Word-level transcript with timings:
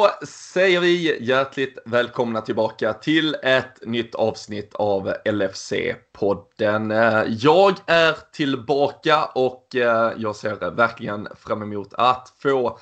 Då 0.00 0.26
säger 0.26 0.80
vi 0.80 1.24
hjärtligt 1.24 1.78
välkomna 1.84 2.40
tillbaka 2.40 2.92
till 2.92 3.34
ett 3.42 3.86
nytt 3.86 4.14
avsnitt 4.14 4.74
av 4.74 5.14
LFC-podden. 5.24 6.90
Eh, 6.90 7.24
jag 7.28 7.74
är 7.86 8.16
tillbaka 8.32 9.24
och 9.24 9.76
eh, 9.76 10.12
jag 10.16 10.36
ser 10.36 10.70
verkligen 10.70 11.28
fram 11.36 11.62
emot 11.62 11.94
att 11.94 12.34
få 12.38 12.78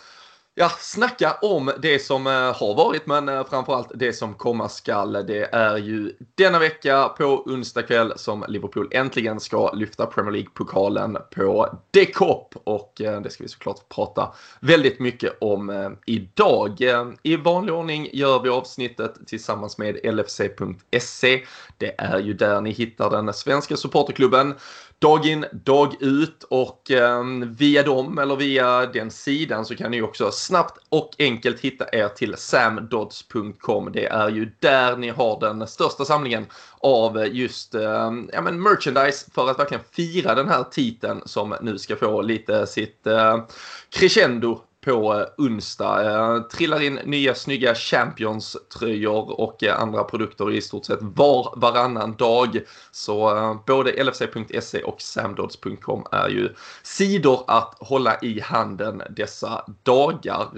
ja, 0.59 0.71
snacka 0.79 1.37
om 1.43 1.71
det 1.79 1.99
som 1.99 2.27
eh, 2.27 2.33
har 2.33 2.75
varit 2.75 3.07
men 3.07 3.29
eh, 3.29 3.47
framförallt 3.47 3.91
det 3.95 4.13
som 4.13 4.35
komma 4.35 4.69
skall. 4.69 5.13
Det 5.13 5.55
är 5.55 5.77
ju 5.77 6.13
denna 6.35 6.59
vecka 6.59 7.09
på 7.09 7.25
onsdag 7.25 7.83
kväll 7.83 8.13
som 8.17 8.45
Liverpool 8.49 8.89
äntligen 8.91 9.41
ska 9.41 9.73
lyfta 9.73 10.07
Premier 10.07 10.33
League-pokalen 10.33 11.19
på 11.35 11.79
Decop 11.91 12.55
och 12.65 13.01
eh, 13.01 13.21
det 13.21 13.31
ska 13.31 13.45
vi 13.45 13.49
såklart 13.49 13.89
prata 13.89 14.33
väldigt 14.61 15.01
mycket 15.01 15.39
om 15.41 15.97
idag. 16.07 16.83
I 17.23 17.37
vanlig 17.37 17.75
ordning 17.75 18.09
gör 18.13 18.43
vi 18.43 18.49
avsnittet 18.49 19.15
tillsammans 19.27 19.79
med 19.79 20.15
LFC.se. 20.15 21.45
Det 21.79 21.95
är 21.99 22.19
ju 22.19 22.35
där 22.35 22.61
ni 22.61 22.71
hittar 22.71 23.11
den 23.11 23.35
svenska 23.35 23.77
supporterklubben 23.77 24.55
dag 24.99 25.27
in, 25.27 25.45
dag 25.53 26.03
ut 26.03 26.45
och 26.51 26.91
eh, 26.91 27.25
via 27.47 27.83
dem 27.83 28.19
eller 28.19 28.37
via 28.37 28.87
den 28.87 29.11
sidan 29.11 29.65
så 29.65 29.77
kan 29.77 29.91
ni 29.91 30.03
också 30.03 30.31
snabbt 30.31 30.79
och 30.89 31.11
enkelt 31.19 31.61
hitta 31.61 31.85
er 31.93 32.09
till 32.09 32.35
samdods.com. 32.37 33.93
Det 33.93 34.07
är 34.07 34.29
ju 34.29 34.53
där 34.59 34.97
ni 34.97 35.09
har 35.09 35.41
den 35.41 35.67
största 35.67 36.05
samlingen 36.05 36.47
av 36.81 37.27
just 37.27 37.75
eh, 37.75 38.13
ja, 38.33 38.41
men 38.43 38.63
merchandise 38.63 39.31
för 39.35 39.51
att 39.51 39.59
verkligen 39.59 39.85
fira 39.93 40.35
den 40.35 40.49
här 40.49 40.65
titeln 40.71 41.23
som 41.25 41.55
nu 41.61 41.79
ska 41.79 41.97
få 41.97 42.23
lite 42.23 42.67
sitt 42.67 43.07
eh, 43.07 43.45
crescendo 43.91 44.61
på 44.89 45.15
eh, 45.15 45.45
onsdag. 45.45 46.05
Eh, 46.05 46.43
trillar 46.43 46.83
in 46.83 46.95
nya 47.05 47.35
snygga 47.35 47.75
Champions-tröjor 47.75 49.41
och 49.41 49.65
eh, 49.65 49.81
andra 49.81 50.05
produkter 50.05 50.51
i 50.51 50.61
stort 50.61 50.85
sett 50.85 50.99
var 51.01 51.55
varannan 51.57 52.15
dag. 52.17 52.61
Så 52.91 53.59
både 53.67 54.05
LFC.se 54.05 54.83
och 54.83 55.01
samdods.com 55.03 56.05
är 56.13 56.29
ju 56.29 56.55
sidor 56.83 57.45
att 57.47 57.75
hålla 57.79 58.19
i 58.23 58.41
handen 58.41 59.03
dessa 59.11 59.65
dagar. 59.83 60.49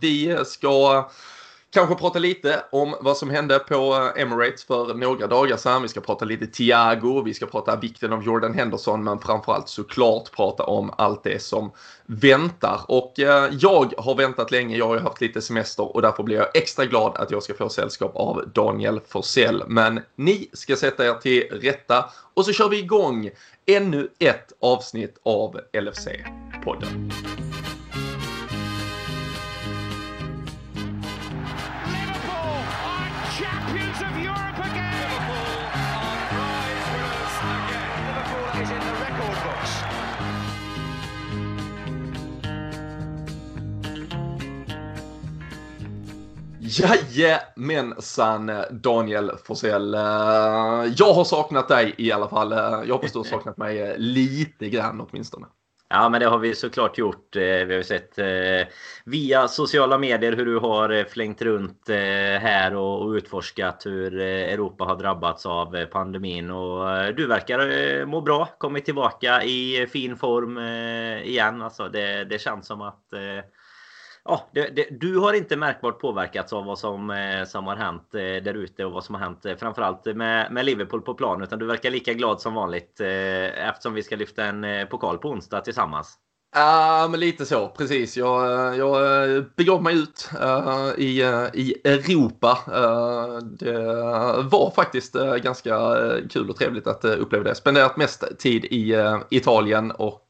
Vi 0.00 0.36
ska 0.44 1.08
kanske 1.72 1.94
prata 1.94 2.18
lite 2.18 2.64
om 2.72 2.96
vad 3.00 3.16
som 3.16 3.30
hände 3.30 3.58
på 3.58 4.12
eh, 4.16 4.22
Emirates 4.22 4.64
för 4.64 4.94
några 4.94 5.26
dagar 5.26 5.56
sedan. 5.56 5.82
Vi 5.82 5.88
ska 5.88 6.00
prata 6.00 6.24
lite 6.24 6.46
Thiago, 6.46 7.22
vi 7.24 7.34
ska 7.34 7.46
prata 7.46 7.76
vikten 7.76 8.12
av 8.12 8.22
Jordan 8.22 8.54
Henderson, 8.54 9.04
men 9.04 9.18
framförallt 9.18 9.68
såklart 9.68 10.32
prata 10.32 10.62
om 10.62 10.90
allt 10.98 11.24
det 11.24 11.42
som 11.42 11.70
väntar. 12.06 12.80
Och 12.88 13.20
eh, 13.20 13.50
jag 13.60 13.92
har 13.98 14.14
väntat 14.14 14.50
länge, 14.50 14.76
jag 14.76 14.86
har 14.86 14.94
ju 14.94 15.00
haft 15.00 15.20
lite 15.20 15.42
semester 15.42 15.96
och 15.96 16.02
därför 16.02 16.22
blir 16.22 16.36
jag 16.36 16.56
extra 16.56 16.84
glad 16.84 17.16
att 17.16 17.30
jag 17.30 17.42
ska 17.42 17.54
få 17.54 17.68
sällskap 17.68 18.16
av 18.16 18.48
Daniel 18.54 19.00
Forsell. 19.08 19.62
Men 19.66 20.00
ni 20.16 20.50
ska 20.52 20.76
sätta 20.76 21.06
er 21.06 21.14
till 21.14 21.42
rätta 21.50 22.10
och 22.34 22.44
så 22.44 22.52
kör 22.52 22.68
vi 22.68 22.78
igång 22.78 23.30
ännu 23.66 24.08
ett 24.18 24.52
avsnitt 24.60 25.18
av 25.22 25.60
LFC-podden. 25.72 27.12
Jajamensan 46.68 48.52
Daniel 48.70 49.30
Forsell. 49.44 49.92
Jag 50.96 51.12
har 51.14 51.24
saknat 51.24 51.68
dig 51.68 51.94
i 51.98 52.12
alla 52.12 52.28
fall. 52.28 52.50
Jag 52.86 52.94
hoppas 52.94 53.12
du 53.12 53.18
har 53.18 53.24
saknat 53.24 53.56
mig 53.56 53.94
lite 53.98 54.68
grann 54.68 55.00
åtminstone. 55.00 55.46
Ja, 55.88 56.08
men 56.08 56.20
det 56.20 56.26
har 56.26 56.38
vi 56.38 56.54
såklart 56.54 56.98
gjort. 56.98 57.36
Eh, 57.36 57.42
vi 57.42 57.74
har 57.74 57.82
sett 57.82 58.18
eh, 58.18 58.72
via 59.04 59.48
sociala 59.48 59.98
medier 59.98 60.32
hur 60.32 60.46
du 60.46 60.58
har 60.58 60.90
eh, 60.90 61.04
flängt 61.04 61.42
runt 61.42 61.88
här 62.40 62.74
och 62.74 63.10
utforskat 63.10 63.86
hur 63.86 64.20
Europa 64.20 64.84
har 64.84 64.96
drabbats 64.96 65.46
av 65.46 65.84
pandemin. 65.86 66.50
Och 66.50 67.14
du 67.14 67.26
verkar 67.26 68.06
må 68.06 68.20
bra, 68.20 68.48
kommit 68.58 68.84
tillbaka 68.84 69.42
i 69.42 69.86
fin 69.92 70.16
form 70.16 70.58
igen. 71.24 71.62
Alltså 71.62 71.88
det, 71.88 72.24
det 72.24 72.38
känns 72.38 72.66
som 72.66 72.82
att 72.82 73.04
ja, 74.28 74.48
det, 74.52 74.76
det, 74.76 74.88
du 74.90 75.18
har 75.18 75.32
inte 75.32 75.56
märkbart 75.56 76.00
påverkats 76.00 76.52
av 76.52 76.64
vad 76.64 76.78
som, 76.78 77.10
eh, 77.10 77.44
som 77.44 77.66
har 77.66 77.76
hänt 77.76 78.14
eh, 78.14 78.20
där 78.20 78.54
ute 78.54 78.84
och 78.84 78.92
vad 78.92 79.04
som 79.04 79.14
har 79.14 79.22
hänt 79.22 79.46
eh, 79.46 79.56
framförallt 79.56 80.04
med, 80.04 80.52
med 80.52 80.64
Liverpool 80.64 81.02
på 81.02 81.14
plan. 81.14 81.42
Utan 81.42 81.58
du 81.58 81.66
verkar 81.66 81.90
lika 81.90 82.14
glad 82.14 82.40
som 82.40 82.54
vanligt 82.54 83.00
eh, 83.00 83.68
eftersom 83.68 83.94
vi 83.94 84.02
ska 84.02 84.16
lyfta 84.16 84.44
en 84.44 84.64
eh, 84.64 84.84
pokal 84.84 85.18
på 85.18 85.28
onsdag 85.28 85.60
tillsammans. 85.60 86.18
Ja, 86.54 87.08
men 87.10 87.20
lite 87.20 87.46
så. 87.46 87.68
Precis. 87.68 88.16
Jag, 88.16 88.76
jag 88.76 89.34
eh, 89.36 89.42
begav 89.56 89.82
mig 89.82 89.94
ut 89.94 90.30
uh, 90.42 90.90
i, 90.98 91.22
eh, 91.22 91.44
i 91.54 91.74
Europa. 91.84 92.58
Uh, 92.68 93.38
det 93.38 94.42
var 94.42 94.72
faktiskt 94.76 95.16
uh, 95.16 95.34
ganska 95.34 95.78
kul 96.30 96.50
och 96.50 96.56
trevligt 96.56 96.86
att 96.86 97.04
uppleva 97.04 97.44
det. 97.44 97.54
Spenderat 97.54 97.96
mest 97.96 98.38
tid 98.38 98.64
i 98.64 98.94
Italien 99.30 99.90
och 99.90 100.22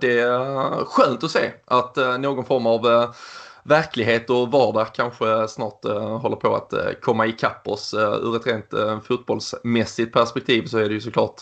det 0.00 0.20
är 0.20 0.84
skönt 0.84 1.24
att 1.24 1.30
se 1.30 1.50
att 1.64 1.96
någon 1.96 2.44
form 2.44 2.66
av 2.66 3.14
verklighet 3.62 4.30
och 4.30 4.50
vardag 4.50 4.86
kanske 4.94 5.48
snart 5.48 5.84
eh, 5.84 6.18
håller 6.18 6.36
på 6.36 6.56
att 6.56 6.72
eh, 6.72 6.92
komma 7.02 7.26
ikapp 7.26 7.68
oss. 7.68 7.94
Eh, 7.94 8.12
ur 8.12 8.36
ett 8.36 8.46
rent 8.46 9.04
fotbollsmässigt 9.04 10.12
perspektiv 10.12 10.66
så 10.66 10.78
är 10.78 10.88
det 10.88 10.94
ju 10.94 11.00
såklart 11.00 11.40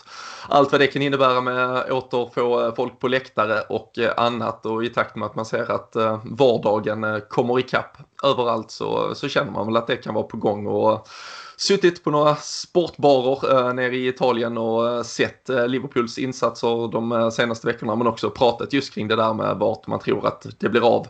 allt 0.49 0.71
vad 0.71 0.81
det 0.81 0.87
kan 0.87 1.01
innebära 1.01 1.41
med 1.41 1.91
återfå 1.91 2.75
folk 2.75 2.99
på 2.99 3.07
läktare 3.07 3.61
och 3.61 3.99
annat. 4.17 4.65
Och 4.65 4.83
i 4.83 4.89
takt 4.89 5.15
med 5.15 5.25
att 5.25 5.35
man 5.35 5.45
ser 5.45 5.71
att 5.71 5.95
vardagen 6.23 7.21
kommer 7.29 7.59
ikapp 7.59 7.97
överallt 8.23 8.71
så, 8.71 9.15
så 9.15 9.27
känner 9.27 9.51
man 9.51 9.65
väl 9.65 9.77
att 9.77 9.87
det 9.87 9.97
kan 9.97 10.13
vara 10.13 10.23
på 10.23 10.37
gång. 10.37 10.67
Och 10.67 11.07
suttit 11.61 12.03
på 12.03 12.11
några 12.11 12.35
sportbarer 12.35 13.67
eh, 13.67 13.73
nere 13.73 13.95
i 13.95 14.07
Italien 14.07 14.57
och 14.57 15.05
sett 15.05 15.49
eh, 15.49 15.67
Liverpools 15.67 16.17
insatser 16.17 16.91
de 16.91 17.31
senaste 17.31 17.67
veckorna 17.67 17.95
men 17.95 18.07
också 18.07 18.29
pratat 18.29 18.73
just 18.73 18.93
kring 18.93 19.07
det 19.07 19.15
där 19.15 19.33
med 19.33 19.57
vart 19.57 19.87
man 19.87 19.99
tror 19.99 20.27
att 20.27 20.45
det 20.59 20.69
blir 20.69 20.95
av 20.95 21.07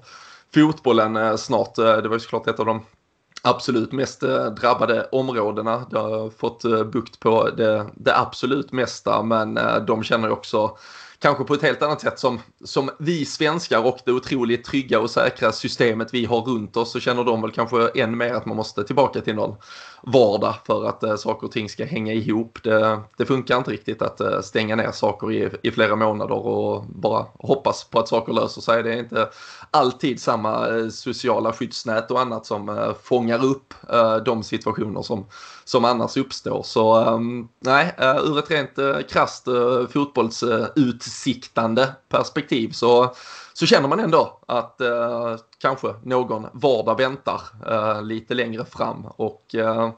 fotbollen 0.53 1.37
snart. 1.37 1.77
Eh, 1.77 1.97
det 1.97 2.07
var 2.09 2.15
ju 2.15 2.19
såklart 2.19 2.47
ett 2.47 2.59
av 2.59 2.65
de 2.65 2.85
absolut 3.43 3.91
mest 3.91 4.23
eh, 4.23 4.45
drabbade 4.45 5.07
områdena. 5.11 5.85
Det 5.91 5.99
har 5.99 6.29
fått 6.29 6.65
eh, 6.65 6.83
bukt 6.83 7.19
på 7.19 7.49
det, 7.49 7.85
det 7.95 8.17
absolut 8.17 8.71
mesta 8.71 9.23
men 9.23 9.59
de 9.87 10.03
känner 10.03 10.27
ju 10.27 10.33
också 10.33 10.77
kanske 11.19 11.43
på 11.43 11.53
ett 11.53 11.61
helt 11.61 11.81
annat 11.81 12.01
sätt 12.01 12.19
som, 12.19 12.39
som 12.63 12.89
vi 12.99 13.25
svenskar 13.25 13.85
och 13.85 13.99
det 14.05 14.11
otroligt 14.11 14.65
trygga 14.65 14.99
och 14.99 15.09
säkra 15.09 15.51
systemet 15.51 16.13
vi 16.13 16.25
har 16.25 16.41
runt 16.41 16.77
oss 16.77 16.91
så 16.91 16.99
känner 16.99 17.23
de 17.23 17.41
väl 17.41 17.51
kanske 17.51 17.87
än 17.87 18.17
mer 18.17 18.33
att 18.33 18.45
man 18.45 18.57
måste 18.57 18.83
tillbaka 18.83 19.21
till 19.21 19.35
någon 19.35 19.55
vardag 20.03 20.55
för 20.65 20.85
att 20.85 21.03
eh, 21.03 21.15
saker 21.15 21.47
och 21.47 21.53
ting 21.53 21.69
ska 21.69 21.85
hänga 21.85 22.13
ihop. 22.13 22.59
Det, 22.63 22.99
det 23.17 23.25
funkar 23.25 23.57
inte 23.57 23.71
riktigt 23.71 24.01
att 24.01 24.21
eh, 24.21 24.41
stänga 24.41 24.75
ner 24.75 24.91
saker 24.91 25.31
i, 25.31 25.49
i 25.63 25.71
flera 25.71 25.95
månader 25.95 26.35
och 26.35 26.85
bara 26.85 27.25
hoppas 27.39 27.83
på 27.83 27.99
att 27.99 28.07
saker 28.07 28.33
löser 28.33 28.61
sig. 28.61 28.83
Det 28.83 28.93
är 28.93 28.97
inte 28.97 29.29
alltid 29.71 30.21
samma 30.21 30.67
eh, 30.67 30.87
sociala 30.87 31.53
skyddsnät 31.53 32.11
och 32.11 32.19
annat 32.19 32.45
som 32.45 32.69
eh, 32.69 32.93
fångar 33.03 33.45
upp 33.45 33.73
eh, 33.89 34.15
de 34.15 34.43
situationer 34.43 35.01
som, 35.01 35.25
som 35.63 35.85
annars 35.85 36.17
uppstår. 36.17 36.63
Så 36.63 36.95
ehm, 36.95 37.47
nej, 37.59 37.95
eh, 37.97 38.15
ur 38.15 38.39
ett 38.39 38.51
rent 38.51 38.77
eh, 38.77 38.99
krasst 39.09 39.47
eh, 39.47 39.87
fotbollsutsiktande 39.93 41.89
perspektiv 42.09 42.71
så 42.71 43.15
så 43.53 43.65
känner 43.65 43.89
man 43.89 43.99
ändå 43.99 44.39
att 44.47 44.81
eh, 44.81 45.35
kanske 45.57 45.95
någon 46.03 46.47
vardag 46.53 46.97
väntar 46.97 47.41
eh, 47.67 48.03
lite 48.03 48.33
längre 48.33 48.65
fram. 48.65 49.05
Och 49.05 49.55
eh, 49.55 49.91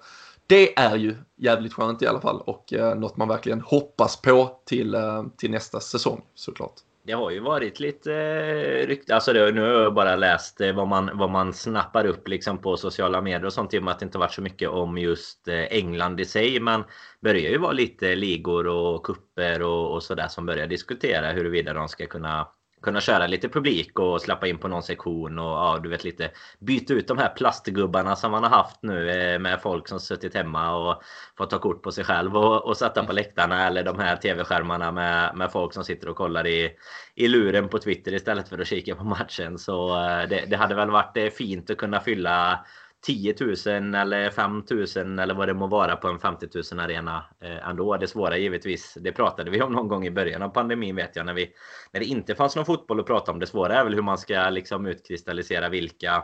det 0.48 0.80
är 0.80 0.96
ju 0.96 1.16
jävligt 1.38 1.74
skönt 1.74 2.02
i 2.02 2.08
alla 2.08 2.22
fall 2.22 2.42
och 2.46 2.74
eh, 2.74 2.96
något 2.96 3.18
man 3.18 3.28
verkligen 3.28 3.62
hoppas 3.62 4.22
på 4.22 4.62
till, 4.66 4.96
eh, 4.96 5.24
till 5.38 5.52
nästa 5.52 5.80
säsong 5.80 6.22
såklart. 6.36 6.74
Det 7.06 7.14
har 7.14 7.32
ju 7.32 7.40
varit 7.40 7.80
lite 7.80 8.14
eh, 8.14 8.88
rykte. 8.88 9.16
Alltså 9.16 9.34
det, 9.34 9.52
nu 9.52 9.62
har 9.62 9.68
jag 9.68 9.94
bara 9.94 10.16
läst 10.16 10.62
eh, 10.62 10.76
vad 10.76 10.88
man, 10.88 11.12
vad 11.14 11.30
man 11.30 11.54
snappar 11.54 12.06
upp 12.06 12.28
liksom 12.28 12.58
på 12.58 12.78
sociala 12.78 13.22
medier 13.22 13.46
och 13.46 13.54
sånt. 13.54 13.74
I 13.74 13.80
och 13.80 13.84
med 13.84 13.92
att 13.92 14.00
det 14.00 14.06
inte 14.06 14.18
varit 14.18 14.34
så 14.34 14.42
mycket 14.42 14.70
om 14.70 14.98
just 14.98 15.48
eh, 15.48 15.64
England 15.64 16.20
i 16.20 16.26
sig. 16.26 16.60
Men 16.60 16.84
börjar 17.22 17.52
ju 17.52 17.58
vara 17.58 17.72
lite 17.72 18.16
ligor 18.16 18.68
och 18.68 19.06
kupper 19.06 19.62
och, 19.62 19.94
och 19.94 20.04
sådär 20.04 20.28
som 20.28 20.46
börjar 20.46 20.68
diskutera 20.68 21.32
huruvida 21.32 21.74
de 21.74 21.88
ska 21.88 22.06
kunna 22.06 22.48
kunna 22.84 23.02
köra 23.02 23.28
lite 23.28 23.50
publik 23.50 24.00
och 24.00 24.22
släppa 24.22 24.48
in 24.48 24.58
på 24.58 24.68
någon 24.68 24.84
sektion 24.84 25.40
och 25.40 25.46
ja, 25.46 25.80
du 25.84 25.90
vet 25.90 26.04
lite 26.04 26.32
byta 26.60 26.94
ut 26.94 27.08
de 27.08 27.18
här 27.18 27.30
plastgubbarna 27.30 28.16
som 28.16 28.32
man 28.32 28.44
har 28.44 28.50
haft 28.50 28.84
nu 28.84 29.10
eh, 29.10 29.40
med 29.40 29.62
folk 29.62 29.88
som 29.88 30.00
suttit 30.00 30.36
hemma 30.36 30.76
och 30.76 31.04
fått 31.38 31.50
ta 31.50 31.60
kort 31.60 31.84
på 31.84 31.92
sig 31.92 32.04
själv 32.04 32.38
och, 32.38 32.66
och 32.66 32.78
sätta 32.78 33.04
på 33.04 33.14
läktarna 33.14 33.68
eller 33.68 33.84
de 33.84 34.00
här 34.00 34.16
tv-skärmarna 34.16 34.92
med, 34.92 35.36
med 35.36 35.52
folk 35.52 35.74
som 35.74 35.84
sitter 35.84 36.10
och 36.10 36.16
kollar 36.16 36.48
i, 36.48 36.72
i 37.16 37.28
luren 37.28 37.70
på 37.70 37.80
Twitter 37.80 38.14
istället 38.14 38.50
för 38.50 38.60
att 38.60 38.68
kika 38.68 38.96
på 38.96 39.04
matchen. 39.04 39.58
Så 39.58 39.90
eh, 39.90 40.30
det, 40.30 40.46
det 40.48 40.58
hade 40.58 40.76
väl 40.76 40.92
varit 40.92 41.18
eh, 41.18 41.30
fint 41.30 41.70
att 41.70 41.78
kunna 41.78 42.00
fylla 42.00 42.66
10 43.06 43.36
000 43.40 43.96
eller 43.96 44.30
5 44.30 44.64
000 44.72 45.20
eller 45.20 45.34
vad 45.34 45.48
det 45.48 45.54
må 45.54 45.68
vara 45.68 45.96
på 45.96 46.08
en 46.08 46.20
50 46.20 46.48
000 46.72 46.80
arena 46.80 47.26
eh, 47.42 47.70
ändå. 47.70 47.98
Det 47.98 48.08
svåra 48.08 48.38
givetvis, 48.38 48.98
det 49.02 49.12
pratade 49.12 49.52
vi 49.52 49.62
om 49.62 49.72
någon 49.72 49.88
gång 49.88 50.06
i 50.06 50.12
början 50.12 50.42
av 50.42 50.50
pandemin 50.50 50.96
vet 50.96 51.16
jag 51.16 51.26
när, 51.26 51.34
vi, 51.34 51.52
när 51.92 52.00
det 52.00 52.06
inte 52.06 52.36
fanns 52.36 52.56
någon 52.56 52.66
fotboll 52.66 53.00
att 53.00 53.06
prata 53.06 53.32
om. 53.32 53.40
Det 53.40 53.48
svåra 53.48 53.76
är 53.76 53.84
väl 53.84 53.94
hur 53.94 54.02
man 54.02 54.18
ska 54.18 54.50
liksom 54.50 54.86
utkristallisera 54.86 55.70
vilka, 55.70 56.24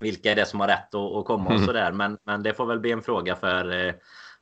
vilka 0.00 0.32
är 0.32 0.36
det 0.36 0.46
som 0.46 0.60
har 0.60 0.68
rätt 0.68 0.94
att, 0.94 1.16
att 1.16 1.24
komma 1.24 1.44
och 1.44 1.52
mm. 1.52 1.66
sådär. 1.66 1.92
Men, 1.92 2.18
men 2.26 2.42
det 2.42 2.54
får 2.54 2.66
väl 2.66 2.80
bli 2.80 2.92
en 2.92 3.02
fråga 3.02 3.34
för 3.36 3.86
eh, 3.86 3.94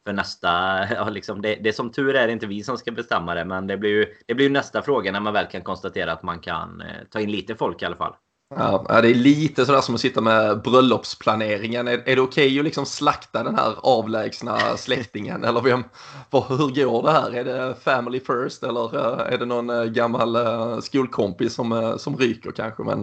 för 0.06 0.12
nästa, 0.12 0.48
ja, 0.94 1.08
liksom 1.08 1.42
det, 1.42 1.54
det 1.54 1.72
som 1.72 1.90
tur 1.90 2.14
är 2.16 2.28
inte 2.28 2.46
vi 2.46 2.62
som 2.62 2.78
ska 2.78 2.90
bestämma 2.92 3.34
det, 3.34 3.44
men 3.44 3.66
det 3.66 3.76
blir 3.76 3.90
ju 3.90 4.06
det 4.26 4.34
blir 4.34 4.50
nästa 4.50 4.82
fråga 4.82 5.12
när 5.12 5.20
man 5.20 5.32
väl 5.32 5.46
kan 5.46 5.62
konstatera 5.62 6.12
att 6.12 6.22
man 6.22 6.40
kan 6.40 6.80
eh, 6.80 7.04
ta 7.10 7.20
in 7.20 7.30
lite 7.30 7.54
folk 7.54 7.82
i 7.82 7.84
alla 7.84 7.96
fall. 7.96 8.14
Ja, 8.54 9.00
det 9.02 9.10
är 9.10 9.14
lite 9.14 9.66
sådär 9.66 9.80
som 9.80 9.94
att 9.94 10.00
sitta 10.00 10.20
med 10.20 10.62
bröllopsplaneringen. 10.62 11.88
Är, 11.88 11.92
är 11.92 12.16
det 12.16 12.22
okej 12.22 12.46
okay 12.46 12.58
att 12.58 12.64
liksom 12.64 12.86
slakta 12.86 13.42
den 13.42 13.54
här 13.54 13.74
avlägsna 13.82 14.76
släktingen? 14.76 15.44
eller 15.44 15.60
vem, 15.60 15.84
vad, 16.30 16.44
hur 16.44 16.84
går 16.84 17.02
det 17.02 17.10
här? 17.10 17.30
Är 17.30 17.44
det 17.44 17.74
family 17.84 18.20
first 18.20 18.62
eller 18.62 18.96
eh, 18.96 19.32
är 19.34 19.38
det 19.38 19.44
någon 19.44 19.70
eh, 19.70 19.84
gammal 19.84 20.36
uh, 20.36 20.80
skolkompis 20.80 21.54
som, 21.54 21.94
som 21.98 22.16
ryker 22.16 22.50
kanske? 22.50 22.82
Men, 22.82 23.00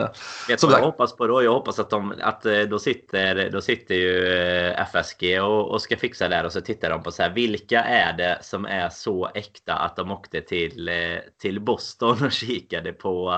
Vet 0.47 0.63
vad 0.63 0.71
jag 0.71 0.85
hoppas 0.85 1.15
på 1.15 1.27
då? 1.27 1.43
Jag 1.43 1.53
hoppas 1.53 1.79
att, 1.79 1.89
de, 1.89 2.13
att 2.21 2.43
då, 2.69 2.79
sitter, 2.79 3.49
då 3.49 3.61
sitter 3.61 3.95
ju 3.95 4.25
FSG 4.93 5.41
och, 5.41 5.71
och 5.71 5.81
ska 5.81 5.97
fixa 5.97 6.27
det 6.27 6.35
här 6.35 6.45
och 6.45 6.51
så 6.51 6.61
tittar 6.61 6.89
de 6.89 7.03
på 7.03 7.11
så 7.11 7.23
här, 7.23 7.29
vilka 7.29 7.83
är 7.83 8.13
det 8.13 8.37
som 8.41 8.65
är 8.65 8.89
så 8.89 9.29
äkta 9.33 9.73
att 9.73 9.95
de 9.95 10.11
åkte 10.11 10.41
till, 10.41 10.89
till 11.41 11.59
Boston 11.59 12.25
och 12.25 12.31
kikade 12.31 12.93
på 12.93 13.33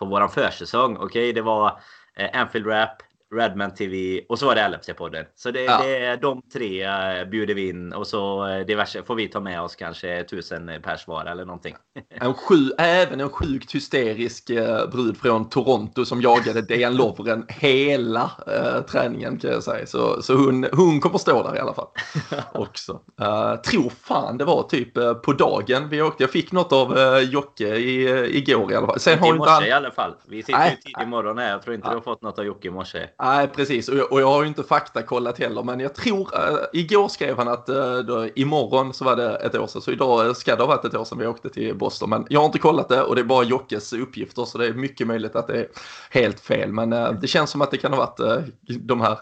på 0.00 0.06
våran 0.06 0.30
försäsong. 0.30 0.96
Okej, 0.96 1.06
okay, 1.06 1.32
det 1.32 1.42
var 1.42 1.80
eh, 2.14 2.40
Anfield 2.40 2.66
Rap, 2.66 3.02
Redman 3.34 3.74
TV 3.74 4.20
och 4.28 4.38
så 4.38 4.46
var 4.46 4.54
det 4.54 4.60
LFC-podden. 4.60 5.24
Så 5.34 5.50
det, 5.50 5.64
ja. 5.64 5.82
det 5.82 6.04
är 6.04 6.16
de 6.16 6.42
tre 6.52 6.88
uh, 6.88 7.30
bjuder 7.30 7.54
vi 7.54 7.68
in 7.68 7.92
och 7.92 8.06
så 8.06 8.48
uh, 8.48 8.66
diverse 8.66 9.02
får 9.02 9.14
vi 9.14 9.28
ta 9.28 9.40
med 9.40 9.60
oss 9.60 9.76
kanske 9.76 10.24
tusen 10.24 10.70
pers 10.82 11.06
var 11.06 11.24
eller 11.24 11.44
någonting. 11.44 11.76
En 12.22 12.34
sju, 12.34 12.70
även 12.78 13.20
en 13.20 13.28
sjukt 13.28 13.74
hysterisk 13.74 14.50
uh, 14.50 14.90
brud 14.90 15.16
från 15.16 15.48
Toronto 15.48 16.04
som 16.04 16.22
jagade 16.22 16.62
DN 16.62 16.96
Lovren 16.96 17.46
hela 17.48 18.30
uh, 18.48 18.80
träningen 18.80 19.38
kan 19.38 19.50
jag 19.50 19.62
säga. 19.62 19.86
Så, 19.86 20.22
så 20.22 20.34
hon, 20.34 20.66
hon 20.72 21.00
kommer 21.00 21.18
stå 21.18 21.42
där 21.42 21.56
i 21.56 21.58
alla 21.58 21.74
fall. 21.74 21.88
också. 22.54 22.92
Uh, 22.92 23.54
tror 23.54 23.90
fan 23.90 24.38
det 24.38 24.44
var 24.44 24.62
typ 24.62 24.94
på 25.22 25.32
dagen 25.32 25.88
vi 25.88 26.02
åkte. 26.02 26.22
Jag 26.22 26.30
fick 26.30 26.52
något 26.52 26.72
av 26.72 27.20
Jocke 27.22 27.76
i, 27.76 28.06
igår 28.36 28.72
i 28.72 28.76
alla 28.76 28.86
fall. 28.86 29.00
Sen 29.00 29.18
har 29.18 29.34
I 29.34 29.38
morse 29.38 29.54
inte... 29.54 29.68
i 29.68 29.72
alla 29.72 29.90
fall. 29.90 30.14
Vi 30.28 30.42
sitter 30.42 30.70
ju 30.70 30.76
tidigt 30.76 31.08
morgon 31.08 31.38
här. 31.38 31.50
Jag 31.50 31.62
tror 31.62 31.74
inte 31.74 31.88
du 31.88 31.94
har 31.94 32.00
fått 32.00 32.22
något 32.22 32.38
av 32.38 32.44
Jocke 32.44 32.68
i 32.68 32.70
morse. 32.70 33.08
Nej, 33.22 33.48
precis. 33.48 33.88
Och 33.88 33.96
jag, 33.96 34.12
och 34.12 34.20
jag 34.20 34.26
har 34.26 34.42
ju 34.42 34.48
inte 34.48 34.62
faktakollat 34.62 35.38
heller, 35.38 35.62
men 35.62 35.80
jag 35.80 35.94
tror, 35.94 36.30
äh, 36.34 36.58
igår 36.72 37.08
skrev 37.08 37.36
han 37.36 37.48
att 37.48 37.68
äh, 37.68 37.98
då, 37.98 38.28
imorgon 38.34 38.94
så 38.94 39.04
var 39.04 39.16
det 39.16 39.36
ett 39.36 39.54
år 39.54 39.66
sedan, 39.66 39.82
så 39.82 39.92
idag 39.92 40.26
eh, 40.26 40.32
ska 40.32 40.56
det 40.56 40.62
ha 40.62 40.66
varit 40.66 40.84
ett 40.84 40.94
år 40.94 41.04
sedan 41.04 41.18
vi 41.18 41.26
åkte 41.26 41.48
till 41.50 41.74
Boston. 41.74 42.10
Men 42.10 42.26
jag 42.28 42.40
har 42.40 42.46
inte 42.46 42.58
kollat 42.58 42.88
det 42.88 43.02
och 43.02 43.14
det 43.14 43.20
är 43.20 43.24
bara 43.24 43.44
Jockes 43.44 43.92
uppgifter, 43.92 44.44
så 44.44 44.58
det 44.58 44.66
är 44.66 44.72
mycket 44.72 45.06
möjligt 45.06 45.36
att 45.36 45.46
det 45.46 45.60
är 45.60 45.68
helt 46.10 46.40
fel. 46.40 46.72
Men 46.72 46.92
äh, 46.92 47.12
det 47.12 47.26
känns 47.26 47.50
som 47.50 47.62
att 47.62 47.70
det 47.70 47.76
kan 47.76 47.92
ha 47.92 47.98
varit 47.98 48.20
äh, 48.20 48.76
de 48.80 49.00
här 49.00 49.18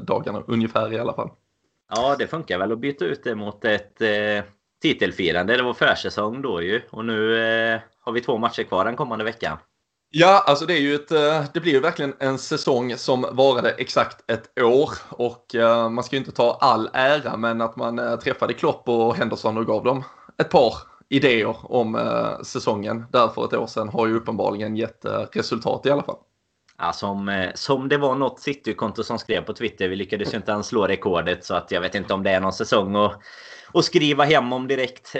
dagarna 0.00 0.42
ungefär 0.46 0.92
i 0.92 0.98
alla 0.98 1.12
fall. 1.12 1.30
Ja, 1.94 2.16
det 2.18 2.26
funkar 2.26 2.58
väl 2.58 2.72
att 2.72 2.78
byta 2.78 3.04
ut 3.04 3.24
det 3.24 3.34
mot 3.34 3.64
ett 3.64 4.02
titelfirande. 4.82 5.56
Det 5.56 5.62
var 5.62 5.74
försäsong 5.74 6.42
då 6.42 6.62
ju 6.62 6.82
och 6.90 7.04
nu 7.04 7.80
har 8.00 8.12
vi 8.12 8.20
två 8.20 8.38
matcher 8.38 8.62
kvar 8.62 8.84
den 8.84 8.96
kommande 8.96 9.24
veckan. 9.24 9.58
Ja, 10.10 10.44
alltså 10.46 10.66
det 10.66 10.74
är 10.74 10.80
ju 10.80 10.94
ett, 10.94 11.10
eh, 11.10 11.44
det 11.54 11.60
blir 11.60 11.72
ju 11.72 11.80
verkligen 11.80 12.14
en 12.18 12.38
säsong 12.38 12.96
som 12.96 13.26
varade 13.32 13.70
exakt 13.70 14.30
ett 14.30 14.62
år 14.62 14.90
och 15.08 15.54
eh, 15.54 15.90
man 15.90 16.04
ska 16.04 16.16
ju 16.16 16.20
inte 16.20 16.32
ta 16.32 16.58
all 16.60 16.90
ära 16.92 17.36
men 17.36 17.60
att 17.60 17.76
man 17.76 17.98
eh, 17.98 18.16
träffade 18.16 18.54
Klopp 18.54 18.88
och 18.88 19.16
Henderson 19.16 19.58
och 19.58 19.66
gav 19.66 19.84
dem 19.84 20.04
ett 20.38 20.50
par 20.50 20.74
idéer 21.08 21.72
om 21.72 22.00
säsongen 22.44 23.04
där 23.12 23.28
för 23.28 23.44
ett 23.44 23.54
år 23.54 23.66
sedan 23.66 23.88
har 23.88 24.06
ju 24.06 24.16
uppenbarligen 24.16 24.76
gett 24.76 25.04
resultat 25.32 25.86
i 25.86 25.90
alla 25.90 26.02
fall. 26.02 26.16
Ja, 26.78 26.92
som, 26.92 27.50
som 27.54 27.88
det 27.88 27.98
var 27.98 28.14
något 28.14 28.40
City-konto 28.40 29.02
som 29.02 29.18
skrev 29.18 29.40
på 29.40 29.52
Twitter. 29.52 29.88
Vi 29.88 29.96
lyckades 29.96 30.34
ju 30.34 30.36
inte 30.36 30.52
ens 30.52 30.66
slå 30.66 30.86
rekordet 30.86 31.44
så 31.44 31.54
att 31.54 31.70
jag 31.70 31.80
vet 31.80 31.94
inte 31.94 32.14
om 32.14 32.22
det 32.22 32.30
är 32.30 32.40
någon 32.40 32.52
säsong 32.52 32.96
att, 32.96 33.20
att 33.74 33.84
skriva 33.84 34.24
hem 34.24 34.52
om 34.52 34.68
direkt. 34.68 35.12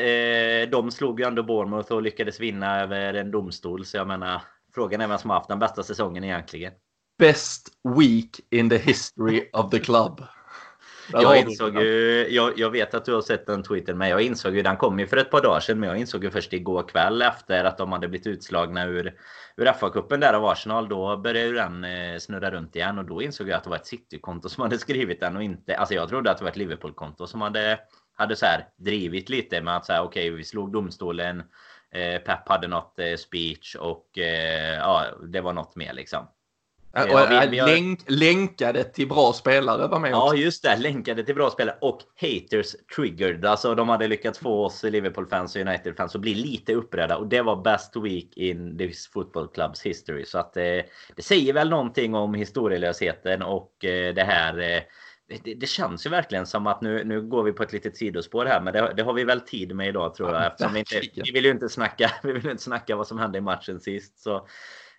De 0.71 0.91
slog 0.91 1.21
ju 1.21 1.27
ändå 1.27 1.43
Bournemouth 1.43 1.93
och 1.93 2.03
lyckades 2.03 2.41
vinna 2.41 2.81
över 2.81 3.15
en 3.15 3.31
domstol 3.31 3.85
så 3.85 3.97
jag 3.97 4.07
menar 4.07 4.43
Frågan 4.79 5.01
är 5.01 5.09
vem 5.09 5.19
som 5.19 5.31
har 5.31 5.37
haft 5.37 5.49
den 5.49 5.59
bästa 5.59 5.83
säsongen 5.83 6.25
egentligen. 6.25 6.73
Best 7.19 7.69
week 7.99 8.41
in 8.51 8.71
the 8.71 8.77
history 8.77 9.51
of 9.53 9.71
the 9.71 9.79
club. 9.79 10.25
jag 11.13 11.39
insåg 11.39 11.75
ju, 11.75 12.27
jag, 12.31 12.59
jag, 12.59 12.71
vet 12.71 12.95
att 12.95 13.05
du 13.05 13.15
har 13.15 13.23
sett 13.23 13.47
den 13.47 13.63
tweeten 13.63 13.99
men 13.99 14.09
jag 14.09 14.23
insåg 14.23 14.55
ju, 14.55 14.63
den 14.63 14.77
kom 14.77 14.99
ju 14.99 15.07
för 15.07 15.17
ett 15.17 15.31
par 15.31 15.43
dagar 15.43 15.61
sedan 15.61 15.81
men 15.81 15.89
jag 15.89 15.99
insåg 15.99 16.25
ju 16.25 16.31
först 16.31 16.53
igår 16.53 16.89
kväll 16.89 17.23
efter 17.23 17.65
att 17.65 17.79
de 17.79 17.93
hade 17.93 18.09
blivit 18.09 18.27
utslagna 18.27 18.87
ur, 18.87 19.15
ur 19.57 19.67
FA-cupen 19.67 20.21
där 20.21 20.33
av 20.33 20.45
Arsenal. 20.45 20.89
Då 20.89 21.17
började 21.17 21.53
den 21.53 21.85
eh, 21.85 22.19
snurra 22.19 22.51
runt 22.51 22.77
igen 22.77 22.99
och 22.99 23.05
då 23.05 23.23
insåg 23.23 23.49
jag 23.49 23.57
att 23.57 23.65
det 23.65 23.71
var 23.71 23.77
ett 23.77 23.87
City-konto 23.87 24.49
som 24.49 24.63
hade 24.63 24.79
skrivit 24.79 25.21
den 25.21 25.37
och 25.37 25.43
inte, 25.43 25.77
alltså 25.77 25.95
jag 25.95 26.09
trodde 26.09 26.31
att 26.31 26.39
det 26.39 26.45
var 26.45 26.51
ett 26.51 26.57
Liverpool-konto 26.57 27.27
som 27.27 27.41
hade, 27.41 27.79
hade 28.17 28.37
så 28.37 28.47
här 28.47 28.69
drivit 28.77 29.29
lite 29.29 29.63
med 29.63 29.77
att 29.77 29.87
säga 29.87 30.03
okej 30.03 30.29
okay, 30.29 30.37
vi 30.37 30.45
slog 30.45 30.73
domstolen 30.73 31.43
Eh, 31.95 32.21
Pep 32.21 32.49
hade 32.49 32.69
något 32.69 32.99
eh, 32.99 33.17
speech 33.17 33.77
och 33.81 34.19
eh, 34.19 34.75
ja, 34.75 35.05
det 35.33 35.41
var 35.41 35.53
något 35.53 35.77
mer 35.77 35.93
liksom. 35.93 36.29
Och 36.93 37.31
vi, 37.31 37.49
vi 37.51 37.59
har... 37.59 37.69
länk, 37.69 38.01
länkade 38.07 38.85
till 38.85 39.09
bra 39.09 39.33
spelare 39.33 39.87
var 39.87 39.99
med 40.01 40.11
Ja, 40.11 40.25
också. 40.25 40.37
just 40.37 40.63
det. 40.63 40.77
Länkade 40.77 41.25
till 41.25 41.35
bra 41.35 41.51
spelare 41.51 41.77
och 41.81 42.01
haters 42.21 42.77
triggered. 42.97 43.45
Alltså 43.45 43.75
de 43.75 43.89
hade 43.89 44.09
lyckats 44.09 44.39
få 44.39 44.65
oss 44.65 44.83
Liverpool-fans 44.83 45.57
och 45.57 45.63
United-fans 45.63 46.15
att 46.15 46.21
bli 46.21 46.35
lite 46.35 46.75
upprörda. 46.75 47.17
Och 47.17 47.27
det 47.27 47.43
var 47.43 47.57
best 47.57 47.97
week 47.97 48.37
in 48.37 48.79
this 48.79 49.07
football 49.13 49.49
clubs 49.49 49.83
history. 49.83 50.25
Så 50.25 50.39
att 50.39 50.57
eh, 50.57 50.63
det 51.17 51.23
säger 51.23 51.53
väl 51.53 51.71
någonting 51.71 52.15
om 52.15 52.35
historielösheten 52.35 53.43
och 53.43 53.85
eh, 53.85 54.15
det 54.15 54.25
här 54.25 54.59
eh, 54.59 54.83
det, 55.29 55.55
det, 55.55 55.67
känns 55.67 56.07
ju 56.07 56.11
verkligen 56.11 56.47
som 56.47 56.67
att 56.67 56.81
nu, 56.81 57.05
nu 57.05 57.23
går 57.23 57.43
vi 57.43 57.53
på 57.53 57.63
ett 57.63 57.73
litet 57.73 57.97
sidospår 57.97 58.47
här, 58.47 58.61
men 58.61 58.73
det, 58.73 58.93
det 58.97 59.03
har 59.03 59.13
vi 59.13 59.25
väl 59.25 59.41
tid 59.41 59.77
med 59.77 59.89
idag 59.89 60.15
tror 60.15 60.33
jag. 60.33 60.47
Eftersom 60.47 60.73
vi, 60.73 60.79
inte, 60.79 61.01
vi 61.15 61.31
vill 61.33 61.45
ju 61.45 61.51
inte 61.51 61.69
snacka, 61.69 62.11
vi 62.23 62.33
vill 62.33 62.51
inte 62.51 62.63
snacka 62.63 62.97
vad 62.97 63.07
som 63.07 63.19
hände 63.19 63.39
i 63.39 63.41
matchen 63.41 63.81
sist. 63.81 64.19
Så, 64.19 64.37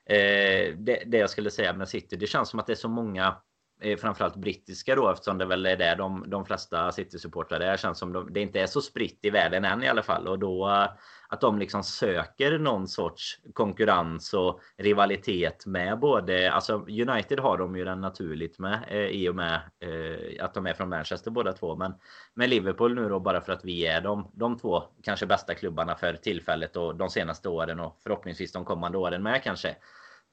eh, 0.06 0.76
det, 0.78 1.04
det 1.06 1.18
jag 1.18 1.30
skulle 1.30 1.52
säga 1.52 1.74
med 1.74 1.90
City, 1.90 2.16
det 2.16 2.28
känns 2.28 2.50
som 2.50 2.60
att 2.60 2.68
det 2.68 2.74
är 2.74 2.76
så 2.76 2.90
många 2.90 3.36
eh, 3.82 3.98
framförallt 3.98 4.36
brittiska 4.36 4.96
då 4.96 5.10
eftersom 5.10 5.38
det 5.38 5.46
väl 5.46 5.66
är 5.66 5.78
där 5.78 5.96
de, 5.96 6.30
de 6.30 6.46
flesta 6.46 6.92
City-supportrar 6.92 7.60
är. 7.60 7.78
Känns 7.78 8.00
som 8.00 8.14
de, 8.14 8.34
det 8.34 8.40
inte 8.40 8.62
är 8.62 8.68
så 8.68 8.82
spritt 8.82 9.20
i 9.22 9.30
världen 9.30 9.66
än 9.66 9.84
i 9.84 9.88
alla 9.88 10.04
fall 10.04 10.28
och 10.28 10.40
då 10.40 10.88
att 11.32 11.42
de 11.42 11.60
liksom 11.60 11.84
söker 11.84 12.60
någon 12.60 12.88
sorts 12.88 13.40
konkurrens 13.54 14.34
och 14.34 14.60
rivalitet 14.78 15.66
med 15.66 16.00
både, 16.00 16.52
alltså 16.52 16.74
United 16.76 17.40
har 17.40 17.58
de 17.58 17.76
ju 17.76 17.86
den 17.86 18.02
naturligt 18.02 18.60
med 18.60 18.84
eh, 18.88 18.98
i 18.98 19.30
och 19.30 19.36
med 19.36 19.62
eh, 19.80 20.46
att 20.46 20.54
de 20.54 20.66
är 20.66 20.74
från 20.74 20.90
Manchester 20.90 21.32
båda 21.32 21.54
två. 21.54 21.76
Men 21.76 21.94
med 22.34 22.50
Liverpool 22.50 22.96
nu 22.96 23.10
då 23.10 23.20
bara 23.20 23.42
för 23.42 23.54
att 23.54 23.66
vi 23.66 23.88
är 23.88 24.02
de, 24.02 24.32
de 24.34 24.58
två 24.58 24.84
kanske 25.04 25.26
bästa 25.26 25.54
klubbarna 25.54 25.96
för 25.96 26.14
tillfället 26.14 26.76
och 26.76 26.96
de 26.96 27.10
senaste 27.10 27.50
åren 27.50 27.80
och 27.80 28.00
förhoppningsvis 28.04 28.52
de 28.52 28.66
kommande 28.66 28.98
åren 28.98 29.24
med 29.24 29.44
kanske. 29.44 29.76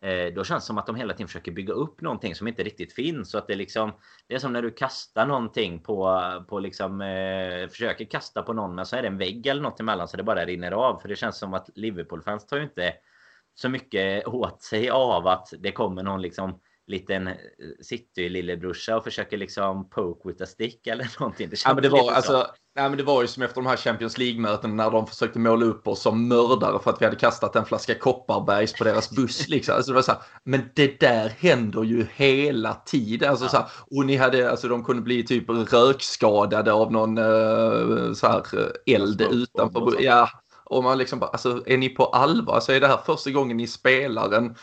Eh, 0.00 0.34
då 0.34 0.44
känns 0.44 0.64
det 0.64 0.66
som 0.66 0.78
att 0.78 0.86
de 0.86 0.96
hela 0.96 1.12
tiden 1.12 1.28
försöker 1.28 1.52
bygga 1.52 1.72
upp 1.72 2.00
någonting 2.00 2.34
som 2.34 2.48
inte 2.48 2.62
riktigt 2.62 2.92
finns. 2.92 3.30
Så 3.30 3.38
att 3.38 3.46
det, 3.46 3.54
liksom, 3.54 3.92
det 4.26 4.34
är 4.34 4.38
som 4.38 4.52
när 4.52 4.62
du 4.62 4.70
kastar 4.70 5.26
någonting 5.26 5.82
på, 5.82 6.20
på 6.48 6.58
liksom, 6.58 7.00
eh, 7.00 7.68
försöker 7.68 8.04
kasta 8.04 8.42
på 8.42 8.52
någon 8.52 8.74
men 8.74 8.86
så 8.86 8.96
är 8.96 9.02
det 9.02 9.08
en 9.08 9.18
vägg 9.18 9.46
eller 9.46 9.62
något 9.62 9.80
emellan 9.80 10.08
så 10.08 10.16
det 10.16 10.22
bara 10.22 10.44
rinner 10.44 10.72
av. 10.72 11.00
För 11.00 11.08
det 11.08 11.16
känns 11.16 11.38
som 11.38 11.54
att 11.54 11.70
Liverpool-fans 11.74 12.46
tar 12.46 12.56
ju 12.56 12.62
inte 12.62 12.94
så 13.54 13.68
mycket 13.68 14.26
åt 14.26 14.62
sig 14.62 14.90
av 14.90 15.26
att 15.26 15.48
det 15.58 15.72
kommer 15.72 16.02
någon 16.02 16.22
liksom 16.22 16.60
liten 16.86 17.26
eh, 17.26 17.34
City-lillebrorsa 17.82 18.96
och 18.96 19.04
försöker 19.04 19.36
liksom 19.36 19.90
poke 19.90 20.28
with 20.28 20.42
a 20.42 20.46
stick 20.46 20.86
eller 20.86 21.10
någonting. 21.20 21.50
Det, 21.50 21.62
ja, 21.64 21.74
men 21.74 21.82
det, 21.82 21.88
var, 21.88 22.12
alltså, 22.12 22.46
nej, 22.76 22.88
men 22.88 22.98
det 22.98 23.04
var 23.04 23.22
ju 23.22 23.28
som 23.28 23.42
efter 23.42 23.54
de 23.54 23.66
här 23.66 23.76
Champions 23.76 24.18
League-mötena 24.18 24.74
när 24.74 24.90
de 24.90 25.06
försökte 25.06 25.38
måla 25.38 25.66
upp 25.66 25.88
oss 25.88 26.02
som 26.02 26.28
mördare 26.28 26.78
för 26.78 26.90
att 26.90 27.00
vi 27.00 27.04
hade 27.04 27.16
kastat 27.16 27.56
en 27.56 27.64
flaska 27.64 27.94
Kopparbergs 27.94 28.72
på 28.72 28.84
deras 28.84 29.10
buss. 29.10 29.48
Liksom. 29.48 29.74
Alltså, 29.74 29.92
det 29.92 29.94
var 29.94 30.02
så 30.02 30.12
här, 30.12 30.20
men 30.44 30.70
det 30.74 31.00
där 31.00 31.28
händer 31.28 31.82
ju 31.82 32.06
hela 32.14 32.74
tiden. 32.74 33.30
Alltså, 33.30 33.44
ja. 33.44 33.48
så 33.48 33.56
här, 33.56 33.66
och 33.90 34.06
ni 34.06 34.16
hade, 34.16 34.50
alltså, 34.50 34.68
de 34.68 34.84
kunde 34.84 35.02
bli 35.02 35.22
typ 35.22 35.44
rökskadade 35.48 36.72
av 36.72 36.92
någon 36.92 37.18
uh, 37.18 38.12
så 38.12 38.26
här, 38.26 38.42
eld 38.86 39.22
utanför. 39.22 40.02
Ja, 40.02 40.30
Och 40.64 40.84
man 40.84 40.98
liksom 40.98 41.18
bara, 41.18 41.30
alltså 41.30 41.62
är 41.66 41.76
ni 41.76 41.88
på 41.88 42.04
allvar? 42.04 42.54
Alltså 42.54 42.72
är 42.72 42.80
det 42.80 42.86
här 42.86 43.00
första 43.06 43.30
gången 43.30 43.56
ni 43.56 43.66
spelar 43.66 44.32
en 44.32 44.54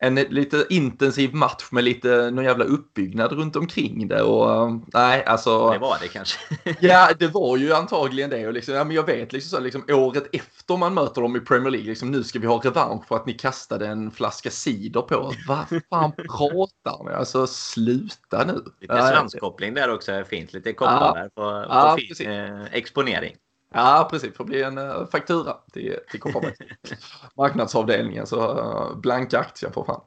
en 0.00 0.14
lite 0.14 0.66
intensiv 0.70 1.34
match 1.34 1.68
med 1.70 1.84
lite 1.84 2.30
någon 2.30 2.44
jävla 2.44 2.64
uppbyggnad 2.64 3.32
runt 3.32 3.56
omkring 3.56 4.08
det. 4.08 4.22
Och, 4.22 4.72
nej, 4.94 5.24
alltså, 5.24 5.70
det 5.70 5.78
var 5.78 5.98
det 6.00 6.08
kanske. 6.08 6.38
ja, 6.80 7.10
det 7.18 7.26
var 7.26 7.56
ju 7.56 7.72
antagligen 7.72 8.30
det. 8.30 8.46
Och 8.46 8.52
liksom, 8.52 8.74
ja, 8.74 8.84
men 8.84 8.96
jag 8.96 9.06
vet 9.06 9.32
liksom, 9.32 9.58
så, 9.58 9.62
liksom, 9.62 9.84
året 9.88 10.26
efter 10.32 10.76
man 10.76 10.94
möter 10.94 11.22
dem 11.22 11.36
i 11.36 11.40
Premier 11.40 11.70
League, 11.70 11.88
liksom, 11.88 12.10
nu 12.10 12.24
ska 12.24 12.38
vi 12.38 12.46
ha 12.46 12.60
revansch 12.64 13.08
för 13.08 13.16
att 13.16 13.26
ni 13.26 13.32
kastade 13.32 13.86
en 13.86 14.10
flaska 14.10 14.50
cider 14.50 15.02
på 15.02 15.16
oss. 15.16 15.36
Vad 15.48 15.66
fan 15.90 16.12
pratar 16.16 17.04
ni? 17.04 17.16
Alltså 17.16 17.46
sluta 17.46 18.44
nu. 18.44 18.64
Lite 18.80 19.08
svenskkoppling 19.08 19.74
där 19.74 19.94
också 19.94 20.12
är 20.12 20.24
fint. 20.24 20.52
Lite 20.52 20.72
kopplar 20.72 21.16
ja, 21.16 21.42
på, 21.42 21.68
på 21.68 21.74
ja, 21.74 21.96
fin 21.98 22.30
eh, 22.30 22.64
exponering. 22.72 23.36
Ja, 23.74 24.08
precis. 24.10 24.30
Det 24.30 24.36
får 24.36 24.44
bli 24.44 24.62
en 24.62 24.78
uh, 24.78 25.06
faktura 25.06 25.56
till, 25.72 25.96
till 26.10 26.20
Marknadsavdelningen, 27.36 28.26
så 28.26 28.58
uh, 28.58 28.98
blanka 29.00 29.38
aktier 29.38 29.70
för 29.70 29.84
fan. 29.84 30.00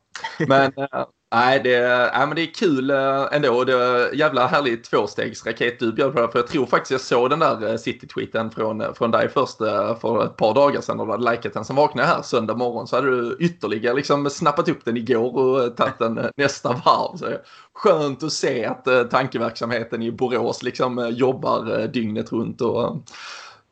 Men 0.47 0.71
uh, 0.77 1.05
nej, 1.31 1.61
det, 1.63 1.79
nej, 2.13 2.27
men 2.27 2.35
det 2.35 2.41
är 2.41 2.53
kul 2.53 2.89
ändå. 3.31 3.63
Det 3.63 3.73
är 3.73 4.15
jävla 4.15 4.47
härlig 4.47 4.83
tvåstegsraket 4.83 5.79
du 5.79 5.93
bjöd 5.93 6.13
på. 6.13 6.27
För 6.27 6.39
jag 6.39 6.47
tror 6.47 6.65
faktiskt 6.65 6.91
jag 6.91 7.01
såg 7.01 7.29
den 7.29 7.39
där 7.39 7.77
City-tweeten 7.77 8.51
från, 8.51 8.95
från 8.95 9.11
dig 9.11 9.29
först 9.29 9.57
för 10.01 10.25
ett 10.25 10.37
par 10.37 10.53
dagar 10.53 10.81
sedan. 10.81 10.99
Och 10.99 11.05
du 11.05 11.11
hade 11.11 11.31
likat 11.31 11.53
den. 11.53 11.65
Sen 11.65 11.75
vaknade 11.75 12.07
jag 12.07 12.15
här 12.15 12.21
söndag 12.21 12.55
morgon 12.55 12.87
så 12.87 12.95
hade 12.95 13.21
du 13.21 13.37
ytterligare 13.39 13.95
liksom 13.95 14.29
snappat 14.29 14.69
upp 14.69 14.85
den 14.85 14.97
igår 14.97 15.37
och 15.37 15.77
tagit 15.77 15.99
den 15.99 16.29
nästa 16.37 16.69
varv. 16.69 17.17
Så 17.17 17.25
skönt 17.73 18.23
att 18.23 18.31
se 18.33 18.65
att 18.65 19.11
tankeverksamheten 19.11 20.01
i 20.01 20.11
Borås 20.11 20.63
liksom 20.63 21.09
jobbar 21.11 21.87
dygnet 21.87 22.31
runt. 22.31 22.61
och 22.61 23.03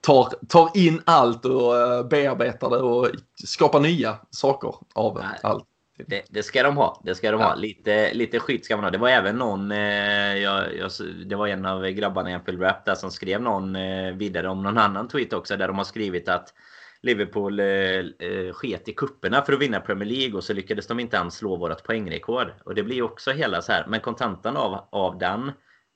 tar, 0.02 0.34
tar 0.48 0.72
in 0.74 1.02
allt 1.06 1.46
och 1.46 1.74
uh, 1.74 2.08
bearbetar 2.10 2.70
det 2.70 2.78
och 2.78 3.08
skapar 3.46 3.80
nya 3.80 4.18
saker 4.30 4.74
av 4.96 5.16
Nej. 5.16 5.40
allt. 5.44 5.66
Det, 6.08 6.24
det, 6.30 6.44
ska 6.44 6.64
de 6.64 6.78
ha. 6.78 7.02
Det 7.06 7.16
ska 7.16 7.32
de 7.32 7.42
ja. 7.42 7.48
ha. 7.48 7.56
Lite, 7.56 8.14
lite 8.14 8.40
skit 8.40 8.66
ska 8.66 8.76
man 8.78 8.84
ha. 8.84 8.92
Det 8.92 8.98
var 8.98 9.10
även 9.10 9.36
någon, 9.36 9.72
eh, 9.72 10.38
jag, 10.38 10.76
jag, 10.76 10.92
det 11.26 11.36
var 11.36 11.48
en 11.48 11.66
av 11.66 11.90
grabbarna 11.90 12.32
i 12.32 12.34
Apple 12.34 12.68
Rap 12.68 12.86
där 12.86 12.96
som 12.96 13.12
skrev 13.12 13.42
någon 13.42 13.76
eh, 13.76 14.14
vidare 14.14 14.50
om 14.50 14.64
någon 14.64 14.78
annan 14.78 15.08
tweet 15.08 15.34
också 15.34 15.58
där 15.58 15.68
de 15.68 15.78
har 15.78 15.84
skrivit 15.84 16.30
att 16.30 16.54
Liverpool 17.02 17.60
eh, 17.60 17.66
eh, 17.66 18.54
sket 18.54 18.88
i 18.90 18.94
kupperna 18.94 19.42
för 19.42 19.54
att 19.54 19.62
vinna 19.62 19.80
Premier 19.80 20.10
League 20.10 20.38
och 20.38 20.44
så 20.44 20.54
lyckades 20.54 20.88
de 20.88 21.00
inte 21.00 21.18
ens 21.18 21.36
slå 21.36 21.56
vårt 21.56 21.84
poängrekord. 21.84 22.48
Och 22.64 22.76
det 22.76 22.84
blir 22.84 23.02
också 23.02 23.32
hela 23.32 23.62
så 23.62 23.72
här, 23.72 23.86
men 23.88 24.00
kontantan 24.00 24.58
av, 24.58 24.88
av 24.92 25.18
den 25.18 25.52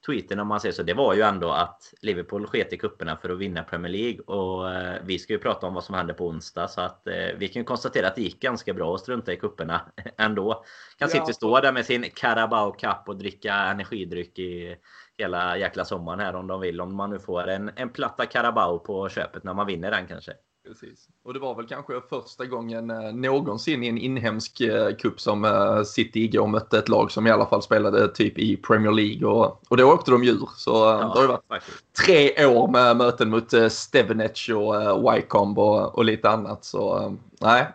tweeten 0.05 0.39
om 0.39 0.47
man 0.47 0.59
säger 0.59 0.73
så, 0.73 0.83
det 0.83 0.93
var 0.93 1.13
ju 1.13 1.21
ändå 1.21 1.51
att 1.51 1.93
Liverpool 2.01 2.47
sket 2.47 2.73
i 2.73 2.77
kupperna 2.77 3.17
för 3.17 3.29
att 3.29 3.37
vinna 3.37 3.63
Premier 3.63 3.91
League. 3.91 4.19
Och 4.19 4.71
eh, 4.71 5.01
vi 5.03 5.19
ska 5.19 5.33
ju 5.33 5.39
prata 5.39 5.67
om 5.67 5.73
vad 5.73 5.83
som 5.83 5.95
hände 5.95 6.13
på 6.13 6.27
onsdag. 6.27 6.67
Så 6.67 6.81
att 6.81 7.07
eh, 7.07 7.13
vi 7.37 7.47
kan 7.47 7.65
konstatera 7.65 8.07
att 8.07 8.15
det 8.15 8.21
gick 8.21 8.39
ganska 8.39 8.73
bra 8.73 8.95
att 8.95 9.01
strunta 9.01 9.33
i 9.33 9.37
kupperna 9.37 9.81
ändå. 10.17 10.53
Kan 10.97 11.09
ja. 11.13 11.19
City 11.19 11.33
stå 11.33 11.59
där 11.59 11.71
med 11.71 11.85
sin 11.85 12.05
Carabao 12.15 12.71
Cup 12.71 13.07
och 13.07 13.17
dricka 13.17 13.53
energidryck 13.53 14.39
i 14.39 14.75
hela 15.17 15.57
jäkla 15.57 15.85
sommaren 15.85 16.19
här 16.19 16.35
om 16.35 16.47
de 16.47 16.61
vill. 16.61 16.81
Om 16.81 16.95
man 16.95 17.09
nu 17.09 17.19
får 17.19 17.47
en, 17.47 17.71
en 17.75 17.89
platta 17.89 18.25
Carabao 18.25 18.79
på 18.79 19.09
köpet 19.09 19.43
när 19.43 19.53
man 19.53 19.67
vinner 19.67 19.91
den 19.91 20.07
kanske. 20.07 20.33
Precis. 20.67 21.07
Och 21.23 21.33
det 21.33 21.39
var 21.39 21.55
väl 21.55 21.67
kanske 21.67 22.01
första 22.09 22.45
gången 22.45 22.89
eh, 22.89 23.13
någonsin 23.13 23.83
i 23.83 23.87
en 23.87 23.97
inhemsk 23.97 24.61
eh, 24.61 24.95
cup 24.95 25.19
som 25.19 25.45
eh, 25.45 25.83
City 25.83 26.23
igår 26.23 26.47
mötte 26.47 26.77
ett 26.77 26.89
lag 26.89 27.11
som 27.11 27.27
i 27.27 27.31
alla 27.31 27.45
fall 27.45 27.61
spelade 27.61 28.07
typ 28.07 28.39
i 28.39 28.57
Premier 28.57 28.91
League. 28.91 29.27
Och, 29.27 29.61
och 29.69 29.77
då 29.77 29.93
åkte 29.93 30.11
de 30.11 30.23
djur. 30.23 30.49
Så 30.55 30.71
ja, 30.71 30.97
det 30.97 31.05
har 31.05 31.21
ju 31.21 31.27
varit 31.27 31.47
faktiskt. 31.47 31.83
tre 32.05 32.45
år 32.45 32.67
med 32.67 32.97
möten 32.97 33.29
mot 33.29 33.71
Stevenage 33.71 34.49
och 34.55 35.13
Wycombe 35.13 35.61
och, 35.61 35.95
och 35.95 36.05
lite 36.05 36.29
annat. 36.29 36.65
Så 36.65 37.15
nej, 37.41 37.67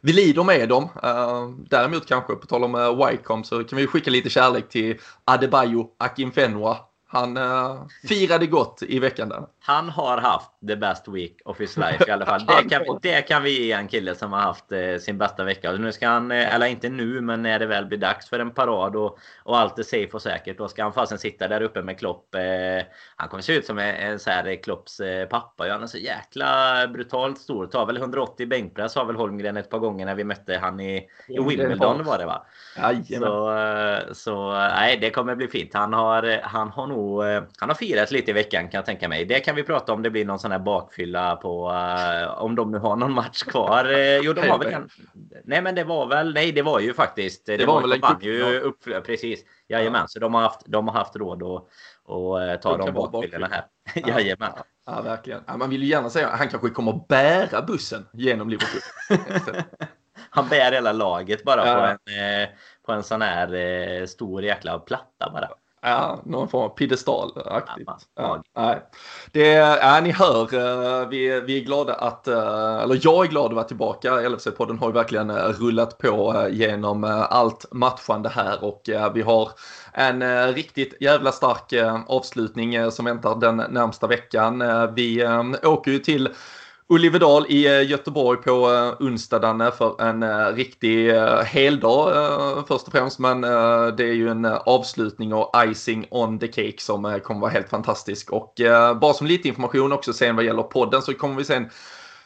vi 0.00 0.12
lider 0.12 0.44
med 0.44 0.68
dem. 0.68 0.88
däremot 1.70 2.06
kanske, 2.06 2.34
på 2.34 2.46
tal 2.46 2.64
om 2.64 2.96
Wycombe, 3.06 3.46
så 3.46 3.64
kan 3.64 3.78
vi 3.78 3.86
skicka 3.86 4.10
lite 4.10 4.30
kärlek 4.30 4.68
till 4.68 4.98
Adebayo 5.24 5.90
Akinfenwa 5.98 6.76
han 7.10 7.38
firade 8.08 8.46
gott 8.46 8.82
i 8.82 8.98
veckan 8.98 9.28
där. 9.28 9.46
Han 9.68 9.88
har 9.88 10.18
haft 10.18 10.50
the 10.68 10.76
best 10.76 11.08
week 11.08 11.40
of 11.44 11.60
his 11.60 11.76
life 11.84 12.04
i 12.08 12.10
alla 12.10 12.26
fall. 12.26 12.46
Det 12.46 12.68
kan, 12.70 12.82
vi, 12.82 12.98
det 13.02 13.22
kan 13.22 13.42
vi 13.42 13.66
ge 13.66 13.72
en 13.72 13.88
kille 13.88 14.14
som 14.14 14.32
har 14.32 14.40
haft 14.40 14.72
uh, 14.72 14.98
sin 14.98 15.18
bästa 15.18 15.44
vecka. 15.44 15.72
Nu 15.72 15.92
ska 15.92 16.08
han, 16.08 16.32
uh, 16.32 16.54
eller 16.54 16.66
inte 16.66 16.88
nu, 16.88 17.20
men 17.20 17.42
när 17.42 17.58
det 17.58 17.66
väl 17.66 17.86
blir 17.86 17.98
dags 17.98 18.28
för 18.28 18.38
en 18.38 18.50
parad 18.50 18.96
och, 18.96 19.18
och 19.42 19.58
allt 19.58 19.78
är 19.78 19.82
safe 19.82 20.10
och 20.12 20.22
säkert. 20.22 20.58
Då 20.58 20.68
ska 20.68 20.82
han 20.82 20.92
fasen 20.92 21.18
sitta 21.18 21.48
där 21.48 21.62
uppe 21.62 21.82
med 21.82 21.98
Klopp. 21.98 22.34
han 23.16 23.28
kommer 23.28 23.42
se 23.42 23.56
ut 23.56 23.66
som 23.66 23.78
en, 23.78 23.94
en 23.94 24.18
så 24.18 24.30
här 24.30 24.62
Klopps 24.62 25.00
pappa. 25.30 25.68
Han 25.68 25.82
är 25.82 25.86
så 25.86 25.98
jäkla 25.98 26.86
brutalt 26.88 27.38
stor. 27.38 27.66
Tar 27.66 27.86
väl 27.86 27.96
180 27.96 28.46
bänkpress 28.46 28.94
har 28.94 29.04
väl 29.04 29.16
Holmgren 29.16 29.56
ett 29.56 29.70
par 29.70 29.78
gånger 29.78 30.06
när 30.06 30.14
vi 30.14 30.24
mötte 30.24 30.58
han 30.58 30.80
i, 30.80 30.96
i 31.28 31.38
Wimbledon 31.38 32.04
var 32.04 32.18
det 32.18 32.26
va? 32.26 32.46
Så, 33.18 34.14
så 34.14 34.52
nej, 34.52 34.98
det 35.00 35.10
kommer 35.10 35.34
bli 35.34 35.48
fint. 35.48 35.74
Han 35.74 35.92
har, 35.92 36.40
han 36.42 36.70
har 36.70 36.86
nog 36.86 37.24
eh, 37.24 37.42
han 37.58 37.68
har 37.68 37.74
firat 37.74 38.10
lite 38.10 38.30
i 38.30 38.34
veckan 38.34 38.68
kan 38.68 38.78
jag 38.78 38.86
tänka 38.86 39.08
mig. 39.08 39.24
Det 39.24 39.40
kan 39.40 39.54
vi 39.58 39.64
prata 39.64 39.92
om 39.92 40.02
det 40.02 40.10
blir 40.10 40.24
någon 40.24 40.38
sån 40.38 40.52
här 40.52 40.58
bakfylla 40.58 41.36
på 41.36 41.70
uh, 41.70 42.42
om 42.42 42.54
de 42.54 42.70
nu 42.70 42.78
har 42.78 42.96
någon 42.96 43.12
match 43.12 43.42
kvar. 43.42 43.84
Uh, 43.84 44.16
jo, 44.16 44.32
de 44.32 44.48
har 44.48 44.58
väl 44.58 44.74
en, 44.74 44.88
Nej, 45.44 45.62
men 45.62 45.74
det 45.74 45.84
var 45.84 46.06
väl 46.06 46.34
nej, 46.34 46.52
det 46.52 46.62
var 46.62 46.80
ju 46.80 46.94
faktiskt. 46.94 47.46
Det, 47.46 47.56
det 47.56 47.66
var, 47.66 47.74
var 47.74 47.88
väl 47.88 48.00
en 48.04 48.20
ju 48.20 48.60
upp, 48.60 48.84
precis. 49.06 49.44
Jajamän, 49.68 50.00
ja. 50.00 50.08
så 50.08 50.18
de 50.18 50.34
har 50.34 50.42
haft, 50.42 50.60
de 50.66 50.88
har 50.88 50.94
haft 50.94 51.16
råd 51.16 51.42
att 51.42 51.68
och, 52.04 52.38
uh, 52.38 52.54
ta 52.54 52.76
de 52.76 52.94
bakfyllorna 52.94 53.46
här. 53.46 53.64
Ja. 53.94 54.08
Jajamän. 54.08 54.52
Ja, 54.56 54.64
ja, 54.86 55.02
verkligen. 55.02 55.42
Man 55.58 55.70
vill 55.70 55.82
ju 55.82 55.88
gärna 55.88 56.10
säga 56.10 56.28
att 56.28 56.38
han 56.38 56.48
kanske 56.48 56.70
kommer 56.70 57.00
bära 57.08 57.62
bussen 57.62 58.06
genom 58.12 58.48
Liverpool. 58.48 58.80
han 60.30 60.48
bär 60.48 60.72
hela 60.72 60.92
laget 60.92 61.44
bara 61.44 61.62
på 61.62 62.10
en 62.10 62.48
på 62.86 62.92
en 62.92 63.02
sån 63.02 63.22
här 63.22 64.06
stor 64.06 64.44
jäkla 64.44 64.78
platta 64.78 65.30
bara. 65.32 65.48
Ja, 65.80 66.20
någon 66.24 66.48
form 66.48 66.62
av 66.62 66.68
piedestalaktigt. 66.68 67.90
Ja, 68.16 68.42
det, 69.32 69.48
ja, 69.52 70.00
ni 70.02 70.10
hör, 70.10 70.54
eh, 70.54 71.08
vi, 71.08 71.40
vi 71.40 71.60
är 71.60 71.64
glada 71.64 71.94
att, 71.94 72.28
eh, 72.28 72.76
eller 72.82 73.00
jag 73.02 73.24
är 73.24 73.28
glad 73.28 73.46
att 73.46 73.52
vara 73.52 73.64
tillbaka. 73.64 74.20
LFC-podden 74.28 74.78
har 74.78 74.86
ju 74.86 74.92
verkligen 74.92 75.30
eh, 75.30 75.36
rullat 75.36 75.98
på 75.98 76.46
genom 76.50 77.04
allt 77.30 77.66
matchande 77.72 78.28
här 78.28 78.64
och 78.64 78.82
vi 79.14 79.22
har 79.22 79.50
en 79.92 80.52
riktigt 80.54 80.96
jävla 81.00 81.32
stark 81.32 81.72
avslutning 82.06 82.90
som 82.90 83.04
väntar 83.04 83.36
den 83.36 83.56
närmsta 83.56 84.06
veckan. 84.06 84.62
Vi 84.94 85.26
åker 85.62 85.90
ju 85.90 85.98
till 85.98 86.28
Olivedal 86.90 87.46
i 87.48 87.66
eh, 87.66 87.90
Göteborg 87.90 88.38
på 88.38 88.72
eh, 88.72 89.06
onsdag 89.06 89.38
Danne 89.38 89.70
för 89.70 90.02
en 90.02 90.22
eh, 90.22 90.46
riktig 90.54 91.12
heldag 91.44 92.64
först 92.68 92.86
och 92.86 92.92
främst. 92.92 93.18
Men 93.18 93.40
det 93.96 94.04
är 94.04 94.12
ju 94.12 94.28
en 94.28 94.44
avslutning 94.44 95.34
och 95.34 95.52
icing 95.66 96.06
on 96.10 96.38
the 96.38 96.46
cake 96.46 96.76
som 96.78 97.20
kommer 97.24 97.40
vara 97.40 97.50
helt 97.50 97.68
fantastisk. 97.68 98.30
Och 98.30 98.54
bara 99.00 99.14
som 99.14 99.26
lite 99.26 99.48
information 99.48 99.92
också 99.92 100.12
sen 100.12 100.36
vad 100.36 100.44
gäller 100.44 100.62
podden 100.62 101.02
så 101.02 101.14
kommer 101.14 101.34
vi 101.34 101.44
sen 101.44 101.70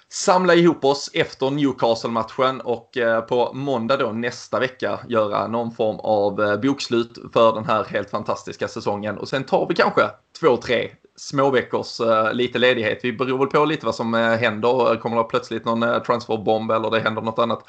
samla 0.09 0.55
ihop 0.55 0.85
oss 0.85 1.11
efter 1.15 1.51
Newcastle-matchen 1.51 2.61
och 2.61 2.91
på 3.29 3.53
måndag 3.55 3.97
då 3.97 4.13
nästa 4.13 4.61
vecka 4.61 5.01
göra 5.09 5.47
någon 5.47 5.73
form 5.73 5.97
av 6.01 6.61
bokslut 6.61 7.19
för 7.33 7.55
den 7.55 7.65
här 7.65 7.85
helt 7.85 8.11
fantastiska 8.11 8.69
säsongen. 8.69 9.19
Och 9.19 9.29
sen 9.29 9.45
tar 9.45 9.67
vi 9.69 9.75
kanske 9.75 10.03
två, 10.41 10.57
tre 10.57 10.91
småveckors 11.17 12.01
uh, 12.01 12.33
lite 12.33 12.59
ledighet. 12.59 13.01
Vi 13.03 13.13
beror 13.13 13.39
väl 13.39 13.49
på 13.49 13.65
lite 13.65 13.87
vad 13.87 13.95
som 13.95 14.15
uh, 14.15 14.21
händer. 14.21 15.01
Kommer 15.01 15.17
det 15.17 15.25
plötsligt 15.25 15.65
någon 15.65 15.83
uh, 15.83 16.03
transferbomb 16.03 16.71
eller 16.71 16.91
det 16.91 17.01
händer 17.01 17.23
något 17.23 17.39
annat 17.39 17.65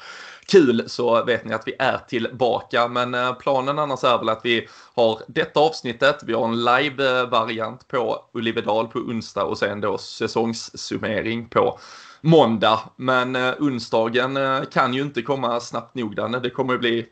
kul 0.46 0.84
så 0.86 1.24
vet 1.24 1.44
ni 1.44 1.54
att 1.54 1.68
vi 1.68 1.74
är 1.78 1.98
tillbaka. 2.08 2.88
Men 2.88 3.34
planen 3.34 3.78
annars 3.78 4.04
är 4.04 4.18
väl 4.18 4.28
att 4.28 4.40
vi 4.44 4.68
har 4.94 5.20
detta 5.26 5.60
avsnittet. 5.60 6.22
Vi 6.22 6.32
har 6.32 6.44
en 6.44 6.64
live-variant 6.64 7.88
på 7.88 8.24
Olivedal 8.32 8.88
på 8.88 8.98
onsdag 8.98 9.44
och 9.44 9.58
sen 9.58 9.80
då 9.80 9.98
säsongssummering 9.98 11.48
på 11.48 11.78
måndag. 12.20 12.80
Men 12.96 13.36
onsdagen 13.36 14.38
kan 14.72 14.94
ju 14.94 15.02
inte 15.02 15.22
komma 15.22 15.60
snabbt 15.60 15.94
nog 15.94 16.16
Danne. 16.16 16.38
Det 16.38 16.50
kommer 16.50 16.78
bli, 16.78 17.06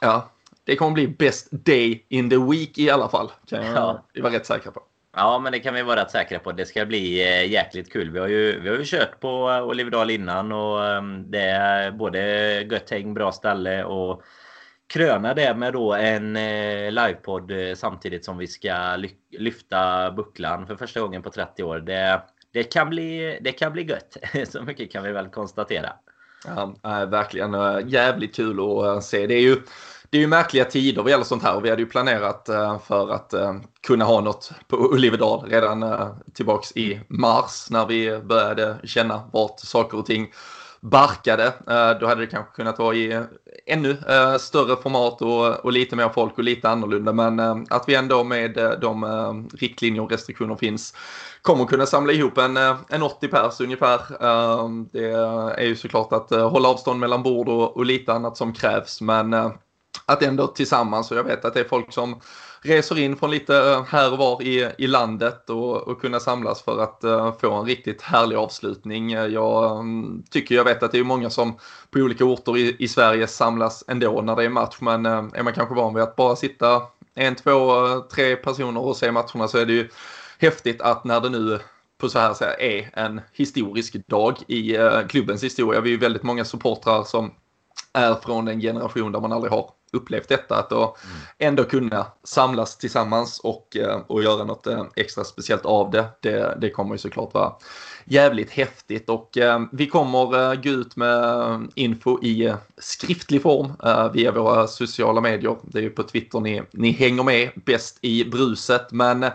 ja, 0.00 0.30
det 0.64 0.76
kommer 0.76 0.92
bli 0.92 1.08
best 1.08 1.48
day 1.50 2.06
in 2.08 2.30
the 2.30 2.38
week 2.38 2.78
i 2.78 2.90
alla 2.90 3.08
fall. 3.08 3.32
Kan 3.48 3.66
jag 3.66 3.76
ja. 3.76 4.22
vara 4.22 4.32
rätt 4.32 4.46
säker 4.46 4.70
på. 4.70 4.80
Ja, 5.16 5.38
men 5.38 5.52
det 5.52 5.58
kan 5.58 5.74
vi 5.74 5.82
vara 5.82 6.00
rätt 6.00 6.10
säkra 6.10 6.38
på. 6.38 6.52
Det 6.52 6.66
ska 6.66 6.86
bli 6.86 7.20
eh, 7.20 7.50
jäkligt 7.50 7.92
kul. 7.92 8.10
Vi 8.10 8.18
har 8.18 8.28
ju, 8.28 8.60
vi 8.60 8.68
har 8.68 8.76
ju 8.76 8.84
kört 8.84 9.20
på 9.20 9.44
Oliverdal 9.44 10.10
innan 10.10 10.52
och 10.52 10.86
ehm, 10.86 11.30
det 11.30 11.40
är 11.40 11.90
både 11.90 12.20
gött 12.70 12.90
häng, 12.90 13.14
bra 13.14 13.32
ställe 13.32 13.84
och 13.84 14.22
kröna 14.86 15.34
det 15.34 15.54
med 15.54 15.72
då 15.72 15.94
en 15.94 16.36
eh, 16.36 16.92
livepodd 16.92 17.50
eh, 17.50 17.74
samtidigt 17.74 18.24
som 18.24 18.38
vi 18.38 18.46
ska 18.46 18.96
lyfta 19.30 20.10
bucklan 20.10 20.66
för 20.66 20.76
första 20.76 21.00
gången 21.00 21.22
på 21.22 21.30
30 21.30 21.62
år. 21.62 21.80
Det, 21.80 22.22
det, 22.52 22.62
kan, 22.62 22.90
bli, 22.90 23.38
det 23.40 23.52
kan 23.52 23.72
bli 23.72 23.82
gött. 23.82 24.16
Så 24.48 24.62
mycket 24.62 24.92
kan 24.92 25.02
vi 25.02 25.12
väl 25.12 25.28
konstatera. 25.28 25.92
Ja, 26.44 26.74
verkligen 27.06 27.54
jävligt 27.88 28.34
kul 28.34 28.60
att 28.60 29.04
se. 29.04 29.26
Det 29.26 29.34
är 29.34 29.42
ju 29.42 29.56
det 30.10 30.18
är 30.18 30.20
ju 30.20 30.26
märkliga 30.26 30.64
tider 30.64 31.02
vad 31.02 31.10
gäller 31.10 31.24
sånt 31.24 31.42
här 31.42 31.56
och 31.56 31.64
vi 31.64 31.70
hade 31.70 31.82
ju 31.82 31.88
planerat 31.88 32.48
eh, 32.48 32.78
för 32.78 33.10
att 33.10 33.34
eh, 33.34 33.54
kunna 33.86 34.04
ha 34.04 34.20
något 34.20 34.50
på 34.68 34.76
Ulrivedal 34.76 35.50
redan 35.50 35.82
eh, 35.82 36.08
tillbaks 36.34 36.72
i 36.76 37.00
mars 37.08 37.66
när 37.70 37.86
vi 37.86 38.18
började 38.18 38.76
känna 38.84 39.22
vart 39.32 39.60
saker 39.60 39.98
och 39.98 40.06
ting 40.06 40.32
barkade. 40.82 41.52
Då 42.00 42.06
hade 42.06 42.20
det 42.20 42.26
kanske 42.26 42.52
kunnat 42.56 42.78
vara 42.78 42.94
i 42.94 43.24
ännu 43.66 43.96
större 44.38 44.76
format 44.82 45.22
och, 45.22 45.64
och 45.64 45.72
lite 45.72 45.96
mer 45.96 46.08
folk 46.08 46.38
och 46.38 46.44
lite 46.44 46.68
annorlunda. 46.68 47.12
Men 47.12 47.40
att 47.70 47.84
vi 47.86 47.94
ändå 47.94 48.24
med 48.24 48.78
de 48.80 49.48
riktlinjer 49.58 50.02
och 50.02 50.10
restriktioner 50.10 50.56
finns 50.56 50.94
kommer 51.42 51.64
kunna 51.64 51.86
samla 51.86 52.12
ihop 52.12 52.38
en, 52.38 52.56
en 52.88 53.02
80 53.02 53.28
pers 53.28 53.60
ungefär. 53.60 54.00
Det 54.92 55.10
är 55.60 55.66
ju 55.66 55.76
såklart 55.76 56.12
att 56.12 56.30
hålla 56.30 56.68
avstånd 56.68 57.00
mellan 57.00 57.22
bord 57.22 57.48
och, 57.48 57.76
och 57.76 57.84
lite 57.84 58.12
annat 58.12 58.36
som 58.36 58.52
krävs. 58.52 59.00
Men 59.00 59.34
att 60.06 60.22
ändå 60.22 60.46
tillsammans, 60.46 61.10
och 61.10 61.16
jag 61.16 61.24
vet 61.24 61.44
att 61.44 61.54
det 61.54 61.60
är 61.60 61.68
folk 61.68 61.92
som 61.92 62.20
reser 62.62 62.98
in 62.98 63.16
från 63.16 63.30
lite 63.30 63.56
eh, 63.56 63.84
här 63.84 64.12
och 64.12 64.18
var 64.18 64.42
i, 64.42 64.70
i 64.78 64.86
landet 64.86 65.50
och, 65.50 65.88
och 65.88 66.00
kunna 66.00 66.20
samlas 66.20 66.62
för 66.62 66.82
att 66.82 67.00
uh, 67.04 67.38
få 67.40 67.52
en 67.52 67.66
riktigt 67.66 68.02
härlig 68.02 68.36
avslutning. 68.36 69.10
Jag 69.10 69.78
um, 69.78 70.24
tycker 70.30 70.54
jag 70.54 70.64
vet 70.64 70.82
att 70.82 70.92
det 70.92 70.98
är 70.98 71.04
många 71.04 71.30
som 71.30 71.58
på 71.90 71.98
olika 71.98 72.24
orter 72.24 72.56
i, 72.56 72.76
i 72.78 72.88
Sverige 72.88 73.26
samlas 73.26 73.84
ändå 73.88 74.22
när 74.22 74.36
det 74.36 74.44
är 74.44 74.48
match 74.48 74.76
men 74.80 75.06
uh, 75.06 75.28
är 75.34 75.42
man 75.42 75.52
kanske 75.52 75.74
van 75.74 75.94
vid 75.94 76.02
att 76.02 76.16
bara 76.16 76.36
sitta 76.36 76.82
en, 77.14 77.34
två, 77.34 77.72
tre 78.00 78.36
personer 78.36 78.80
och 78.80 78.96
se 78.96 79.12
matcherna 79.12 79.48
så 79.48 79.58
är 79.58 79.66
det 79.66 79.72
ju 79.72 79.88
häftigt 80.38 80.80
att 80.80 81.04
när 81.04 81.20
det 81.20 81.28
nu 81.28 81.58
på 82.00 82.08
så 82.08 82.18
här 82.18 82.34
sätt 82.34 82.56
är 82.58 82.90
en 82.92 83.20
historisk 83.32 84.06
dag 84.06 84.36
i 84.46 84.78
uh, 84.78 85.06
klubbens 85.06 85.44
historia. 85.44 85.80
Vi 85.80 85.90
är 85.90 85.92
ju 85.92 85.98
väldigt 85.98 86.22
många 86.22 86.44
supportrar 86.44 87.04
som 87.04 87.32
är 87.92 88.14
från 88.14 88.48
en 88.48 88.60
generation 88.60 89.12
där 89.12 89.20
man 89.20 89.32
aldrig 89.32 89.52
har 89.52 89.70
upplevt 89.92 90.28
detta. 90.28 90.56
Att 90.56 90.70
då 90.70 90.82
mm. 90.82 91.16
ändå 91.38 91.64
kunna 91.64 92.06
samlas 92.24 92.78
tillsammans 92.78 93.40
och, 93.40 93.76
eh, 93.76 94.00
och 94.06 94.22
göra 94.22 94.44
något 94.44 94.66
eh, 94.66 94.84
extra 94.96 95.24
speciellt 95.24 95.64
av 95.64 95.90
det. 95.90 96.04
Det, 96.20 96.58
det 96.60 96.70
kommer 96.70 96.94
ju 96.94 96.98
såklart 96.98 97.34
vara 97.34 97.52
jävligt 98.04 98.50
häftigt 98.50 99.08
och 99.08 99.38
eh, 99.38 99.60
vi 99.72 99.86
kommer 99.86 100.56
gå 100.56 100.70
ut 100.70 100.96
med 100.96 101.68
info 101.74 102.22
i 102.22 102.54
skriftlig 102.78 103.42
form 103.42 103.72
via 104.12 104.32
våra 104.32 104.66
sociala 104.66 105.20
medier. 105.20 105.56
Det 105.62 105.78
är 105.78 105.82
ju 105.82 105.90
på 105.90 106.02
Twitter 106.02 106.40
ni, 106.40 106.62
ni 106.70 106.90
hänger 106.90 107.22
med 107.22 107.50
bäst 107.54 107.98
i 108.00 108.24
bruset 108.24 108.86
men 108.90 109.26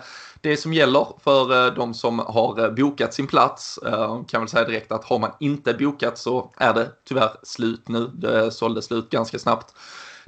det 0.50 0.58
som 0.58 0.74
gäller 0.74 1.08
för 1.24 1.68
eh, 1.68 1.74
de 1.74 1.94
som 1.94 2.20
har 2.20 2.64
eh, 2.64 2.72
bokat 2.72 3.14
sin 3.14 3.28
plats 3.28 3.78
eh, 3.78 4.24
kan 4.28 4.42
väl 4.42 4.50
säga 4.50 4.66
direkt 4.66 4.92
att 4.92 5.06
har 5.06 5.20
man 5.20 5.32
inte 5.40 5.74
bokat 5.74 6.18
så 6.18 6.52
är 6.58 6.74
det 6.74 6.92
tyvärr 7.08 7.32
slut 7.44 7.88
nu. 7.88 8.12
Det 8.14 8.52
sålde 8.52 8.82
slut 8.82 9.10
ganska 9.10 9.40
snabbt 9.40 9.74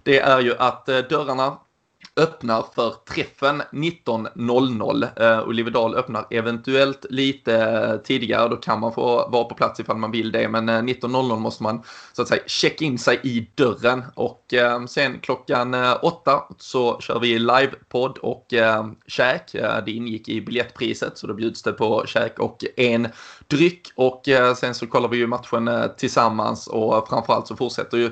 det 0.04 0.20
är 0.20 0.40
ju 0.40 0.56
att 0.58 0.86
dörrarna 0.86 1.58
öppnar 2.18 2.66
för 2.76 2.94
träffen 3.10 3.62
19.00. 3.72 5.10
Eh, 5.22 5.48
Oliver 5.48 5.72
Dahl 5.72 5.96
öppnar 5.96 6.28
eventuellt 6.30 7.06
lite 7.10 7.56
eh, 7.56 7.98
tidigare, 7.98 8.50
då 8.50 8.56
kan 8.56 8.80
man 8.80 8.94
få 8.94 9.30
vara 9.30 9.44
på 9.44 9.56
plats 9.56 9.80
ifall 9.80 9.98
man 9.98 10.12
vill 10.12 10.32
det, 10.32 10.50
men 10.50 10.70
eh, 10.70 10.82
19.00 10.82 11.40
måste 11.40 11.64
man 11.64 11.84
så 12.14 12.22
att 12.22 12.28
säga 12.28 12.42
checka 12.48 12.86
in 12.86 13.00
sig 13.00 13.20
i 13.24 13.50
dörren. 13.56 14.04
Och 14.16 14.54
sen 14.90 15.20
klockan 15.20 15.74
uh, 15.74 15.98
åtta 16.02 16.44
så 16.58 17.00
kör 17.00 17.20
vi 17.20 17.40
livepodd 17.40 18.18
och 18.18 18.54
käk. 19.08 19.52
Det 19.86 19.92
ingick 19.92 20.30
i 20.30 20.42
biljettpriset 20.42 21.18
så 21.18 21.28
då 21.28 21.34
bjuds 21.34 21.64
det 21.64 21.72
på 21.72 22.04
käk 22.08 22.40
och 22.40 22.64
en 22.76 23.08
dryck. 23.48 23.88
Och 23.96 24.24
sen 24.58 24.76
så 24.76 24.88
kollar 24.88 25.10
vi 25.10 25.18
ju 25.18 25.28
matchen 25.28 25.70
tillsammans. 25.98 26.68
Och 26.68 27.08
framförallt 27.10 27.48
så 27.48 27.56
fortsätter 27.56 27.98
ju 27.98 28.12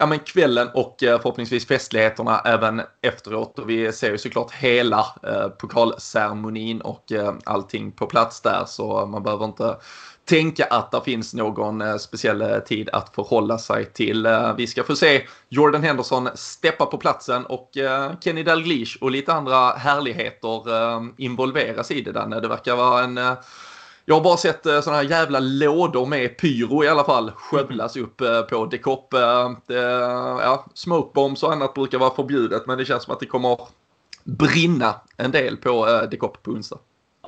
ja, 0.00 0.06
men 0.06 0.18
kvällen 0.18 0.68
och 0.74 1.02
eh, 1.02 1.20
förhoppningsvis 1.20 1.66
festligheterna 1.66 2.38
även 2.44 2.82
efteråt. 3.02 3.58
Och 3.58 3.70
vi 3.70 3.92
ser 3.92 4.10
ju 4.10 4.18
såklart 4.18 4.52
hela 4.52 5.06
eh, 5.22 5.48
pokalceremonin 5.48 6.80
och 6.80 7.12
eh, 7.12 7.34
allting 7.44 7.92
på 7.92 8.06
plats 8.06 8.40
där 8.40 8.64
så 8.66 9.06
man 9.06 9.22
behöver 9.22 9.44
inte 9.44 9.76
tänka 10.24 10.64
att 10.64 10.90
det 10.90 11.00
finns 11.04 11.34
någon 11.34 11.80
eh, 11.80 11.96
speciell 11.96 12.42
eh, 12.42 12.58
tid 12.58 12.88
att 12.92 13.14
förhålla 13.14 13.58
sig 13.58 13.92
till. 13.92 14.26
Eh, 14.26 14.56
vi 14.56 14.66
ska 14.66 14.84
få 14.84 14.96
se 14.96 15.26
Jordan 15.48 15.82
Henderson 15.82 16.28
steppa 16.34 16.86
på 16.86 16.98
platsen 16.98 17.46
och 17.46 17.76
eh, 17.76 18.12
Kenny 18.20 18.42
Dalglish 18.42 18.96
och 19.00 19.10
lite 19.10 19.32
andra 19.32 19.70
härligheter 19.70 20.62
involveras 21.20 21.90
i 21.90 22.00
det 22.00 22.12
där. 22.12 22.40
Det 22.40 22.48
verkar 22.48 22.76
vara 22.76 23.04
en 23.04 23.18
jag 24.10 24.16
har 24.16 24.24
bara 24.24 24.36
sett 24.36 24.66
eh, 24.66 24.80
sådana 24.80 25.02
här 25.02 25.10
jävla 25.10 25.38
lådor 25.40 26.06
med 26.06 26.38
pyro 26.38 26.84
i 26.84 26.88
alla 26.88 27.04
fall 27.04 27.30
skövlas 27.30 27.96
upp 27.96 28.20
eh, 28.20 28.42
på 28.42 28.66
Decop. 28.66 29.14
Eh, 29.14 29.20
ja, 30.40 30.66
smokebombs 30.74 31.42
och 31.42 31.52
annat 31.52 31.74
brukar 31.74 31.98
vara 31.98 32.14
förbjudet 32.14 32.66
men 32.66 32.78
det 32.78 32.84
känns 32.84 33.02
som 33.02 33.14
att 33.14 33.20
det 33.20 33.26
kommer 33.26 33.58
brinna 34.24 34.94
en 35.16 35.30
del 35.30 35.56
på 35.56 35.86
Decop 36.10 36.42
på 36.42 36.50
onsdag. 36.50 36.78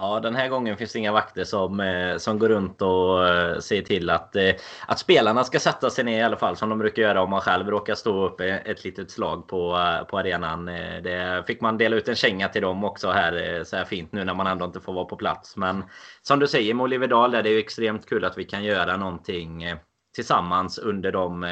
Ja, 0.03 0.21
den 0.21 0.35
här 0.35 0.49
gången 0.49 0.77
finns 0.77 0.93
det 0.93 0.99
inga 0.99 1.13
vakter 1.13 1.45
som, 1.45 1.81
eh, 1.81 2.17
som 2.17 2.39
går 2.39 2.49
runt 2.49 2.83
och 2.83 3.29
eh, 3.29 3.59
ser 3.59 3.83
till 3.83 4.11
att, 4.11 4.37
eh, 4.37 4.51
att 4.87 4.99
spelarna 4.99 5.45
ska 5.45 5.59
sätta 5.59 5.91
sig 5.91 6.05
ner 6.05 6.19
i 6.19 6.23
alla 6.23 6.37
fall 6.37 6.57
som 6.57 6.69
de 6.69 6.79
brukar 6.79 7.03
göra 7.03 7.23
om 7.23 7.31
man 7.31 7.41
själv 7.41 7.71
råkar 7.71 7.95
stå 7.95 8.27
upp 8.27 8.41
ett 8.41 8.85
litet 8.85 9.11
slag 9.11 9.49
på, 9.49 9.77
eh, 9.77 10.05
på 10.07 10.19
arenan. 10.19 10.67
Det 11.03 11.45
fick 11.47 11.61
man 11.61 11.79
dela 11.79 11.97
ut 11.97 12.09
en 12.09 12.15
känga 12.15 12.49
till 12.49 12.63
dem 12.63 12.85
också 12.85 13.11
här 13.11 13.65
så 13.65 13.77
här 13.77 13.85
fint 13.85 14.13
nu 14.13 14.25
när 14.25 14.35
man 14.35 14.47
ändå 14.47 14.65
inte 14.65 14.81
får 14.81 14.93
vara 14.93 15.05
på 15.05 15.17
plats. 15.17 15.57
Men 15.57 15.85
som 16.23 16.39
du 16.39 16.47
säger 16.47 16.75
med 16.75 16.85
Oliverdal 16.85 17.35
är 17.35 17.43
det 17.43 17.51
ju 17.51 17.59
extremt 17.59 18.09
kul 18.09 18.25
att 18.25 18.39
vi 18.39 18.45
kan 18.45 18.65
göra 18.65 18.97
någonting 18.97 19.75
tillsammans 20.15 20.79
under 20.79 21.13
de 21.13 21.45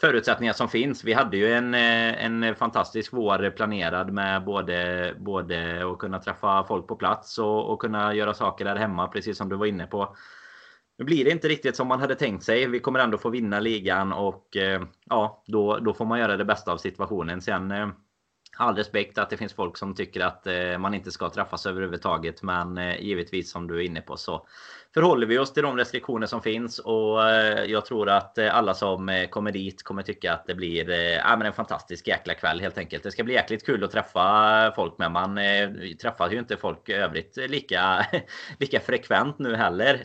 förutsättningar 0.00 0.52
som 0.52 0.68
finns. 0.68 1.04
Vi 1.04 1.12
hade 1.12 1.36
ju 1.36 1.52
en, 1.52 1.74
eh, 1.74 2.24
en 2.24 2.54
fantastisk 2.54 3.12
vår 3.12 3.50
planerad 3.50 4.12
med 4.12 4.44
både, 4.44 5.14
både 5.18 5.86
att 5.92 5.98
kunna 5.98 6.18
träffa 6.18 6.64
folk 6.64 6.86
på 6.86 6.96
plats 6.96 7.38
och, 7.38 7.72
och 7.72 7.80
kunna 7.80 8.14
göra 8.14 8.34
saker 8.34 8.64
där 8.64 8.76
hemma, 8.76 9.08
precis 9.08 9.38
som 9.38 9.48
du 9.48 9.56
var 9.56 9.66
inne 9.66 9.86
på. 9.86 10.16
Nu 10.98 11.04
blir 11.04 11.24
det 11.24 11.30
inte 11.30 11.48
riktigt 11.48 11.76
som 11.76 11.88
man 11.88 12.00
hade 12.00 12.14
tänkt 12.14 12.44
sig. 12.44 12.66
Vi 12.66 12.80
kommer 12.80 13.00
ändå 13.00 13.18
få 13.18 13.30
vinna 13.30 13.60
ligan 13.60 14.12
och 14.12 14.56
eh, 14.56 14.82
ja, 15.04 15.42
då, 15.46 15.78
då 15.78 15.94
får 15.94 16.04
man 16.04 16.18
göra 16.18 16.36
det 16.36 16.44
bästa 16.44 16.72
av 16.72 16.76
situationen. 16.76 17.40
Sen 17.42 17.70
eh, 17.70 17.88
all 18.56 18.76
respekt 18.76 19.18
att 19.18 19.30
det 19.30 19.36
finns 19.36 19.52
folk 19.52 19.76
som 19.76 19.94
tycker 19.94 20.20
att 20.20 20.46
eh, 20.46 20.78
man 20.78 20.94
inte 20.94 21.10
ska 21.10 21.30
träffas 21.30 21.66
överhuvudtaget. 21.66 22.42
Men 22.42 22.78
eh, 22.78 23.00
givetvis 23.00 23.50
som 23.50 23.66
du 23.66 23.76
är 23.76 23.80
inne 23.80 24.00
på 24.00 24.16
så 24.16 24.46
förhåller 24.94 25.26
vi 25.26 25.38
oss 25.38 25.52
till 25.52 25.62
de 25.62 25.76
restriktioner 25.76 26.26
som 26.26 26.42
finns 26.42 26.78
och 26.78 27.28
eh, 27.30 27.64
jag 27.64 27.86
tror 27.86 28.08
att 28.08 28.38
alla 28.38 28.74
som 28.74 29.26
kommer 29.30 29.52
dit 29.52 29.82
kommer 29.82 30.02
tycka 30.02 30.32
att 30.32 30.46
det 30.46 30.54
blir 30.54 30.90
ja, 30.90 31.36
men 31.36 31.46
en 31.46 31.52
fantastisk 31.52 32.08
jäkla 32.08 32.34
kväll 32.34 32.60
helt 32.60 32.78
enkelt. 32.78 33.02
Det 33.02 33.10
ska 33.10 33.24
bli 33.24 33.34
jäkligt 33.34 33.66
kul 33.66 33.84
att 33.84 33.90
träffa 33.90 34.72
folk 34.76 34.98
med. 34.98 35.12
Man 35.12 35.38
träffar 36.02 36.30
ju 36.30 36.38
inte 36.38 36.56
folk 36.56 36.88
i 36.88 36.92
övrigt 36.92 37.36
lika, 37.36 38.06
lika 38.58 38.80
frekvent 38.80 39.38
nu 39.38 39.54
heller 39.56 40.04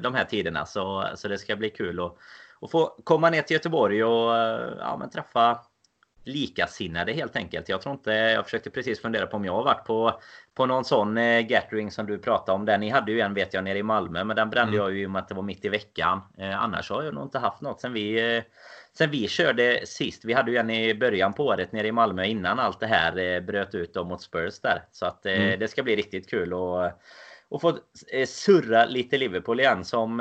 de 0.00 0.14
här 0.14 0.24
tiderna. 0.24 0.66
Så, 0.66 1.08
så 1.14 1.28
det 1.28 1.38
ska 1.38 1.56
bli 1.56 1.70
kul 1.70 2.00
att, 2.00 2.16
att 2.60 2.70
få 2.70 2.86
komma 3.04 3.30
ner 3.30 3.42
till 3.42 3.54
Göteborg 3.54 4.04
och 4.04 4.34
ja, 4.78 4.96
men 5.00 5.10
träffa 5.10 5.58
likasinnade 6.24 7.12
helt 7.12 7.36
enkelt. 7.36 7.68
Jag 7.68 7.80
tror 7.80 7.94
inte, 7.94 8.10
jag 8.10 8.44
försökte 8.44 8.70
precis 8.70 9.02
fundera 9.02 9.26
på 9.26 9.36
om 9.36 9.44
jag 9.44 9.52
har 9.52 9.64
varit 9.64 9.84
på, 9.84 10.20
på 10.54 10.66
någon 10.66 10.84
sån 10.84 11.18
eh, 11.18 11.40
gathering 11.40 11.90
som 11.90 12.06
du 12.06 12.18
pratade 12.18 12.56
om. 12.56 12.64
Den 12.64 12.80
ni 12.80 12.88
hade 12.88 13.12
ju 13.12 13.20
en 13.20 13.34
vet 13.34 13.54
jag 13.54 13.64
nere 13.64 13.78
i 13.78 13.82
Malmö, 13.82 14.24
men 14.24 14.36
den 14.36 14.50
brände 14.50 14.76
mm. 14.76 14.80
jag 14.80 14.92
ju 14.92 15.02
i 15.02 15.06
och 15.06 15.10
med 15.10 15.22
att 15.22 15.28
det 15.28 15.34
var 15.34 15.42
mitt 15.42 15.64
i 15.64 15.68
veckan. 15.68 16.20
Eh, 16.38 16.62
annars 16.62 16.90
har 16.90 17.02
jag 17.02 17.14
nog 17.14 17.24
inte 17.24 17.38
haft 17.38 17.60
något 17.60 17.80
sen 17.80 17.92
vi 17.92 18.36
eh, 18.36 18.42
Sen 18.92 19.10
vi 19.10 19.28
körde 19.28 19.86
sist, 19.86 20.24
vi 20.24 20.32
hade 20.32 20.50
ju 20.50 20.56
en 20.56 20.70
i 20.70 20.94
början 20.94 21.32
på 21.32 21.46
året 21.46 21.72
nere 21.72 21.86
i 21.86 21.92
Malmö 21.92 22.24
innan 22.24 22.58
allt 22.58 22.80
det 22.80 22.86
här 22.86 23.18
eh, 23.18 23.40
bröt 23.40 23.74
ut 23.74 23.94
då 23.94 24.04
mot 24.04 24.22
Spurs 24.22 24.60
där. 24.60 24.82
Så 24.92 25.06
att 25.06 25.26
eh, 25.26 25.42
mm. 25.42 25.58
det 25.58 25.68
ska 25.68 25.82
bli 25.82 25.96
riktigt 25.96 26.30
kul 26.30 26.52
och 26.52 26.90
och 27.48 27.60
få 27.60 27.78
eh, 28.12 28.26
surra 28.26 28.84
lite 28.84 29.18
Liverpool 29.18 29.60
igen 29.60 29.84
som 29.84 30.20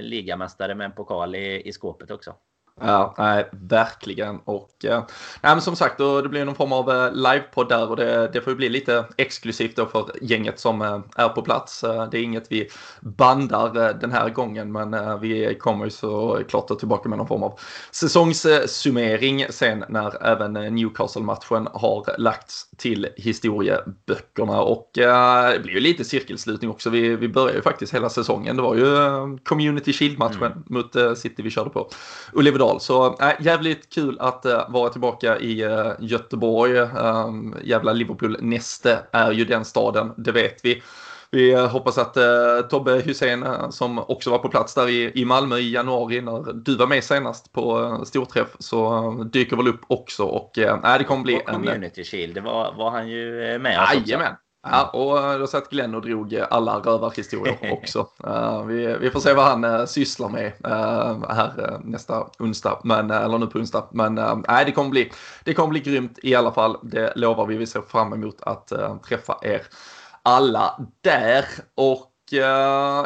ligamästare 0.00 0.74
med 0.74 0.84
en 0.84 0.92
pokal 0.92 1.34
i, 1.34 1.68
i 1.68 1.72
skåpet 1.72 2.10
också. 2.10 2.34
Ja, 2.80 3.14
nej, 3.18 3.48
verkligen. 3.52 4.38
Och 4.44 4.84
eh, 4.84 5.02
nej, 5.42 5.54
men 5.54 5.60
som 5.60 5.76
sagt, 5.76 5.98
då, 5.98 6.20
det 6.20 6.28
blir 6.28 6.44
någon 6.44 6.54
form 6.54 6.72
av 6.72 6.90
eh, 6.90 7.12
livepodd 7.12 7.68
där 7.68 7.90
och 7.90 7.96
det, 7.96 8.30
det 8.32 8.40
får 8.40 8.50
ju 8.50 8.56
bli 8.56 8.68
lite 8.68 9.04
exklusivt 9.16 9.76
då 9.76 9.86
för 9.86 10.10
gänget 10.22 10.60
som 10.60 10.82
eh, 10.82 11.00
är 11.16 11.28
på 11.28 11.42
plats. 11.42 11.84
Eh, 11.84 12.08
det 12.10 12.18
är 12.18 12.22
inget 12.22 12.52
vi 12.52 12.68
bandar 13.00 13.94
den 14.00 14.12
här 14.12 14.28
gången, 14.28 14.72
men 14.72 15.20
vi 15.20 15.54
kommer 15.60 15.84
ju 15.84 15.90
såklart 15.90 16.78
tillbaka 16.78 17.08
med 17.08 17.18
någon 17.18 17.28
form 17.28 17.42
av 17.42 17.58
säsongssummering 17.90 19.46
sen 19.50 19.84
när 19.88 20.26
även 20.26 20.52
Newcastle-matchen 20.52 21.68
har 21.72 22.18
lagts 22.18 22.70
till 22.76 23.08
historieböckerna. 23.16 24.60
Och 24.60 24.90
det 24.94 25.62
blir 25.62 25.74
ju 25.74 25.80
lite 25.80 26.04
cirkelslutning 26.04 26.70
också. 26.70 26.90
Vi, 26.90 27.16
vi 27.16 27.28
börjar 27.28 27.54
ju 27.54 27.62
faktiskt 27.62 27.94
hela 27.94 28.08
säsongen. 28.08 28.56
Det 28.56 28.62
var 28.62 28.74
ju 28.74 28.84
Community 29.44 29.92
Shield-matchen 29.92 30.42
mm. 30.42 30.64
mot 30.66 31.18
City 31.18 31.42
vi 31.42 31.50
körde 31.50 31.70
på. 31.70 31.90
Oliver 32.32 32.63
Dahl. 32.66 32.80
Så 32.80 33.06
äh, 33.20 33.32
jävligt 33.40 33.94
kul 33.94 34.16
att 34.20 34.44
äh, 34.46 34.70
vara 34.70 34.90
tillbaka 34.90 35.38
i 35.38 35.62
äh, 35.62 35.92
Göteborg. 35.98 36.78
Ähm, 36.78 37.54
jävla 37.64 37.92
Liverpool-näste 37.92 38.98
är 39.12 39.32
ju 39.32 39.44
den 39.44 39.64
staden, 39.64 40.12
det 40.16 40.32
vet 40.32 40.64
vi. 40.64 40.82
vi 41.34 41.54
hoppas 41.54 41.98
att 41.98 42.16
eh, 42.16 42.60
Tobbe 42.70 42.92
Hussein 42.92 43.42
eh, 43.42 43.70
som 43.70 43.98
också 43.98 44.30
var 44.30 44.38
på 44.38 44.48
plats 44.48 44.74
där 44.74 44.88
i, 44.88 45.12
i 45.14 45.24
Malmö 45.24 45.56
i 45.56 45.72
januari 45.72 46.20
när 46.20 46.52
du 46.52 46.76
var 46.76 46.86
med 46.86 47.04
senast 47.04 47.52
på 47.52 47.82
eh, 47.82 48.02
storträff 48.02 48.56
så 48.58 48.96
eh, 48.96 49.24
dyker 49.24 49.56
väl 49.56 49.68
upp 49.68 49.80
också 49.86 50.24
och 50.24 50.58
eh, 50.58 50.98
det 50.98 51.04
kommer 51.04 51.22
bli 51.22 51.34
en... 51.46 51.54
Community 51.54 52.04
Shield, 52.04 52.34
det 52.34 52.40
var, 52.40 52.74
var 52.74 52.90
han 52.90 53.08
ju 53.08 53.58
med 53.58 53.72
Jajamän. 53.72 54.34
Ja, 54.70 54.84
och 54.84 55.38
då 55.38 55.46
satt 55.46 55.70
Glenn 55.70 55.94
och 55.94 56.02
drog 56.02 56.40
alla 56.50 56.78
rövarhistorier 56.78 57.72
också. 57.82 58.08
Uh, 58.26 58.64
vi, 58.64 58.96
vi, 59.00 59.10
får 59.10 59.20
se 59.20 59.32
vad 59.32 59.44
han 59.44 59.64
uh, 59.64 59.84
sysslar 59.84 60.28
med 60.28 60.52
uh, 60.66 61.30
här 61.30 61.80
nästa 61.84 62.26
onsdag, 62.38 62.80
men, 62.84 63.10
eller 63.10 63.38
nu 63.38 63.46
på 63.46 63.58
onsdag. 63.58 63.88
Men 63.90 64.14
nej, 64.48 64.64
det, 64.64 64.72
kommer 64.72 64.90
bli, 64.90 65.12
det 65.44 65.54
kommer 65.54 65.68
bli 65.68 65.80
grymt 65.80 66.18
i 66.22 66.34
alla 66.34 66.52
fall. 66.52 66.76
Det 66.82 67.12
lovar 67.16 67.46
vi. 67.46 67.56
Vi 67.56 67.66
ser 67.66 67.80
fram 67.80 68.12
emot 68.12 68.36
att 68.40 68.72
träffa 69.08 69.38
er 69.42 69.62
alla 70.22 70.80
där. 71.00 71.44
Och 71.74 72.10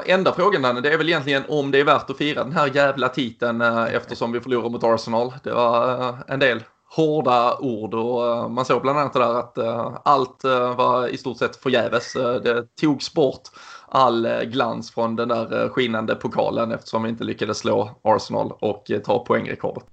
enda 0.07 0.33
frågan 0.33 0.62
Danne, 0.62 0.81
det 0.81 0.92
är 0.92 0.99
väl 0.99 1.09
egentligen 1.09 1.42
om 1.49 1.71
det 1.71 1.81
är 1.81 1.85
värt 1.85 2.11
att 2.11 2.18
fira 2.18 2.44
den 2.44 2.53
här 2.53 2.71
jävla 2.75 3.09
titeln 3.09 3.61
eftersom 3.61 4.33
vi 4.33 4.40
förlorar 4.40 4.71
mot 4.71 4.85
Arsenal. 4.85 5.35
Det 5.42 5.53
var 5.53 6.16
en 6.29 6.38
del 6.38 6.62
hårda 6.90 7.59
ord 7.59 7.94
och 7.94 8.27
eh, 8.27 8.48
man 8.48 8.64
såg 8.64 8.83
bland 8.83 8.98
annat 8.98 9.12
det 9.12 9.18
där 9.18 9.35
att 9.35 9.59
eh, 9.59 9.98
allt 10.05 10.44
eh, 10.44 10.77
var 10.77 11.09
i 11.09 11.16
stort 11.16 11.37
sett 11.37 11.57
förgäves. 11.57 12.12
det 12.12 12.77
togs 12.81 13.14
bort 13.14 13.42
all 13.88 14.29
glans 14.44 14.90
från 14.90 15.16
den 15.16 15.29
där 15.29 15.68
skinande 15.68 16.14
pokalen 16.14 16.72
eftersom 16.72 17.03
vi 17.03 17.09
inte 17.09 17.24
lyckades 17.24 17.59
slå 17.59 17.90
Arsenal 18.03 18.53
och 18.61 18.90
ta 19.05 19.24
poängrekordet. 19.24 19.85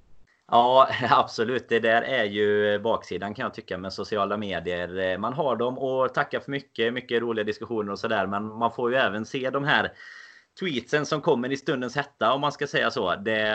Ja, 0.51 0.88
absolut. 1.10 1.69
Det 1.69 1.79
där 1.79 2.01
är 2.01 2.23
ju 2.23 2.79
baksidan 2.79 3.34
kan 3.34 3.43
jag 3.43 3.53
tycka 3.53 3.77
med 3.77 3.93
sociala 3.93 4.38
medier. 4.38 5.17
Man 5.17 5.34
har 5.34 5.55
dem 5.55 5.77
och 5.77 6.13
tackar 6.13 6.39
för 6.39 6.51
mycket, 6.51 6.93
mycket 6.93 7.21
roliga 7.21 7.43
diskussioner 7.43 7.91
och 7.91 7.99
sådär. 7.99 8.27
Men 8.27 8.45
man 8.45 8.71
får 8.71 8.91
ju 8.91 8.97
även 8.97 9.25
se 9.25 9.49
de 9.49 9.63
här 9.63 9.91
tweetsen 10.60 11.06
som 11.06 11.22
kommer 11.22 11.52
i 11.52 11.58
stundens 11.58 11.96
hetta 11.96 12.34
om 12.34 12.41
man 12.41 12.52
ska 12.52 12.68
säga 12.68 12.91
så. 12.91 13.15
Det 13.15 13.50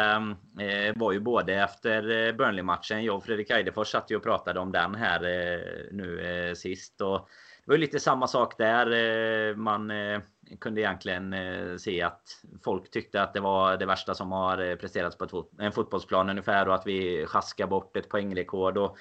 eh, 0.60 0.92
var 0.96 1.12
ju 1.12 1.20
både 1.20 1.54
efter 1.54 2.26
eh, 2.26 2.32
Burnley-matchen. 2.32 3.04
Jag 3.04 3.16
och 3.16 3.24
Fredrik 3.24 3.50
Eidefors 3.50 3.88
satt 3.88 4.10
ju 4.10 4.16
och 4.16 4.22
pratade 4.22 4.60
om 4.60 4.72
den 4.72 4.94
här 4.94 5.24
eh, 5.24 5.60
nu 5.92 6.20
eh, 6.20 6.54
sist. 6.54 7.00
Och 7.00 7.28
det 7.64 7.70
var 7.70 7.74
ju 7.74 7.80
lite 7.80 8.00
samma 8.00 8.26
sak 8.26 8.58
där. 8.58 8.90
Eh, 8.90 9.56
man 9.56 9.90
eh, 9.90 10.20
kunde 10.60 10.80
egentligen 10.80 11.32
eh, 11.32 11.76
se 11.76 12.02
att 12.02 12.22
folk 12.64 12.90
tyckte 12.90 13.22
att 13.22 13.34
det 13.34 13.40
var 13.40 13.76
det 13.76 13.86
värsta 13.86 14.14
som 14.14 14.32
har 14.32 14.70
eh, 14.70 14.76
presterats 14.76 15.18
på 15.18 15.46
en 15.58 15.72
fotbollsplan 15.72 16.30
ungefär 16.30 16.68
och 16.68 16.74
att 16.74 16.86
vi 16.86 17.26
sjaskar 17.26 17.66
bort 17.66 17.96
ett 17.96 18.08
poängrekord. 18.08 18.76
Och, 18.78 18.96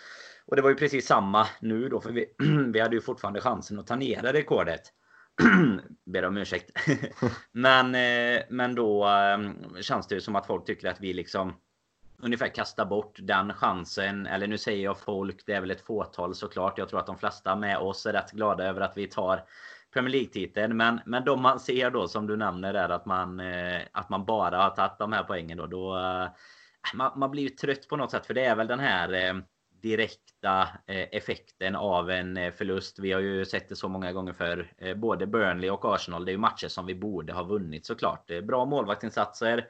och 0.45 0.55
det 0.55 0.61
var 0.61 0.69
ju 0.69 0.75
precis 0.75 1.07
samma 1.07 1.47
nu 1.61 1.89
då 1.89 2.01
för 2.01 2.11
vi, 2.11 2.25
vi 2.73 2.79
hade 2.79 2.95
ju 2.95 3.01
fortfarande 3.01 3.41
chansen 3.41 3.79
att 3.79 3.87
ta 3.87 3.95
ner 3.95 4.21
det 4.21 4.33
rekordet. 4.33 4.81
Ber 6.05 6.25
om 6.25 6.37
ursäkt. 6.37 6.71
men, 7.51 7.95
eh, 7.95 8.43
men 8.49 8.75
då 8.75 9.05
ehm, 9.05 9.55
känns 9.81 10.07
det 10.07 10.15
ju 10.15 10.21
som 10.21 10.35
att 10.35 10.47
folk 10.47 10.65
tycker 10.65 10.89
att 10.89 11.01
vi 11.01 11.13
liksom 11.13 11.53
ungefär 12.21 12.47
kastar 12.47 12.85
bort 12.85 13.17
den 13.21 13.53
chansen. 13.53 14.25
Eller 14.25 14.47
nu 14.47 14.57
säger 14.57 14.83
jag 14.83 14.99
folk, 14.99 15.45
det 15.45 15.53
är 15.53 15.61
väl 15.61 15.71
ett 15.71 15.85
fåtal 15.85 16.35
såklart. 16.35 16.77
Jag 16.77 16.89
tror 16.89 16.99
att 16.99 17.05
de 17.05 17.17
flesta 17.17 17.55
med 17.55 17.77
oss 17.77 18.05
är 18.05 18.13
rätt 18.13 18.31
glada 18.31 18.63
över 18.63 18.81
att 18.81 18.97
vi 18.97 19.07
tar 19.07 19.43
Premier 19.93 20.11
League-titeln. 20.11 20.77
Men, 20.77 21.01
men 21.05 21.25
de 21.25 21.41
man 21.41 21.59
ser 21.59 21.91
då 21.91 22.07
som 22.07 22.27
du 22.27 22.37
nämner 22.37 22.73
är 22.73 22.89
att 22.89 23.05
man, 23.05 23.39
eh, 23.39 23.81
att 23.91 24.09
man 24.09 24.25
bara 24.25 24.57
har 24.57 24.69
tagit 24.69 24.99
de 24.99 25.13
här 25.13 25.23
poängen 25.23 25.57
då. 25.57 25.67
då 25.67 25.97
eh, 25.97 26.27
man, 26.93 27.19
man 27.19 27.31
blir 27.31 27.43
ju 27.43 27.49
trött 27.49 27.87
på 27.87 27.97
något 27.97 28.11
sätt 28.11 28.25
för 28.25 28.33
det 28.33 28.45
är 28.45 28.55
väl 28.55 28.67
den 28.67 28.79
här 28.79 29.13
eh, 29.13 29.33
direkta 29.81 30.67
eh, 30.87 31.07
effekten 31.11 31.75
av 31.75 32.09
en 32.09 32.37
eh, 32.37 32.51
förlust. 32.51 32.99
Vi 32.99 33.11
har 33.11 33.21
ju 33.21 33.45
sett 33.45 33.69
det 33.69 33.75
så 33.75 33.87
många 33.87 34.11
gånger 34.11 34.33
för 34.33 34.71
eh, 34.77 34.95
både 34.95 35.27
Burnley 35.27 35.69
och 35.69 35.95
Arsenal. 35.95 36.25
Det 36.25 36.31
är 36.31 36.33
ju 36.33 36.39
matcher 36.39 36.67
som 36.67 36.85
vi 36.85 36.95
borde 36.95 37.33
ha 37.33 37.43
vunnit 37.43 37.85
såklart. 37.85 38.31
Bra 38.43 38.65
målvaktinsatser 38.65 39.67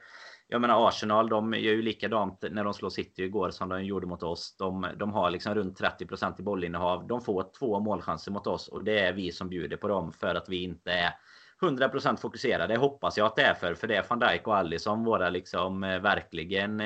jag 0.52 0.62
menar 0.62 0.88
Arsenal, 0.88 1.30
de 1.30 1.54
gör 1.54 1.74
ju 1.74 1.82
likadant 1.82 2.46
när 2.52 2.64
de 2.64 2.74
slår 2.74 2.90
City 2.90 3.24
igår 3.24 3.52
som 3.52 3.70
de 3.70 3.84
gjorde 3.84 4.08
mot 4.08 4.24
oss. 4.24 4.56
De, 4.58 4.88
de 4.98 5.14
har 5.14 5.32
liksom 5.32 5.56
runt 5.56 5.82
30% 5.82 6.40
i 6.40 6.44
bollinnehav. 6.44 7.08
De 7.08 7.22
får 7.22 7.46
två 7.60 7.80
målchanser 7.80 8.32
mot 8.32 8.48
oss 8.48 8.68
och 8.68 8.84
det 8.84 9.00
är 9.00 9.14
vi 9.14 9.32
som 9.32 9.50
bjuder 9.50 9.78
på 9.78 9.88
dem 9.88 10.12
för 10.12 10.36
att 10.36 10.50
vi 10.50 10.64
inte 10.64 10.92
är 10.92 11.14
100% 11.62 12.18
fokuserade. 12.18 12.78
Hoppas 12.78 13.18
jag 13.18 13.26
att 13.26 13.36
det 13.36 13.42
är 13.42 13.54
för. 13.54 13.74
För 13.74 13.88
det 13.88 13.96
är 13.96 14.06
van 14.10 14.20
Dijk 14.20 14.48
och 14.48 14.58
Alisson 14.58 15.04
våra 15.04 15.30
liksom 15.30 15.82
verkligen 15.82 16.82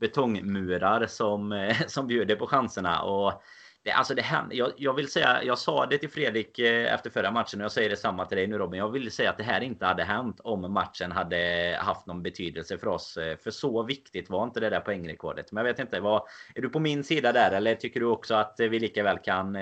betongmurar 0.00 1.06
som, 1.06 1.52
eh, 1.52 1.76
som 1.86 2.06
bjuder 2.06 2.36
på 2.36 2.46
chanserna. 2.46 3.02
Och 3.02 3.42
det, 3.82 3.90
alltså 3.90 4.14
det 4.14 4.22
händer, 4.22 4.56
jag, 4.56 4.72
jag, 4.76 4.94
vill 4.94 5.10
säga, 5.10 5.42
jag 5.42 5.58
sa 5.58 5.86
det 5.86 5.98
till 5.98 6.10
Fredrik 6.10 6.58
eh, 6.58 6.94
efter 6.94 7.10
förra 7.10 7.30
matchen 7.30 7.60
och 7.60 7.64
jag 7.64 7.72
säger 7.72 7.90
detsamma 7.90 8.24
till 8.24 8.38
dig 8.38 8.46
nu 8.46 8.58
Robin. 8.58 8.78
Jag 8.78 8.90
vill 8.90 9.10
säga 9.10 9.30
att 9.30 9.36
det 9.36 9.42
här 9.42 9.60
inte 9.60 9.86
hade 9.86 10.04
hänt 10.04 10.40
om 10.40 10.72
matchen 10.72 11.12
hade 11.12 11.76
haft 11.80 12.06
någon 12.06 12.22
betydelse 12.22 12.78
för 12.78 12.88
oss. 12.88 13.16
Eh, 13.16 13.36
för 13.36 13.50
så 13.50 13.82
viktigt 13.82 14.30
var 14.30 14.44
inte 14.44 14.60
det 14.60 14.70
där 14.70 14.80
poängrekordet. 14.80 15.52
Men 15.52 15.64
jag 15.64 15.72
vet 15.72 15.80
inte, 15.80 16.00
vad, 16.00 16.22
är 16.54 16.62
du 16.62 16.68
på 16.68 16.78
min 16.78 17.04
sida 17.04 17.32
där 17.32 17.52
eller 17.52 17.74
tycker 17.74 18.00
du 18.00 18.06
också 18.06 18.34
att 18.34 18.54
vi 18.58 18.78
lika 18.78 19.02
väl 19.02 19.18
kan 19.18 19.56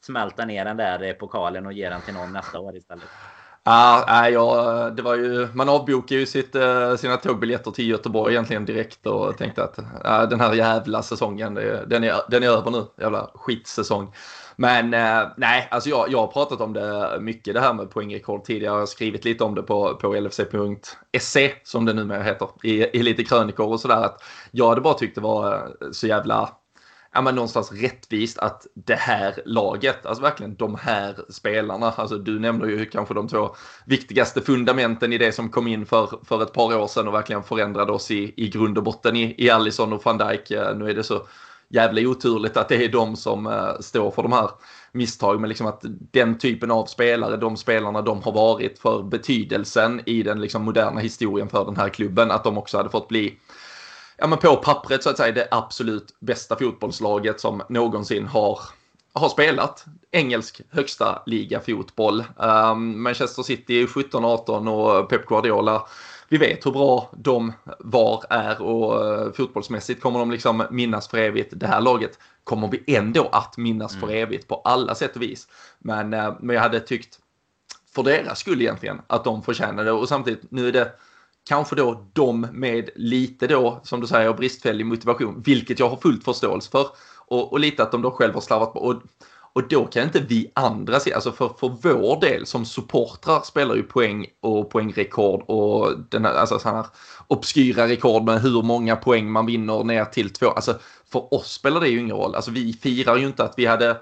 smälta 0.00 0.44
ner 0.44 0.64
den 0.64 0.76
där 0.76 1.14
pokalen 1.14 1.66
och 1.66 1.72
ge 1.72 1.88
den 1.88 2.00
till 2.00 2.14
någon 2.14 2.32
nästa 2.32 2.60
år 2.60 2.76
istället? 2.76 3.08
Ja, 3.70 4.28
ja, 4.28 4.90
det 4.96 5.02
var 5.02 5.14
ju, 5.14 5.48
man 5.54 5.68
avbokade 5.68 6.20
ju 6.20 6.26
sitt, 6.26 6.54
eh, 6.54 6.96
sina 6.96 7.16
tågbiljetter 7.16 7.70
till 7.70 7.88
Göteborg 7.88 8.32
egentligen 8.34 8.64
direkt 8.64 9.06
och 9.06 9.38
tänkte 9.38 9.64
att 9.64 9.78
ja, 10.04 10.26
den 10.26 10.40
här 10.40 10.54
jävla 10.54 11.02
säsongen, 11.02 11.54
den 11.54 12.04
är, 12.04 12.30
den 12.30 12.42
är 12.42 12.48
över 12.48 12.70
nu. 12.70 12.84
Jävla 13.00 13.30
skitsäsong. 13.34 14.12
Men 14.56 14.94
eh, 14.94 15.28
nej, 15.36 15.68
alltså 15.70 15.90
jag, 15.90 16.06
jag 16.08 16.18
har 16.18 16.26
pratat 16.26 16.60
om 16.60 16.72
det 16.72 17.18
mycket 17.20 17.54
det 17.54 17.60
här 17.60 17.74
med 17.74 17.90
poängrekord 17.90 18.44
tidigare. 18.44 18.74
Jag 18.74 18.80
har 18.80 18.86
skrivit 18.86 19.24
lite 19.24 19.44
om 19.44 19.54
det 19.54 19.62
på, 19.62 19.94
på 19.94 20.14
lfc.se 20.14 21.52
som 21.64 21.84
det 21.84 21.92
numera 21.92 22.22
heter 22.22 22.48
i, 22.62 22.98
i 22.98 23.02
lite 23.02 23.24
krönikor 23.24 23.66
och 23.66 23.80
sådär. 23.80 24.04
Att 24.04 24.22
jag 24.50 24.68
hade 24.68 24.80
bara 24.80 24.94
tyckt 24.94 25.14
det 25.14 25.20
var 25.20 25.54
eh, 25.54 25.90
så 25.92 26.06
jävla 26.06 26.48
ja, 27.14 27.20
men 27.20 27.34
någonstans 27.34 27.72
rättvist 27.72 28.38
att 28.38 28.66
det 28.74 28.94
här 28.94 29.42
laget, 29.44 30.06
alltså 30.06 30.22
verkligen 30.22 30.54
de 30.54 30.74
här 30.74 31.16
spelarna, 31.28 31.90
alltså 31.90 32.18
du 32.18 32.38
nämnde 32.38 32.70
ju 32.70 32.86
kanske 32.86 33.14
de 33.14 33.28
två 33.28 33.56
viktigaste 33.86 34.40
fundamenten 34.40 35.12
i 35.12 35.18
det 35.18 35.32
som 35.32 35.48
kom 35.48 35.66
in 35.66 35.86
för, 35.86 36.20
för 36.24 36.42
ett 36.42 36.52
par 36.52 36.76
år 36.76 36.86
sedan 36.86 37.08
och 37.08 37.14
verkligen 37.14 37.42
förändrade 37.42 37.92
oss 37.92 38.10
i, 38.10 38.34
i 38.36 38.48
grund 38.48 38.78
och 38.78 38.84
botten 38.84 39.16
i, 39.16 39.34
i 39.38 39.50
Allison 39.50 39.92
och 39.92 40.04
van 40.04 40.18
Dijk. 40.18 40.50
Eh, 40.50 40.76
nu 40.76 40.90
är 40.90 40.94
det 40.94 41.04
så 41.04 41.22
jävla 41.68 42.00
oturligt 42.00 42.56
att 42.56 42.68
det 42.68 42.84
är 42.84 42.88
de 42.88 43.16
som 43.16 43.46
eh, 43.46 43.80
står 43.80 44.10
för 44.10 44.22
de 44.22 44.32
här 44.32 44.50
misstag, 44.92 45.40
men 45.40 45.48
liksom 45.48 45.66
att 45.66 45.84
den 46.12 46.38
typen 46.38 46.70
av 46.70 46.86
spelare, 46.86 47.36
de 47.36 47.56
spelarna 47.56 48.02
de 48.02 48.22
har 48.22 48.32
varit 48.32 48.78
för 48.78 49.02
betydelsen 49.02 50.00
i 50.06 50.22
den 50.22 50.40
liksom 50.40 50.64
moderna 50.64 51.00
historien 51.00 51.48
för 51.48 51.64
den 51.64 51.76
här 51.76 51.88
klubben, 51.88 52.30
att 52.30 52.44
de 52.44 52.58
också 52.58 52.76
hade 52.76 52.90
fått 52.90 53.08
bli 53.08 53.38
ja, 54.20 54.26
men 54.26 54.38
på 54.38 54.56
pappret 54.56 55.02
så 55.02 55.10
att 55.10 55.16
säga 55.16 55.32
det 55.32 55.48
absolut 55.50 56.14
bästa 56.20 56.56
fotbollslaget 56.56 57.40
som 57.40 57.62
någonsin 57.68 58.26
har, 58.26 58.60
har 59.12 59.28
spelat 59.28 59.84
engelsk 60.10 60.60
högsta 60.70 61.22
liga 61.26 61.60
fotboll. 61.60 62.24
Um, 62.36 63.02
Manchester 63.02 63.42
City 63.42 63.86
17-18 63.86 64.68
och 64.68 65.08
Pep 65.08 65.26
Guardiola 65.26 65.86
vi 66.28 66.38
vet 66.38 66.66
hur 66.66 66.70
bra 66.70 67.10
de 67.16 67.52
var, 67.78 68.24
är 68.30 68.62
och 68.62 69.04
uh, 69.04 69.32
fotbollsmässigt 69.32 70.02
kommer 70.02 70.18
de 70.18 70.30
liksom 70.30 70.66
minnas 70.70 71.08
för 71.08 71.18
evigt. 71.18 71.52
Det 71.56 71.66
här 71.66 71.80
laget 71.80 72.18
kommer 72.44 72.68
vi 72.68 72.96
ändå 72.96 73.28
att 73.32 73.56
minnas 73.56 73.94
mm. 73.94 74.08
för 74.08 74.14
evigt 74.14 74.48
på 74.48 74.54
alla 74.54 74.94
sätt 74.94 75.16
och 75.16 75.22
vis. 75.22 75.48
Men, 75.78 76.14
uh, 76.14 76.36
men 76.40 76.54
jag 76.54 76.62
hade 76.62 76.80
tyckt 76.80 77.18
för 77.94 78.02
deras 78.02 78.38
skull 78.38 78.60
egentligen 78.60 79.00
att 79.06 79.24
de 79.24 79.42
förtjänade 79.42 79.84
det 79.84 79.92
och 79.92 80.08
samtidigt 80.08 80.50
nu 80.50 80.68
är 80.68 80.72
det 80.72 80.92
kanske 81.48 81.76
då 81.76 82.06
de 82.12 82.40
med 82.40 82.90
lite 82.96 83.46
då, 83.46 83.80
som 83.82 84.00
du 84.00 84.06
säger, 84.06 84.32
bristfällig 84.32 84.86
motivation, 84.86 85.42
vilket 85.46 85.78
jag 85.78 85.88
har 85.88 85.96
fullt 85.96 86.24
förståelse 86.24 86.70
för. 86.70 86.86
Och, 87.26 87.52
och 87.52 87.60
lite 87.60 87.82
att 87.82 87.92
de 87.92 88.02
då 88.02 88.10
själva 88.10 88.34
har 88.34 88.40
slarvat 88.40 88.72
på. 88.72 88.80
Och, 88.80 89.02
och 89.52 89.68
då 89.68 89.84
kan 89.84 90.02
inte 90.02 90.20
vi 90.20 90.52
andra 90.54 91.00
se, 91.00 91.12
alltså 91.14 91.32
för, 91.32 91.48
för 91.48 91.68
vår 91.68 92.20
del 92.20 92.46
som 92.46 92.64
supportrar 92.64 93.40
spelar 93.40 93.74
ju 93.74 93.82
poäng 93.82 94.26
och 94.40 94.70
poängrekord 94.70 95.42
och 95.46 95.92
den 96.10 96.24
här, 96.24 96.34
alltså 96.34 96.58
sådana 96.58 96.78
här 96.78 96.86
obskyra 97.26 97.88
rekord 97.88 98.24
med 98.24 98.42
hur 98.42 98.62
många 98.62 98.96
poäng 98.96 99.30
man 99.30 99.46
vinner 99.46 99.84
ner 99.84 100.04
till 100.04 100.30
två. 100.30 100.46
Alltså 100.46 100.78
för 101.12 101.34
oss 101.34 101.52
spelar 101.52 101.80
det 101.80 101.88
ju 101.88 102.00
ingen 102.00 102.16
roll. 102.16 102.34
Alltså 102.34 102.50
vi 102.50 102.72
firar 102.72 103.16
ju 103.16 103.26
inte 103.26 103.44
att 103.44 103.54
vi 103.56 103.66
hade 103.66 103.96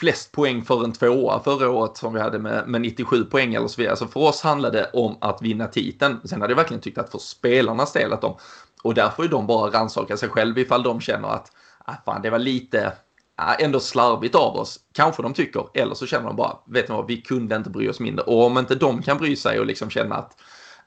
flest 0.00 0.32
poäng 0.32 0.64
för 0.64 0.84
en 0.84 0.92
tvåa 0.92 1.42
förra 1.42 1.70
året 1.70 1.96
som 1.96 2.14
vi 2.14 2.20
hade 2.20 2.38
med, 2.38 2.68
med 2.68 2.80
97 2.80 3.24
poäng 3.24 3.54
eller 3.54 3.68
så 3.68 3.80
vidare. 3.80 3.96
Så 3.96 4.06
för 4.06 4.20
oss 4.20 4.42
handlade 4.42 4.78
det 4.78 4.90
om 4.92 5.16
att 5.20 5.42
vinna 5.42 5.66
titeln. 5.66 6.20
Sen 6.24 6.40
hade 6.40 6.50
jag 6.50 6.56
verkligen 6.56 6.80
tyckt 6.80 6.98
att 6.98 7.10
för 7.10 7.18
spelarnas 7.18 7.92
del 7.92 8.12
att 8.12 8.20
de, 8.20 8.36
och 8.82 8.94
där 8.94 9.10
får 9.10 9.24
ju 9.24 9.30
de 9.30 9.46
bara 9.46 9.70
rannsaka 9.70 10.16
sig 10.16 10.28
själv 10.28 10.58
ifall 10.58 10.82
de 10.82 11.00
känner 11.00 11.28
att 11.28 11.52
ah, 11.84 11.94
fan, 12.04 12.22
det 12.22 12.30
var 12.30 12.38
lite 12.38 12.92
ah, 13.36 13.54
ändå 13.54 13.80
slarvigt 13.80 14.34
av 14.34 14.56
oss. 14.56 14.80
Kanske 14.92 15.22
de 15.22 15.34
tycker, 15.34 15.66
eller 15.74 15.94
så 15.94 16.06
känner 16.06 16.26
de 16.26 16.36
bara, 16.36 16.56
vet 16.66 16.88
ni 16.88 16.94
vad, 16.94 17.06
vi 17.06 17.20
kunde 17.20 17.56
inte 17.56 17.70
bry 17.70 17.88
oss 17.88 18.00
mindre. 18.00 18.24
Och 18.24 18.44
om 18.44 18.58
inte 18.58 18.74
de 18.74 19.02
kan 19.02 19.18
bry 19.18 19.36
sig 19.36 19.60
och 19.60 19.66
liksom 19.66 19.90
känna 19.90 20.14
att, 20.14 20.36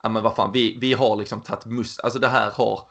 ja 0.03 0.09
men 0.09 0.23
vad 0.23 0.35
fan, 0.35 0.51
vi, 0.51 0.77
vi 0.81 0.93
har 0.93 1.15
liksom 1.15 1.41
tagit 1.41 1.65
must, 1.65 1.99
alltså 1.99 2.19
det 2.19 2.27
här 2.27 2.51
har, 2.51 2.81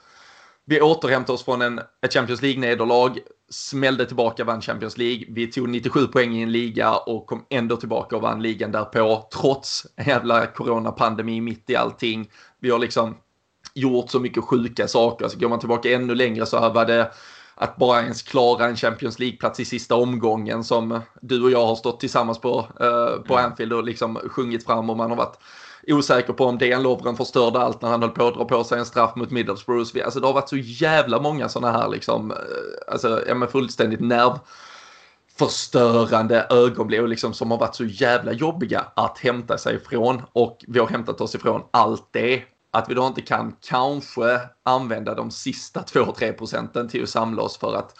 vi 0.65 0.81
återhämtar 0.81 1.35
oss 1.35 1.45
från 1.45 1.63
en, 1.63 1.81
ett 2.03 2.13
Champions 2.13 2.43
League-nederlag 2.43 3.19
smällde 3.51 4.07
tillbaka, 4.07 4.45
vann 4.45 4.61
Champions 4.61 4.99
League. 4.99 5.25
Vi 5.29 5.47
tog 5.47 5.69
97 5.69 6.07
poäng 6.07 6.37
i 6.37 6.43
en 6.43 6.53
liga 6.53 6.97
och 6.97 7.27
kom 7.27 7.45
ändå 7.51 7.77
tillbaka 7.77 8.17
och 8.17 8.23
vann 8.23 8.43
ligan 8.43 8.73
därpå, 8.73 9.29
trots 9.41 9.87
jävla 10.07 10.47
coronapandemi 10.47 11.41
mitt 11.41 11.71
i 11.71 11.77
allting. 11.77 12.31
Vi 12.61 12.71
har 12.71 12.79
liksom 12.79 13.17
gjort 13.75 14.11
så 14.11 14.21
mycket 14.21 14.45
sjuka 14.45 14.89
saker. 14.89 15.25
Alltså 15.25 15.39
går 15.39 15.49
man 15.49 15.59
tillbaka 15.59 15.93
ännu 15.93 16.15
längre 16.15 16.47
så 16.47 16.71
var 16.71 16.87
det 16.87 17.13
att 17.55 17.77
bara 17.77 18.03
ens 18.03 18.23
klara 18.23 18.67
en 18.67 18.77
Champions 18.77 19.19
League-plats 19.19 19.61
i 19.61 19.65
sista 19.65 19.95
omgången 19.95 20.65
som 20.65 21.01
du 21.23 21.43
och 21.43 21.51
jag 21.51 21.67
har 21.67 21.77
stått 21.77 22.01
tillsammans 22.01 22.41
på, 22.41 22.59
uh, 22.59 23.23
på. 23.23 23.37
Anfield 23.37 23.73
och 23.73 23.85
liksom 23.85 24.17
sjungit 24.17 24.67
fram 24.67 24.91
och 24.91 24.97
man 24.97 25.11
har 25.11 25.17
varit 25.17 25.39
osäker 25.89 26.33
på 26.33 26.45
om 26.45 26.59
DN 26.59 26.83
Lovren 26.83 27.17
förstörde 27.17 27.59
allt 27.59 27.83
när 27.83 27.89
han 27.89 28.03
höll 28.03 28.11
på 28.11 28.29
att 28.29 28.35
dra 28.35 28.45
på 28.45 28.65
sig 28.65 28.79
en 28.79 28.87
straff 28.87 29.17
mot 29.17 29.31
Middlesbrough. 29.31 30.05
Alltså 30.05 30.21
det 30.21 30.27
har 30.27 30.35
varit 30.35 30.49
så 30.49 30.57
jävla 30.57 31.21
många 31.21 31.49
sådana 31.49 31.79
här 31.79 31.89
liksom, 31.89 32.31
eh, 32.31 32.37
alltså 32.93 33.25
ja 33.29 33.35
men 33.35 33.49
fullständigt 33.49 34.01
nervförstörande 34.01 36.47
ögonblick 36.51 37.01
och 37.01 37.09
liksom 37.09 37.35
som 37.35 37.51
har 37.51 37.59
varit 37.59 37.75
så 37.75 37.85
jävla 37.85 38.33
jobbiga 38.33 38.85
att 38.97 39.19
hämta 39.19 39.59
sig 39.59 39.77
ifrån 39.77 40.23
och 40.33 40.65
vi 40.69 40.79
har 40.79 40.87
hämtat 40.87 41.21
oss 41.21 41.35
ifrån 41.35 41.63
allt 41.71 42.09
det 42.11 42.43
att 42.71 42.91
vi 42.91 42.95
då 42.95 43.07
inte 43.07 43.23
kan 43.23 43.57
kanske 43.61 44.41
använda 44.63 45.15
de 45.15 45.31
sista 45.31 45.81
2-3 45.81 46.33
procenten 46.33 46.89
till 46.89 47.03
att 47.03 47.09
samla 47.09 47.43
oss 47.43 47.59
för 47.59 47.77
att 47.77 47.95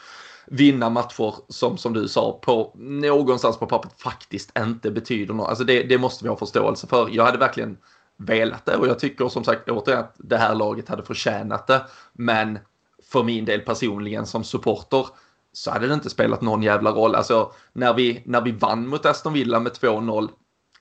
vinna 0.51 0.91
matcher 0.91 1.35
som, 1.49 1.79
som 1.79 1.93
du 1.93 2.09
sa, 2.09 2.39
på 2.43 2.73
någonstans 2.77 3.59
på 3.59 3.67
pappret 3.67 4.01
faktiskt 4.01 4.59
inte 4.59 4.91
betyder 4.91 5.35
något. 5.35 5.49
Alltså 5.49 5.65
det, 5.65 5.83
det 5.83 5.99
måste 5.99 6.25
vi 6.25 6.29
ha 6.29 6.37
förståelse 6.37 6.87
för. 6.87 7.09
Jag 7.13 7.25
hade 7.25 7.39
verkligen 7.39 7.77
velat 8.17 8.67
det 8.67 8.77
och 8.77 8.87
jag 8.89 8.99
tycker 8.99 9.29
som 9.29 9.45
sagt 9.45 9.69
återigen 9.69 10.01
att 10.01 10.15
det 10.19 10.37
här 10.37 10.55
laget 10.55 10.89
hade 10.89 11.03
förtjänat 11.03 11.67
det. 11.67 11.87
Men 12.13 12.59
för 13.03 13.23
min 13.23 13.45
del 13.45 13.61
personligen 13.61 14.27
som 14.27 14.45
supporter 14.45 15.07
så 15.53 15.71
hade 15.71 15.87
det 15.87 15.95
inte 15.95 16.11
spelat 16.11 16.41
någon 16.41 16.63
jävla 16.63 16.91
roll. 16.91 17.15
Alltså 17.15 17.53
när 17.73 17.95
vi, 17.95 18.23
när 18.27 18.41
vi 18.41 18.53
vann 18.53 18.89
mot 18.89 19.07
Aston 19.07 19.33
Villa 19.33 19.61
med 19.61 19.73
2-0, 19.73 20.29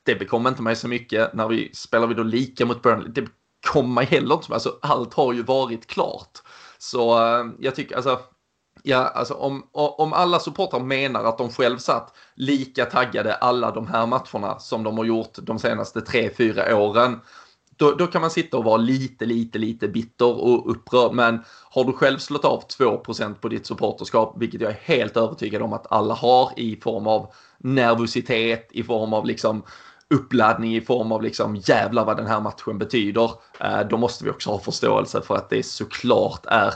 det 0.04 0.16
bekom 0.16 0.48
inte 0.48 0.62
mig 0.62 0.76
så 0.76 0.88
mycket. 0.88 1.34
När 1.34 1.48
vi 1.48 1.72
spelar 1.74 2.08
vi 2.08 2.14
då 2.14 2.24
lika 2.24 2.66
mot 2.66 2.82
Burnley, 2.82 3.12
det 3.12 3.28
kom 3.68 3.94
mig 3.94 4.06
heller 4.06 4.36
inte. 4.36 4.54
Alltså 4.54 4.78
allt 4.82 5.14
har 5.14 5.34
ju 5.34 5.44
varit 5.44 5.88
klart. 5.88 6.32
Så 6.78 7.18
eh, 7.18 7.46
jag 7.60 7.76
tycker, 7.76 7.96
alltså 7.96 8.20
Ja, 8.90 8.98
alltså 8.98 9.34
om, 9.34 9.64
om 9.72 10.14
alla 10.14 10.40
supportrar 10.40 10.80
menar 10.80 11.24
att 11.24 11.38
de 11.38 11.50
själv 11.50 11.78
satt 11.78 12.14
lika 12.36 12.86
taggade 12.86 13.34
alla 13.36 13.72
de 13.72 13.88
här 13.88 14.06
matcherna 14.06 14.60
som 14.60 14.84
de 14.84 14.98
har 14.98 15.06
gjort 15.06 15.38
de 15.42 15.60
senaste 15.60 16.02
tre, 16.02 16.30
fyra 16.38 16.78
åren. 16.78 17.20
Då, 17.76 17.92
då 17.92 18.08
kan 18.08 18.22
man 18.22 18.32
sitta 18.32 18.58
och 18.58 18.64
vara 18.64 18.78
lite, 18.78 19.26
lite, 19.26 19.60
lite 19.60 19.88
bitter 19.88 20.42
och 20.42 20.72
upprörd. 20.72 21.14
Men 21.14 21.44
har 21.72 21.84
du 21.84 21.94
själv 21.94 22.18
slått 22.18 22.46
av 22.46 22.64
2% 22.80 23.34
på 23.34 23.48
ditt 23.50 23.66
supporterskap, 23.66 24.36
vilket 24.38 24.62
jag 24.62 24.72
är 24.72 24.80
helt 24.82 25.18
övertygad 25.18 25.62
om 25.62 25.74
att 25.74 25.92
alla 25.92 26.14
har 26.14 26.52
i 26.58 26.76
form 26.76 27.08
av 27.08 27.34
nervositet, 27.58 28.68
i 28.72 28.84
form 28.84 29.14
av 29.14 29.26
liksom 29.26 29.64
uppladdning 30.10 30.76
i 30.76 30.82
form 30.82 31.12
av 31.12 31.24
liksom 31.24 31.56
jävlar 31.56 32.06
vad 32.06 32.18
den 32.18 32.28
här 32.28 32.42
matchen 32.42 32.78
betyder. 32.78 33.32
Eh, 33.60 33.80
då 33.90 33.98
måste 33.98 34.24
vi 34.24 34.30
också 34.30 34.50
ha 34.50 34.60
förståelse 34.60 35.22
för 35.22 35.36
att 35.36 35.50
det 35.50 35.64
såklart 35.64 36.46
är 36.46 36.74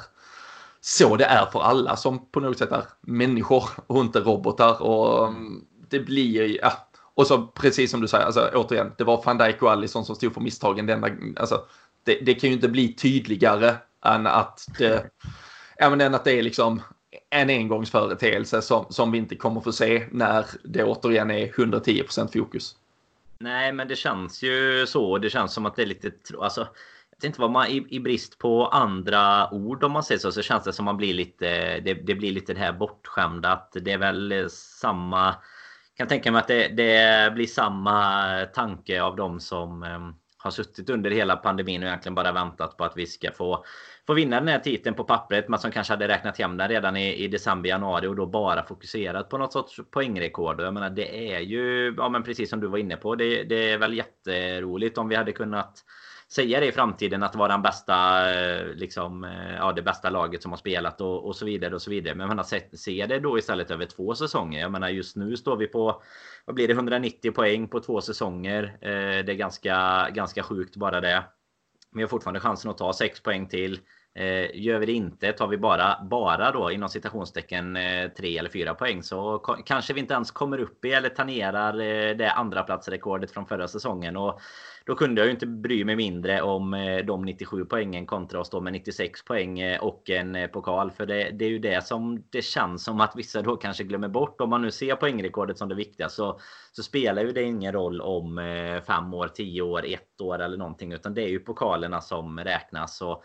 så 0.81 1.15
det 1.15 1.25
är 1.25 1.45
för 1.45 1.61
alla 1.61 1.95
som 1.95 2.25
på 2.25 2.39
något 2.39 2.57
sätt 2.57 2.71
är 2.71 2.83
människor 3.01 3.69
och 3.87 4.01
inte 4.01 4.19
robotar. 4.19 4.81
Och 4.81 5.27
mm, 5.27 5.65
det 5.89 5.99
blir, 5.99 6.57
ja. 6.61 6.87
Och 7.13 7.27
så 7.27 7.47
precis 7.47 7.91
som 7.91 8.01
du 8.01 8.07
säger, 8.07 8.25
alltså 8.25 8.49
återigen, 8.53 8.91
det 8.97 9.03
var 9.03 9.23
van 9.25 9.37
Dijk 9.37 9.61
och 9.61 9.71
Allison 9.71 10.05
som 10.05 10.15
stod 10.15 10.33
för 10.33 10.41
misstagen. 10.41 10.85
Denna, 10.85 11.09
alltså, 11.35 11.65
det, 12.03 12.19
det 12.21 12.33
kan 12.33 12.49
ju 12.49 12.55
inte 12.55 12.69
bli 12.69 12.93
tydligare 12.93 13.75
än 14.05 14.27
att 14.27 14.67
det, 14.77 15.11
även 15.77 16.01
än 16.01 16.15
att 16.15 16.23
det 16.23 16.31
är 16.31 16.43
liksom 16.43 16.81
en 17.29 17.49
engångsföreteelse 17.49 18.61
som, 18.61 18.85
som 18.89 19.11
vi 19.11 19.17
inte 19.17 19.35
kommer 19.35 19.61
få 19.61 19.71
se 19.71 20.07
när 20.11 20.45
det 20.63 20.83
återigen 20.83 21.31
är 21.31 21.47
110% 21.47 22.39
fokus. 22.39 22.75
Nej, 23.39 23.73
men 23.73 23.87
det 23.87 23.95
känns 23.95 24.43
ju 24.43 24.85
så. 24.87 25.17
Det 25.17 25.29
känns 25.29 25.53
som 25.53 25.65
att 25.65 25.75
det 25.75 25.81
är 25.81 25.85
lite... 25.85 26.11
Alltså, 26.39 26.67
vet 27.21 27.29
inte 27.29 27.41
vad 27.41 27.51
man 27.51 27.67
i, 27.67 27.85
i, 27.89 27.99
brist 27.99 28.37
på 28.37 28.67
andra 28.67 29.53
ord 29.53 29.83
om 29.83 29.91
man 29.91 30.03
säger 30.03 30.19
så, 30.19 30.31
så 30.31 30.41
känns 30.41 30.63
det 30.63 30.73
som 30.73 30.85
man 30.85 30.97
blir 30.97 31.13
lite, 31.13 31.79
det, 31.79 31.93
det 31.93 32.15
blir 32.15 32.31
lite 32.31 32.53
det 32.53 32.59
här 32.59 32.73
bortskämda 32.73 33.51
att 33.51 33.77
det 33.81 33.91
är 33.91 33.97
väl 33.97 34.31
eh, 34.31 34.47
samma, 34.47 35.35
kan 35.97 36.07
tänka 36.07 36.31
mig 36.31 36.39
att 36.39 36.47
det, 36.47 36.67
det 36.67 37.33
blir 37.33 37.47
samma 37.47 38.25
tanke 38.53 39.01
av 39.01 39.15
dem 39.15 39.39
som 39.39 39.83
ehm, 39.83 40.13
har 40.37 40.51
suttit 40.51 40.89
under 40.89 41.11
hela 41.11 41.35
pandemin 41.35 41.83
och 41.83 41.87
egentligen 41.87 42.15
bara 42.15 42.31
väntat 42.31 42.77
på 42.77 42.83
att 42.83 42.97
vi 42.97 43.05
ska 43.05 43.31
få, 43.31 43.65
få 44.07 44.13
vinna 44.13 44.39
den 44.39 44.47
här 44.47 44.59
titeln 44.59 44.95
på 44.95 45.03
pappret. 45.03 45.49
Men 45.49 45.59
som 45.59 45.71
kanske 45.71 45.93
hade 45.93 46.07
räknat 46.07 46.37
hem 46.37 46.57
den 46.57 46.69
redan 46.69 46.97
i, 46.97 47.13
i 47.13 47.27
december, 47.27 47.69
januari 47.69 48.07
och 48.07 48.15
då 48.15 48.25
bara 48.25 48.63
fokuserat 48.63 49.29
på 49.29 49.37
något 49.37 49.53
sorts 49.53 49.79
poängrekord. 49.91 50.61
Jag 50.61 50.73
menar 50.73 50.89
det 50.89 51.33
är 51.33 51.39
ju, 51.39 51.95
ja 51.97 52.09
men 52.09 52.23
precis 52.23 52.49
som 52.49 52.59
du 52.59 52.67
var 52.67 52.77
inne 52.77 52.95
på, 52.95 53.15
det, 53.15 53.43
det 53.43 53.71
är 53.71 53.77
väl 53.77 53.93
jätteroligt 53.93 54.97
om 54.97 55.09
vi 55.09 55.15
hade 55.15 55.31
kunnat 55.31 55.83
säga 56.31 56.59
det 56.59 56.67
i 56.67 56.71
framtiden 56.71 57.23
att 57.23 57.35
vara 57.35 57.51
den 57.51 57.61
bästa, 57.61 58.29
eh, 58.33 58.65
liksom, 58.73 59.23
eh, 59.23 59.55
ja, 59.55 59.71
det 59.71 59.81
bästa 59.81 60.09
laget 60.09 60.41
som 60.41 60.51
har 60.51 60.57
spelat 60.57 61.01
och, 61.01 61.27
och 61.27 61.35
så 61.35 61.45
vidare 61.45 61.75
och 61.75 61.81
så 61.81 61.89
vidare. 61.89 62.15
Men 62.15 62.27
man 62.27 62.37
har 62.37 62.45
sett, 62.45 62.79
se 62.79 63.05
det 63.05 63.19
då 63.19 63.37
istället 63.37 63.71
över 63.71 63.85
två 63.85 64.15
säsonger. 64.15 64.59
Jag 64.59 64.71
menar 64.71 64.89
just 64.89 65.15
nu 65.15 65.37
står 65.37 65.57
vi 65.57 65.67
på, 65.67 66.01
vad 66.45 66.55
blir 66.55 66.67
det, 66.67 66.73
190 66.73 67.31
poäng 67.31 67.67
på 67.67 67.79
två 67.79 68.01
säsonger. 68.01 68.63
Eh, 68.81 69.25
det 69.25 69.31
är 69.31 69.35
ganska, 69.35 70.07
ganska 70.09 70.43
sjukt 70.43 70.75
bara 70.75 71.01
det. 71.01 71.23
Vi 71.91 72.01
har 72.01 72.09
fortfarande 72.09 72.39
chansen 72.39 72.71
att 72.71 72.77
ta 72.77 72.93
sex 72.93 73.23
poäng 73.23 73.47
till. 73.47 73.79
Eh, 74.13 74.61
gör 74.61 74.79
vi 74.79 74.85
det 74.85 74.91
inte, 74.91 75.31
tar 75.31 75.47
vi 75.47 75.57
bara, 75.57 75.97
bara 76.03 76.51
då 76.51 76.71
inom 76.71 76.89
citationstecken 76.89 77.75
eh, 77.75 78.09
tre 78.17 78.37
eller 78.37 78.49
fyra 78.49 78.73
poäng 78.73 79.03
så 79.03 79.37
kanske 79.65 79.93
vi 79.93 79.99
inte 79.99 80.13
ens 80.13 80.31
kommer 80.31 80.59
upp 80.59 80.85
i 80.85 80.91
eller 80.91 81.09
tangerar 81.09 81.73
eh, 81.73 82.17
det 82.17 82.31
andra 82.31 82.63
platsrekordet 82.63 83.31
från 83.31 83.45
förra 83.45 83.67
säsongen. 83.67 84.17
Och 84.17 84.41
då 84.85 84.95
kunde 84.95 85.21
jag 85.21 85.25
ju 85.25 85.31
inte 85.31 85.47
bry 85.47 85.85
mig 85.85 85.95
mindre 85.95 86.41
om 86.41 86.73
eh, 86.73 87.05
de 87.05 87.25
97 87.25 87.65
poängen 87.65 88.05
kontra 88.05 88.39
oss 88.39 88.49
då 88.49 88.61
med 88.61 88.73
96 88.73 89.25
poäng 89.25 89.59
eh, 89.59 89.83
och 89.83 90.09
en 90.09 90.35
eh, 90.35 90.47
pokal. 90.47 90.91
För 90.91 91.05
det, 91.05 91.29
det, 91.29 91.45
är 91.45 91.49
ju 91.49 91.59
det 91.59 91.85
som 91.85 92.23
det 92.29 92.41
känns 92.41 92.83
som 92.83 93.01
att 93.01 93.15
vissa 93.15 93.41
då 93.41 93.55
kanske 93.57 93.83
glömmer 93.83 94.07
bort. 94.07 94.41
Om 94.41 94.49
man 94.49 94.61
nu 94.61 94.71
ser 94.71 94.95
poängrekordet 94.95 95.57
som 95.57 95.69
det 95.69 95.75
viktiga 95.75 96.09
så, 96.09 96.39
så 96.71 96.83
spelar 96.83 97.21
ju 97.23 97.31
det 97.31 97.43
ingen 97.43 97.73
roll 97.73 98.01
om 98.01 98.37
eh, 98.37 98.81
fem 98.81 99.13
år, 99.13 99.27
tio 99.27 99.61
år, 99.61 99.85
ett 99.85 100.21
år 100.21 100.39
eller 100.39 100.57
någonting. 100.57 100.93
Utan 100.93 101.13
det 101.13 101.21
är 101.21 101.29
ju 101.29 101.39
pokalerna 101.39 102.01
som 102.01 102.39
räknas. 102.39 103.01
Och 103.01 103.23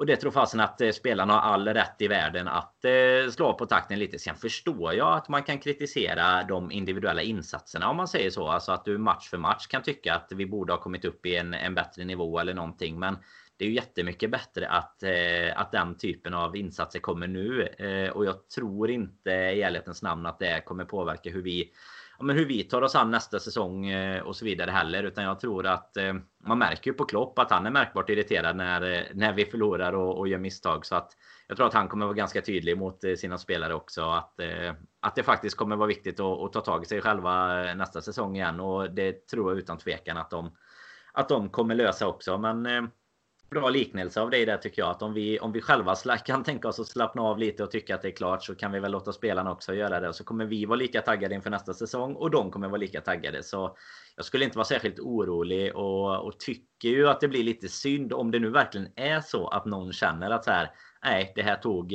och 0.00 0.06
det 0.06 0.16
tror 0.16 0.30
fasen 0.30 0.60
att 0.60 0.80
eh, 0.80 0.90
spelarna 0.90 1.32
har 1.32 1.40
all 1.40 1.68
rätt 1.68 1.94
i 1.98 2.08
världen 2.08 2.48
att 2.48 2.84
eh, 2.84 3.30
slå 3.30 3.54
på 3.54 3.66
takten 3.66 3.98
lite. 3.98 4.18
Sen 4.18 4.36
förstår 4.36 4.94
jag 4.94 5.16
att 5.16 5.28
man 5.28 5.42
kan 5.42 5.58
kritisera 5.58 6.44
de 6.44 6.72
individuella 6.72 7.22
insatserna 7.22 7.90
om 7.90 7.96
man 7.96 8.08
säger 8.08 8.30
så. 8.30 8.48
Alltså 8.48 8.72
att 8.72 8.84
du 8.84 8.98
match 8.98 9.28
för 9.28 9.38
match 9.38 9.66
kan 9.66 9.82
tycka 9.82 10.14
att 10.14 10.32
vi 10.36 10.46
borde 10.46 10.72
ha 10.72 10.80
kommit 10.80 11.04
upp 11.04 11.26
i 11.26 11.36
en, 11.36 11.54
en 11.54 11.74
bättre 11.74 12.04
nivå 12.04 12.38
eller 12.38 12.54
någonting. 12.54 12.98
Men 12.98 13.18
det 13.56 13.64
är 13.64 13.68
ju 13.68 13.74
jättemycket 13.74 14.30
bättre 14.30 14.68
att, 14.68 15.02
eh, 15.02 15.60
att 15.60 15.72
den 15.72 15.98
typen 15.98 16.34
av 16.34 16.56
insatser 16.56 17.00
kommer 17.00 17.26
nu. 17.26 17.68
Och 18.14 18.24
jag 18.24 18.48
tror 18.48 18.90
inte 18.90 19.30
i 19.30 19.62
ärlighetens 19.62 20.02
namn 20.02 20.26
att 20.26 20.38
det 20.38 20.64
kommer 20.64 20.84
påverka 20.84 21.30
hur 21.30 21.42
vi 21.42 21.70
men 22.22 22.36
hur 22.36 22.46
vi 22.46 22.62
tar 22.62 22.82
oss 22.82 22.94
an 22.94 23.10
nästa 23.10 23.40
säsong 23.40 23.86
eh, 23.86 24.22
och 24.22 24.36
så 24.36 24.44
vidare 24.44 24.70
heller. 24.70 25.02
Utan 25.02 25.24
jag 25.24 25.40
tror 25.40 25.66
att 25.66 25.96
eh, 25.96 26.14
man 26.46 26.58
märker 26.58 26.90
ju 26.90 26.94
på 26.94 27.04
Klopp 27.04 27.38
att 27.38 27.50
han 27.50 27.66
är 27.66 27.70
märkbart 27.70 28.10
irriterad 28.10 28.56
när, 28.56 28.92
eh, 28.92 29.02
när 29.14 29.32
vi 29.32 29.44
förlorar 29.44 29.92
och, 29.92 30.18
och 30.18 30.28
gör 30.28 30.38
misstag. 30.38 30.86
Så 30.86 30.94
att 30.96 31.12
jag 31.48 31.56
tror 31.56 31.66
att 31.66 31.74
han 31.74 31.88
kommer 31.88 32.06
vara 32.06 32.16
ganska 32.16 32.42
tydlig 32.42 32.78
mot 32.78 33.00
sina 33.16 33.38
spelare 33.38 33.74
också. 33.74 34.02
Att, 34.02 34.34
att 35.00 35.14
det 35.14 35.22
faktiskt 35.22 35.56
kommer 35.56 35.76
vara 35.76 35.88
viktigt 35.88 36.20
att, 36.20 36.38
att 36.38 36.52
ta 36.52 36.60
tag 36.60 36.82
i 36.82 36.86
sig 36.86 37.00
själva 37.00 37.62
nästa 37.74 38.00
säsong 38.00 38.36
igen. 38.36 38.60
Och 38.60 38.90
det 38.90 39.26
tror 39.26 39.50
jag 39.50 39.58
utan 39.58 39.78
tvekan 39.78 40.16
att 40.16 40.30
de, 40.30 40.56
att 41.12 41.28
de 41.28 41.48
kommer 41.48 41.74
lösa 41.74 42.06
också. 42.06 42.38
Men 42.38 42.66
bra 43.50 43.70
liknelse 43.70 44.20
av 44.20 44.30
dig 44.30 44.46
där 44.46 44.56
tycker 44.56 44.82
jag. 44.82 44.90
Att 44.90 45.02
om 45.02 45.14
vi, 45.14 45.40
om 45.40 45.52
vi 45.52 45.60
själva 45.60 45.94
kan 46.24 46.44
tänka 46.44 46.68
oss 46.68 46.80
att 46.80 46.86
slappna 46.86 47.22
av 47.22 47.38
lite 47.38 47.64
och 47.64 47.70
tycka 47.70 47.94
att 47.94 48.02
det 48.02 48.08
är 48.08 48.16
klart 48.16 48.44
så 48.44 48.54
kan 48.54 48.72
vi 48.72 48.80
väl 48.80 48.92
låta 48.92 49.12
spelarna 49.12 49.52
också 49.52 49.74
göra 49.74 50.00
det. 50.00 50.08
Och 50.08 50.16
så 50.16 50.24
kommer 50.24 50.44
vi 50.46 50.64
vara 50.64 50.76
lika 50.76 51.00
taggade 51.00 51.34
inför 51.34 51.50
nästa 51.50 51.74
säsong 51.74 52.14
och 52.14 52.30
de 52.30 52.50
kommer 52.50 52.68
vara 52.68 52.80
lika 52.80 53.00
taggade. 53.00 53.42
Så 53.42 53.76
jag 54.16 54.24
skulle 54.24 54.44
inte 54.44 54.58
vara 54.58 54.64
särskilt 54.64 54.98
orolig 54.98 55.76
och, 55.76 56.26
och 56.26 56.40
tycker 56.40 56.88
ju 56.88 57.08
att 57.08 57.20
det 57.20 57.28
blir 57.28 57.44
lite 57.44 57.68
synd 57.68 58.12
om 58.12 58.30
det 58.30 58.38
nu 58.38 58.50
verkligen 58.50 58.88
är 58.96 59.20
så 59.20 59.48
att 59.48 59.64
någon 59.64 59.92
känner 59.92 60.30
att 60.30 60.44
så 60.44 60.50
här, 60.50 60.70
nej, 61.04 61.32
det 61.34 61.42
här 61.42 61.56
tog 61.56 61.94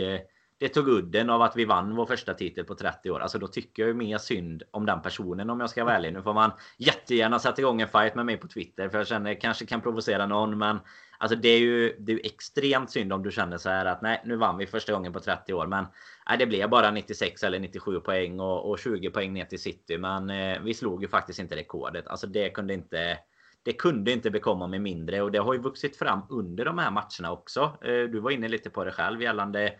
det 0.58 0.70
tog 0.70 0.88
udden 0.88 1.30
av 1.30 1.42
att 1.42 1.56
vi 1.56 1.66
vann 1.66 1.96
vår 1.96 2.06
första 2.06 2.34
titel 2.34 2.66
på 2.66 2.76
30 2.76 3.12
år. 3.12 3.20
Alltså 3.20 3.40
då 3.40 3.48
tycker 3.48 3.84
jag 3.84 3.88
ju 3.88 3.94
mer 3.94 4.18
synd 4.18 4.64
om 4.72 4.86
den 4.86 5.02
personen 5.02 5.50
om 5.50 5.60
jag 5.60 5.70
ska 5.70 5.84
vara 5.84 5.96
ärlig. 5.96 6.14
Nu 6.14 6.22
får 6.22 6.34
man 6.34 6.52
jättegärna 6.78 7.40
sätta 7.40 7.62
igång 7.62 7.82
en 7.82 7.88
fight 7.88 8.16
med 8.16 8.26
mig 8.26 8.38
på 8.38 8.48
Twitter 8.48 8.90
för 8.90 8.98
jag 8.98 9.08
känner 9.08 9.42
kanske 9.42 9.66
kan 9.66 9.82
provocera 9.82 10.26
någon 10.26 10.58
men 10.58 10.80
Alltså 11.26 11.36
det 11.36 11.50
är 11.50 11.60
ju 11.60 11.96
det 12.00 12.14
är 12.14 12.26
extremt 12.26 12.92
synd 12.92 13.14
om 13.14 13.24
du 13.24 13.32
känner 13.32 13.58
så 13.58 13.70
här 13.70 13.86
att 13.86 14.02
nej, 14.02 14.22
nu 14.26 14.36
vann 14.36 14.58
vi 14.58 14.68
första 14.68 14.94
gången 14.94 15.14
på 15.14 15.20
30 15.20 15.54
år, 15.54 15.68
men 15.68 15.86
nej, 16.30 16.38
det 16.38 16.46
blev 16.46 16.70
bara 16.70 16.92
96 16.92 17.44
eller 17.44 17.60
97 17.60 18.00
poäng 18.00 18.40
och, 18.40 18.70
och 18.70 18.80
20 18.80 19.10
poäng 19.10 19.34
ner 19.34 19.46
till 19.46 19.62
City. 19.62 19.98
Men 19.98 20.30
eh, 20.30 20.60
vi 20.62 20.74
slog 20.74 21.02
ju 21.02 21.08
faktiskt 21.08 21.40
inte 21.40 21.56
rekordet. 21.56 22.08
Alltså 22.08 22.28
det 22.28 22.50
kunde 22.50 22.74
inte. 22.74 23.18
Det 23.64 23.74
kunde 23.74 24.12
inte 24.12 24.32
bekomma 24.32 24.68
med 24.68 24.82
mindre 24.82 25.22
och 25.22 25.32
det 25.32 25.38
har 25.38 25.54
ju 25.54 25.60
vuxit 25.60 25.98
fram 25.98 26.22
under 26.30 26.66
de 26.66 26.78
här 26.78 26.92
matcherna 26.92 27.32
också. 27.32 27.78
Eh, 27.82 28.10
du 28.12 28.20
var 28.20 28.32
inne 28.32 28.48
lite 28.48 28.70
på 28.70 28.84
det 28.84 28.92
själv 28.92 29.22
gällande 29.22 29.74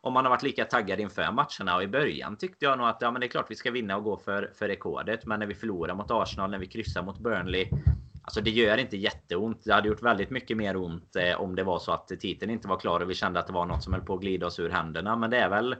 om 0.00 0.12
man 0.12 0.24
har 0.24 0.30
varit 0.30 0.42
lika 0.42 0.64
taggad 0.64 1.00
inför 1.00 1.32
matcherna 1.32 1.76
och 1.76 1.82
i 1.82 1.86
början 1.86 2.36
tyckte 2.36 2.64
jag 2.64 2.78
nog 2.78 2.88
att 2.88 2.98
ja, 3.00 3.10
men 3.10 3.20
det 3.20 3.26
är 3.26 3.28
klart 3.28 3.50
vi 3.50 3.56
ska 3.56 3.70
vinna 3.70 3.96
och 3.96 4.04
gå 4.04 4.16
för, 4.16 4.50
för 4.54 4.68
rekordet. 4.68 5.26
Men 5.26 5.40
när 5.40 5.46
vi 5.46 5.54
förlorar 5.54 5.94
mot 5.94 6.10
Arsenal, 6.10 6.50
när 6.50 6.58
vi 6.58 6.66
kryssar 6.66 7.02
mot 7.02 7.18
Burnley. 7.18 7.68
Alltså 8.22 8.40
det 8.40 8.50
gör 8.50 8.78
inte 8.78 8.96
jätteont. 8.96 9.64
Det 9.64 9.72
hade 9.72 9.88
gjort 9.88 10.02
väldigt 10.02 10.30
mycket 10.30 10.56
mer 10.56 10.76
ont 10.76 11.16
eh, 11.16 11.40
om 11.40 11.56
det 11.56 11.62
var 11.62 11.78
så 11.78 11.92
att 11.92 12.08
titeln 12.08 12.50
inte 12.50 12.68
var 12.68 12.80
klar 12.80 13.00
och 13.00 13.10
vi 13.10 13.14
kände 13.14 13.40
att 13.40 13.46
det 13.46 13.52
var 13.52 13.66
något 13.66 13.82
som 13.82 13.92
höll 13.92 14.02
på 14.02 14.14
att 14.14 14.20
glida 14.20 14.46
oss 14.46 14.60
ur 14.60 14.70
händerna. 14.70 15.16
Men 15.16 15.30
det 15.30 15.38
är 15.38 15.48
väl 15.48 15.76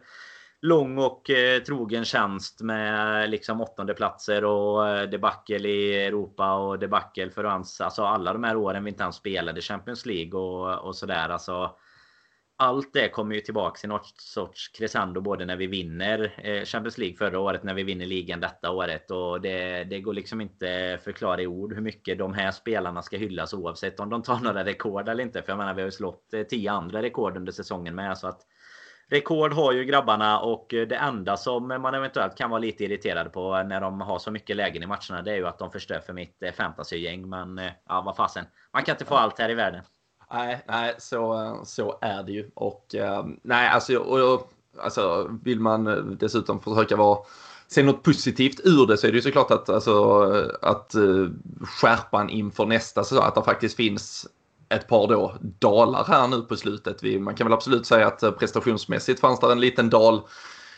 lång 0.62 0.98
och 0.98 1.30
eh, 1.30 1.62
trogen 1.62 2.04
tjänst 2.04 2.60
med 2.60 3.22
eh, 3.22 3.28
liksom 3.28 3.60
åttonde 3.60 3.94
platser 3.94 4.44
och 4.44 4.88
eh, 4.88 5.08
debacle 5.08 5.68
i 5.68 6.06
Europa 6.06 6.54
och 6.54 6.78
debacle 6.78 7.30
för 7.30 7.44
ans, 7.44 7.80
alltså 7.80 8.04
alla 8.04 8.32
de 8.32 8.44
här 8.44 8.56
åren 8.56 8.84
vi 8.84 8.90
inte 8.90 9.02
ens 9.02 9.16
spelade 9.16 9.60
Champions 9.60 10.06
League 10.06 10.40
och, 10.40 10.78
och 10.78 10.96
sådär. 10.96 11.28
Alltså, 11.28 11.76
allt 12.56 12.92
det 12.92 13.08
kommer 13.08 13.34
ju 13.34 13.40
tillbaka 13.40 13.80
i 13.84 13.88
något 13.88 14.20
sorts 14.20 14.68
crescendo 14.68 15.20
både 15.20 15.44
när 15.44 15.56
vi 15.56 15.66
vinner 15.66 16.34
eh, 16.38 16.64
Champions 16.64 16.98
League 16.98 17.16
förra 17.16 17.38
året, 17.38 17.62
när 17.62 17.74
vi 17.74 17.82
vinner 17.82 18.06
ligan 18.06 18.40
detta 18.40 18.70
året. 18.70 19.10
Och 19.10 19.40
det, 19.40 19.84
det 19.84 20.00
går 20.00 20.14
liksom 20.14 20.40
inte 20.40 20.98
förklara 21.04 21.42
i 21.42 21.46
ord 21.46 21.74
hur 21.74 21.82
mycket 21.82 22.18
de 22.18 22.34
här 22.34 22.50
spelarna 22.50 23.02
ska 23.02 23.16
hyllas 23.16 23.54
oavsett 23.54 24.00
om 24.00 24.10
de 24.10 24.22
tar 24.22 24.38
några 24.38 24.64
rekord 24.64 25.08
eller 25.08 25.24
inte. 25.24 25.42
För 25.42 25.52
jag 25.52 25.58
menar, 25.58 25.74
vi 25.74 25.82
har 25.82 25.86
ju 25.86 25.92
slått 25.92 26.34
eh, 26.34 26.42
tio 26.42 26.72
andra 26.72 27.02
rekord 27.02 27.36
under 27.36 27.52
säsongen 27.52 27.94
med. 27.94 28.18
Så 28.18 28.26
att 28.26 28.46
Rekord 29.08 29.52
har 29.52 29.72
ju 29.72 29.84
grabbarna 29.84 30.40
och 30.40 30.66
det 30.70 30.96
enda 30.96 31.36
som 31.36 31.68
man 31.68 31.94
eventuellt 31.94 32.36
kan 32.36 32.50
vara 32.50 32.60
lite 32.60 32.84
irriterad 32.84 33.32
på 33.32 33.62
när 33.62 33.80
de 33.80 34.00
har 34.00 34.18
så 34.18 34.30
mycket 34.30 34.56
lägen 34.56 34.82
i 34.82 34.86
matcherna 34.86 35.22
det 35.22 35.32
är 35.32 35.36
ju 35.36 35.46
att 35.46 35.58
de 35.58 35.70
förstör 35.70 36.00
för 36.00 36.12
mitt 36.12 36.42
eh, 36.42 36.52
fantasygäng. 36.52 37.28
Men 37.28 37.60
ja, 37.88 38.02
vad 38.06 38.16
fasen. 38.16 38.44
Man 38.72 38.82
kan 38.82 38.94
inte 38.94 39.04
få 39.04 39.14
allt 39.14 39.38
här 39.38 39.50
i 39.50 39.54
världen. 39.54 39.82
Nej, 40.32 40.64
nej 40.68 40.94
så, 40.98 41.60
så 41.64 41.98
är 42.00 42.22
det 42.22 42.32
ju. 42.32 42.50
Och 42.54 42.94
ehm, 42.94 43.36
nej, 43.42 43.68
alltså, 43.68 43.96
och, 43.96 44.52
alltså 44.78 45.30
vill 45.44 45.60
man 45.60 45.86
eh, 45.86 45.94
dessutom 45.96 46.60
försöka 46.60 46.96
vara 46.96 47.18
se 47.68 47.82
något 47.82 48.02
positivt 48.02 48.60
ur 48.64 48.86
det 48.86 48.96
så 48.96 49.06
är 49.06 49.10
det 49.10 49.16
ju 49.16 49.22
såklart 49.22 49.50
att, 49.50 49.68
alltså, 49.68 50.22
att 50.62 50.94
eh, 50.94 51.26
skärpan 51.60 52.30
inför 52.30 52.66
nästa 52.66 53.04
säsong, 53.04 53.24
att 53.24 53.34
det 53.34 53.42
faktiskt 53.42 53.76
finns 53.76 54.26
ett 54.68 54.88
par 54.88 55.08
då 55.08 55.34
dalar 55.40 56.04
här 56.04 56.28
nu 56.28 56.42
på 56.42 56.56
slutet. 56.56 57.02
Vi, 57.02 57.18
man 57.18 57.34
kan 57.34 57.46
väl 57.46 57.54
absolut 57.54 57.86
säga 57.86 58.06
att 58.06 58.22
eh, 58.22 58.30
prestationsmässigt 58.30 59.20
fanns 59.20 59.40
det 59.40 59.52
en 59.52 59.60
liten 59.60 59.90
dal 59.90 60.20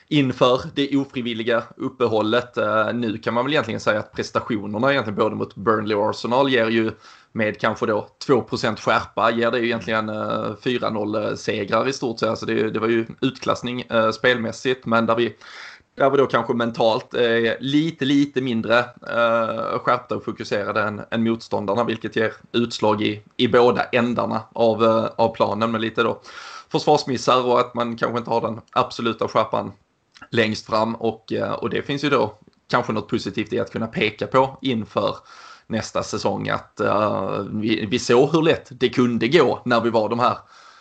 inför 0.08 0.60
det 0.74 0.96
ofrivilliga 0.96 1.62
uppehållet. 1.76 2.56
Nu 2.94 3.18
kan 3.18 3.34
man 3.34 3.44
väl 3.44 3.52
egentligen 3.52 3.80
säga 3.80 3.98
att 3.98 4.12
prestationerna 4.12 4.92
egentligen 4.92 5.18
både 5.18 5.36
mot 5.36 5.54
Burnley 5.54 5.96
och 5.96 6.10
Arsenal 6.10 6.50
ger 6.50 6.68
ju 6.68 6.92
med 7.34 7.60
kanske 7.60 7.86
då 7.86 8.08
2% 8.26 8.76
skärpa 8.76 9.30
ger 9.30 9.50
det 9.50 9.58
ju 9.58 9.64
egentligen 9.64 10.08
eh, 10.08 10.54
4-0 10.62 11.36
segrar 11.36 11.88
i 11.88 11.92
stort 11.92 12.18
sett. 12.18 12.28
Alltså 12.28 12.46
det, 12.46 12.70
det 12.70 12.80
var 12.80 12.88
ju 12.88 13.06
utklassning 13.20 13.80
eh, 13.80 14.10
spelmässigt 14.10 14.86
men 14.86 15.06
där 15.06 15.14
vi 15.14 15.36
där 15.96 16.10
vi 16.10 16.16
då 16.16 16.26
kanske 16.26 16.54
mentalt 16.54 17.14
är 17.14 17.56
lite, 17.60 18.04
lite 18.04 18.40
mindre 18.40 18.78
eh, 18.78 19.78
skärpta 19.78 20.16
och 20.16 20.24
fokuserade 20.24 20.82
än, 20.82 21.00
än 21.10 21.24
motståndarna, 21.24 21.84
vilket 21.84 22.16
ger 22.16 22.32
utslag 22.52 23.02
i, 23.02 23.22
i 23.36 23.48
båda 23.48 23.84
ändarna 23.84 24.42
av, 24.52 24.84
eh, 24.84 25.06
av 25.16 25.34
planen 25.34 25.70
med 25.70 25.80
lite 25.80 26.02
då 26.02 26.20
försvarsmissar 26.72 27.46
och 27.46 27.60
att 27.60 27.74
man 27.74 27.96
kanske 27.96 28.18
inte 28.18 28.30
har 28.30 28.40
den 28.40 28.60
absoluta 28.70 29.28
skärpan 29.28 29.72
längst 30.30 30.66
fram 30.66 30.94
och, 30.94 31.32
eh, 31.32 31.52
och 31.52 31.70
det 31.70 31.82
finns 31.82 32.04
ju 32.04 32.10
då 32.10 32.38
kanske 32.70 32.92
något 32.92 33.08
positivt 33.08 33.52
i 33.52 33.60
att 33.60 33.72
kunna 33.72 33.86
peka 33.86 34.26
på 34.26 34.58
inför 34.62 35.16
nästa 35.66 36.02
säsong 36.02 36.48
att 36.48 36.80
uh, 36.84 37.40
vi, 37.52 37.86
vi 37.86 37.98
såg 37.98 38.32
hur 38.32 38.42
lätt 38.42 38.68
det 38.70 38.88
kunde 38.88 39.28
gå 39.28 39.62
när 39.64 39.80
vi 39.80 39.90
var 39.90 40.08
de 40.08 40.18
här 40.18 40.36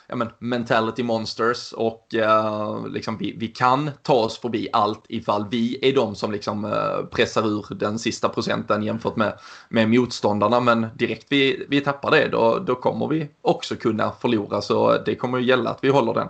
ja, 0.08 0.16
men, 0.16 0.30
mentality 0.40 1.04
monsters 1.04 1.74
och 1.74 2.08
uh, 2.16 2.88
liksom 2.88 3.18
vi, 3.18 3.36
vi 3.38 3.48
kan 3.48 3.92
ta 4.02 4.14
oss 4.14 4.40
förbi 4.40 4.68
allt 4.74 5.06
ifall 5.08 5.46
vi 5.50 5.90
är 5.90 5.96
de 5.96 6.16
som 6.16 6.32
liksom 6.32 6.66
uh, 6.66 7.06
pressar 7.12 7.48
ur 7.48 7.66
den 7.70 8.00
sista 8.00 8.30
procenten 8.30 8.84
jämfört 8.84 9.16
med, 9.16 9.40
med 9.70 9.90
motståndarna. 9.90 10.60
Men 10.60 10.88
direkt 10.96 11.26
vi, 11.30 11.66
vi 11.70 11.82
tappar 11.82 12.12
det 12.12 12.28
då, 12.28 12.60
då 12.60 12.76
kommer 12.76 13.08
vi 13.08 13.30
också 13.42 13.76
kunna 13.76 14.12
förlora 14.12 14.62
så 14.62 14.98
det 14.98 15.16
kommer 15.16 15.38
ju 15.38 15.46
gälla 15.46 15.70
att 15.70 15.80
vi 15.82 15.90
håller 15.90 16.14
den, 16.14 16.30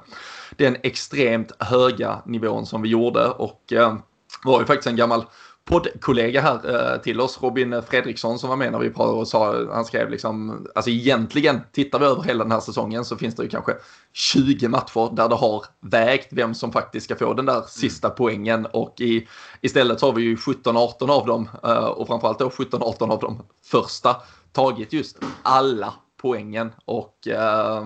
den 0.57 0.77
extremt 0.83 1.51
höga 1.59 2.21
nivån 2.25 2.65
som 2.65 2.81
vi 2.81 2.89
gjorde 2.89 3.27
och 3.27 3.73
uh, 3.73 3.95
var 4.43 4.59
ju 4.59 4.65
faktiskt 4.65 4.87
en 4.87 4.95
gammal 4.95 5.25
poddkollega 5.65 6.41
här 6.41 6.93
eh, 6.93 7.01
till 7.01 7.21
oss, 7.21 7.41
Robin 7.41 7.81
Fredriksson 7.89 8.39
som 8.39 8.49
var 8.49 8.55
med 8.55 8.71
när 8.71 8.79
vi 8.79 8.89
pratade 8.89 9.17
och 9.17 9.27
sa, 9.27 9.65
han 9.73 9.85
skrev 9.85 10.09
liksom, 10.09 10.67
alltså 10.75 10.91
egentligen 10.91 11.61
tittar 11.71 11.99
vi 11.99 12.05
över 12.05 12.23
hela 12.23 12.43
den 12.43 12.51
här 12.51 12.59
säsongen 12.59 13.05
så 13.05 13.17
finns 13.17 13.35
det 13.35 13.43
ju 13.43 13.49
kanske 13.49 13.75
20 14.13 14.67
matcher 14.67 15.15
där 15.15 15.29
det 15.29 15.35
har 15.35 15.65
vägt 15.81 16.27
vem 16.31 16.53
som 16.53 16.71
faktiskt 16.71 17.05
ska 17.05 17.15
få 17.15 17.33
den 17.33 17.45
där 17.45 17.61
sista 17.67 18.07
mm. 18.07 18.15
poängen 18.17 18.65
och 18.65 19.01
i, 19.01 19.27
istället 19.61 19.99
så 19.99 20.05
har 20.05 20.13
vi 20.13 20.21
ju 20.21 20.35
17-18 20.35 21.11
av 21.11 21.27
dem 21.27 21.49
eh, 21.63 21.85
och 21.85 22.07
framförallt 22.07 22.39
då 22.39 22.49
17-18 22.49 23.11
av 23.11 23.19
de 23.19 23.41
första 23.65 24.15
tagit 24.51 24.93
just 24.93 25.17
alla 25.43 25.93
poängen 26.23 26.71
och 26.85 27.27
eh, 27.27 27.83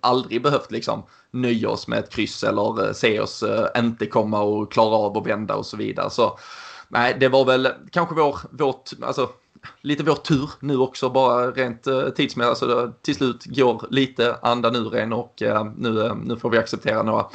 aldrig 0.00 0.42
behövt 0.42 0.70
liksom 0.70 1.02
nöja 1.30 1.70
oss 1.70 1.88
med 1.88 1.98
ett 1.98 2.10
kryss 2.10 2.44
eller 2.44 2.86
eh, 2.86 2.92
se 2.92 3.20
oss 3.20 3.42
eh, 3.42 3.66
inte 3.76 4.06
komma 4.06 4.42
och 4.42 4.72
klara 4.72 4.96
av 4.96 5.18
att 5.18 5.26
vända 5.26 5.54
och 5.54 5.66
så 5.66 5.76
vidare. 5.76 6.10
Så 6.10 6.38
nej, 6.90 7.16
det 7.20 7.28
var 7.28 7.44
väl 7.44 7.68
kanske 7.90 8.14
vår, 8.14 8.38
vårt, 8.50 8.90
alltså 9.02 9.28
lite 9.80 10.02
vår 10.02 10.14
tur 10.14 10.50
nu 10.60 10.76
också, 10.76 11.10
bara 11.10 11.50
rent 11.50 11.86
eh, 11.86 12.08
tidsmässigt. 12.08 12.48
Alltså, 12.48 12.92
till 13.02 13.14
slut 13.14 13.44
går 13.44 13.86
lite 13.90 14.36
andan 14.42 14.76
ur 14.76 14.96
en 14.96 15.12
och 15.12 15.42
eh, 15.42 15.64
nu, 15.76 16.06
eh, 16.06 16.14
nu 16.14 16.36
får 16.36 16.50
vi 16.50 16.58
acceptera 16.58 17.02
några, 17.02 17.26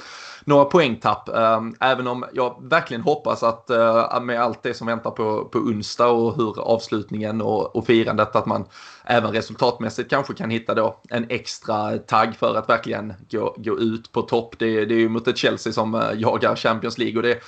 några 0.45 0.65
poängtapp. 0.65 1.29
Eh, 1.29 1.61
även 1.79 2.07
om 2.07 2.25
jag 2.33 2.57
verkligen 2.61 3.01
hoppas 3.01 3.43
att 3.43 3.69
eh, 3.69 4.21
med 4.21 4.41
allt 4.41 4.63
det 4.63 4.73
som 4.73 4.87
väntar 4.87 5.11
på, 5.11 5.45
på 5.45 5.59
onsdag 5.59 6.07
och 6.07 6.35
hur 6.35 6.61
avslutningen 6.61 7.41
och, 7.41 7.75
och 7.75 7.85
firandet 7.85 8.35
att 8.35 8.45
man 8.45 8.65
även 9.03 9.31
resultatmässigt 9.31 10.09
kanske 10.09 10.33
kan 10.33 10.49
hitta 10.49 10.73
då 10.73 10.99
en 11.09 11.25
extra 11.29 11.97
tagg 11.97 12.35
för 12.35 12.55
att 12.55 12.69
verkligen 12.69 13.13
gå, 13.31 13.55
gå 13.57 13.79
ut 13.79 14.11
på 14.11 14.21
topp. 14.21 14.55
Det, 14.59 14.85
det 14.85 14.95
är 14.95 14.99
ju 14.99 15.09
mot 15.09 15.27
ett 15.27 15.37
Chelsea 15.37 15.73
som 15.73 15.95
eh, 15.95 16.01
jagar 16.15 16.55
Champions 16.55 16.97
League 16.97 17.17
och 17.17 17.23
det 17.23 17.39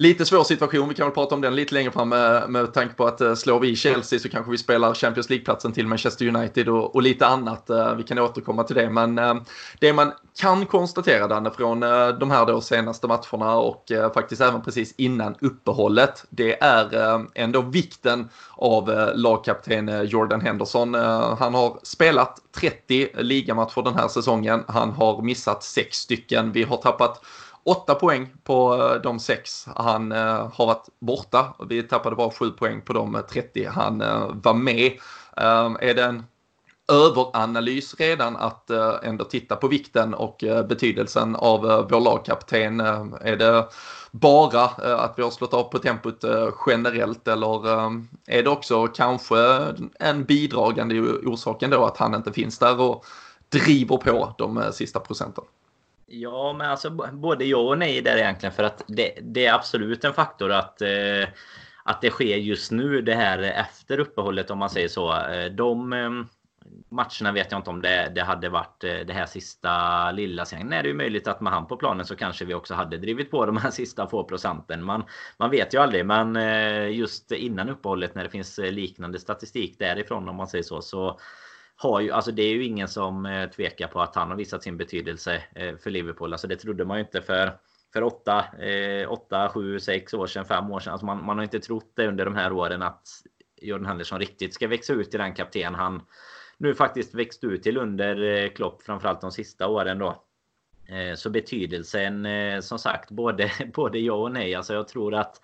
Lite 0.00 0.26
svår 0.26 0.44
situation, 0.44 0.88
vi 0.88 0.94
kan 0.94 1.06
väl 1.06 1.14
prata 1.14 1.34
om 1.34 1.40
den 1.40 1.54
lite 1.54 1.74
längre 1.74 1.90
fram 1.90 2.08
med, 2.08 2.50
med 2.50 2.74
tanke 2.74 2.94
på 2.94 3.06
att 3.06 3.20
uh, 3.20 3.34
slår 3.34 3.60
vi 3.60 3.76
Chelsea 3.76 4.18
så 4.18 4.28
kanske 4.28 4.50
vi 4.50 4.58
spelar 4.58 4.94
Champions 4.94 5.30
League-platsen 5.30 5.72
till 5.72 5.86
Manchester 5.86 6.28
United 6.28 6.68
och, 6.68 6.94
och 6.94 7.02
lite 7.02 7.26
annat. 7.26 7.70
Uh, 7.70 7.94
vi 7.94 8.02
kan 8.02 8.18
återkomma 8.18 8.64
till 8.64 8.76
det, 8.76 8.90
men 8.90 9.18
uh, 9.18 9.34
det 9.80 9.92
man 9.92 10.12
kan 10.40 10.66
konstatera 10.66 11.28
Danne 11.28 11.50
från 11.50 11.80
de 12.20 12.30
här 12.30 12.46
då 12.46 12.60
senaste 12.60 13.06
matcherna 13.06 13.56
och 13.56 13.84
faktiskt 14.14 14.42
även 14.42 14.62
precis 14.62 14.94
innan 14.96 15.34
uppehållet, 15.40 16.24
det 16.30 16.62
är 16.62 17.26
ändå 17.34 17.60
vikten 17.60 18.28
av 18.56 19.10
lagkapten 19.14 20.06
Jordan 20.06 20.40
Henderson. 20.40 20.94
Han 21.38 21.54
har 21.54 21.78
spelat 21.82 22.38
30 22.60 23.08
ligamatcher 23.14 23.82
den 23.82 23.94
här 23.94 24.08
säsongen. 24.08 24.64
Han 24.68 24.90
har 24.90 25.22
missat 25.22 25.62
sex 25.62 25.96
stycken. 25.96 26.52
Vi 26.52 26.62
har 26.62 26.76
tappat 26.76 27.20
Åtta 27.64 27.94
poäng 27.94 28.32
på 28.44 28.74
eh, 28.74 29.02
de 29.02 29.18
sex 29.18 29.66
han 29.76 30.12
eh, 30.12 30.50
har 30.54 30.66
varit 30.66 30.86
borta. 31.00 31.54
Vi 31.68 31.82
tappade 31.82 32.16
bara 32.16 32.30
sju 32.30 32.50
poäng 32.50 32.82
på 32.82 32.92
de 32.92 33.14
eh, 33.14 33.20
30 33.20 33.64
han 33.64 34.00
eh, 34.00 34.26
var 34.34 34.54
med. 34.54 34.92
Ehm, 35.36 35.76
är 35.80 35.94
det 35.94 36.04
en 36.04 36.24
överanalys 36.92 37.94
redan 37.98 38.36
att 38.36 38.70
eh, 38.70 38.94
ändå 39.02 39.24
titta 39.24 39.56
på 39.56 39.68
vikten 39.68 40.14
och 40.14 40.44
betydelsen 40.68 41.36
av 41.36 41.60
vår 41.90 42.00
lagkapten? 42.00 42.80
Ehm, 42.80 43.14
är 43.20 43.36
det 43.36 43.68
bara 44.10 44.64
att 44.94 45.14
vi 45.16 45.22
har 45.22 45.30
slått 45.30 45.54
av 45.54 45.62
på 45.62 45.78
tempot 45.78 46.24
generellt 46.66 47.28
eller 47.28 47.78
ehm, 47.78 48.08
är 48.26 48.42
det 48.42 48.50
också 48.50 48.86
kanske 48.86 49.38
en 50.00 50.24
bidragande 50.24 51.00
orsak 51.00 51.62
ändå 51.62 51.84
att 51.84 51.96
han 51.96 52.14
inte 52.14 52.32
finns 52.32 52.58
där 52.58 52.80
och 52.80 53.04
driver 53.48 53.96
på 53.96 54.34
de 54.38 54.62
sista 54.72 55.00
procenten? 55.00 55.44
Ja, 56.10 56.52
men 56.52 56.70
alltså 56.70 56.90
både 57.12 57.44
ja 57.44 57.58
och 57.58 57.78
nej 57.78 58.02
där 58.02 58.16
egentligen. 58.16 58.52
För 58.52 58.62
att 58.62 58.84
det, 58.86 59.18
det 59.22 59.46
är 59.46 59.54
absolut 59.54 60.04
en 60.04 60.12
faktor 60.12 60.52
att, 60.52 60.82
eh, 60.82 61.28
att 61.84 62.00
det 62.00 62.10
sker 62.10 62.36
just 62.36 62.70
nu 62.70 63.02
det 63.02 63.14
här 63.14 63.38
efter 63.38 63.98
uppehållet 63.98 64.50
om 64.50 64.58
man 64.58 64.70
säger 64.70 64.88
så. 64.88 65.14
Eh, 65.14 65.46
de 65.46 65.92
eh, 65.92 66.10
matcherna 66.88 67.32
vet 67.32 67.52
jag 67.52 67.58
inte 67.58 67.70
om 67.70 67.82
det, 67.82 68.12
det 68.14 68.22
hade 68.22 68.48
varit 68.48 68.84
eh, 68.84 68.98
det 69.06 69.12
här 69.12 69.26
sista 69.26 70.10
lilla. 70.10 70.44
Sen 70.44 70.72
är 70.72 70.82
det 70.82 70.88
ju 70.88 70.94
möjligt 70.94 71.28
att 71.28 71.40
med 71.40 71.52
han 71.52 71.66
på 71.66 71.76
planen 71.76 72.06
så 72.06 72.16
kanske 72.16 72.44
vi 72.44 72.54
också 72.54 72.74
hade 72.74 72.98
drivit 72.98 73.30
på 73.30 73.46
de 73.46 73.56
här 73.56 73.70
sista 73.70 74.06
få 74.06 74.24
procenten. 74.24 74.84
Man, 74.84 75.04
man 75.36 75.50
vet 75.50 75.74
ju 75.74 75.78
aldrig. 75.78 76.06
Men 76.06 76.36
eh, 76.36 76.88
just 76.90 77.32
innan 77.32 77.68
uppehållet 77.68 78.14
när 78.14 78.24
det 78.24 78.30
finns 78.30 78.58
eh, 78.58 78.72
liknande 78.72 79.18
statistik 79.18 79.78
därifrån 79.78 80.28
om 80.28 80.36
man 80.36 80.48
säger 80.48 80.64
så. 80.64 80.82
så 80.82 81.20
har 81.80 82.00
ju, 82.00 82.10
alltså 82.10 82.32
det 82.32 82.42
är 82.42 82.54
ju 82.54 82.64
ingen 82.64 82.88
som 82.88 83.26
eh, 83.26 83.50
tvekar 83.50 83.86
på 83.88 84.00
att 84.00 84.14
han 84.14 84.30
har 84.30 84.36
visat 84.36 84.62
sin 84.62 84.76
betydelse 84.76 85.42
eh, 85.54 85.76
för 85.76 85.90
Liverpool. 85.90 86.32
Alltså 86.32 86.46
det 86.46 86.56
trodde 86.56 86.84
man 86.84 86.96
ju 86.96 87.04
inte 87.04 87.22
för 87.22 87.58
för 87.92 88.02
8, 88.02 88.44
8, 89.08 89.50
7, 89.54 89.80
6 89.80 90.14
år 90.14 90.26
sedan, 90.26 90.44
5 90.44 90.70
år 90.70 90.80
sedan. 90.80 90.92
Alltså 90.92 91.06
man, 91.06 91.24
man 91.24 91.36
har 91.36 91.42
inte 91.42 91.60
trott 91.60 91.92
det 91.94 92.08
under 92.08 92.24
de 92.24 92.34
här 92.34 92.52
åren 92.52 92.82
att 92.82 93.08
Jordan 93.60 93.86
Henderson 93.86 94.18
riktigt 94.18 94.54
ska 94.54 94.68
växa 94.68 94.92
ut 94.92 95.10
till 95.10 95.20
den 95.20 95.34
kapten 95.34 95.74
han 95.74 96.02
nu 96.56 96.74
faktiskt 96.74 97.14
växt 97.14 97.44
ut 97.44 97.62
till 97.62 97.76
under 97.76 98.22
eh, 98.22 98.50
Klopp, 98.50 98.82
framförallt 98.82 99.20
de 99.20 99.32
sista 99.32 99.68
åren 99.68 99.98
då. 99.98 100.24
Så 101.16 101.30
betydelsen 101.30 102.26
som 102.62 102.78
sagt 102.78 103.10
både, 103.10 103.52
både 103.74 103.98
ja 103.98 104.14
och 104.14 104.32
nej. 104.32 104.54
Alltså 104.54 104.74
jag 104.74 104.88
tror 104.88 105.14
att 105.14 105.40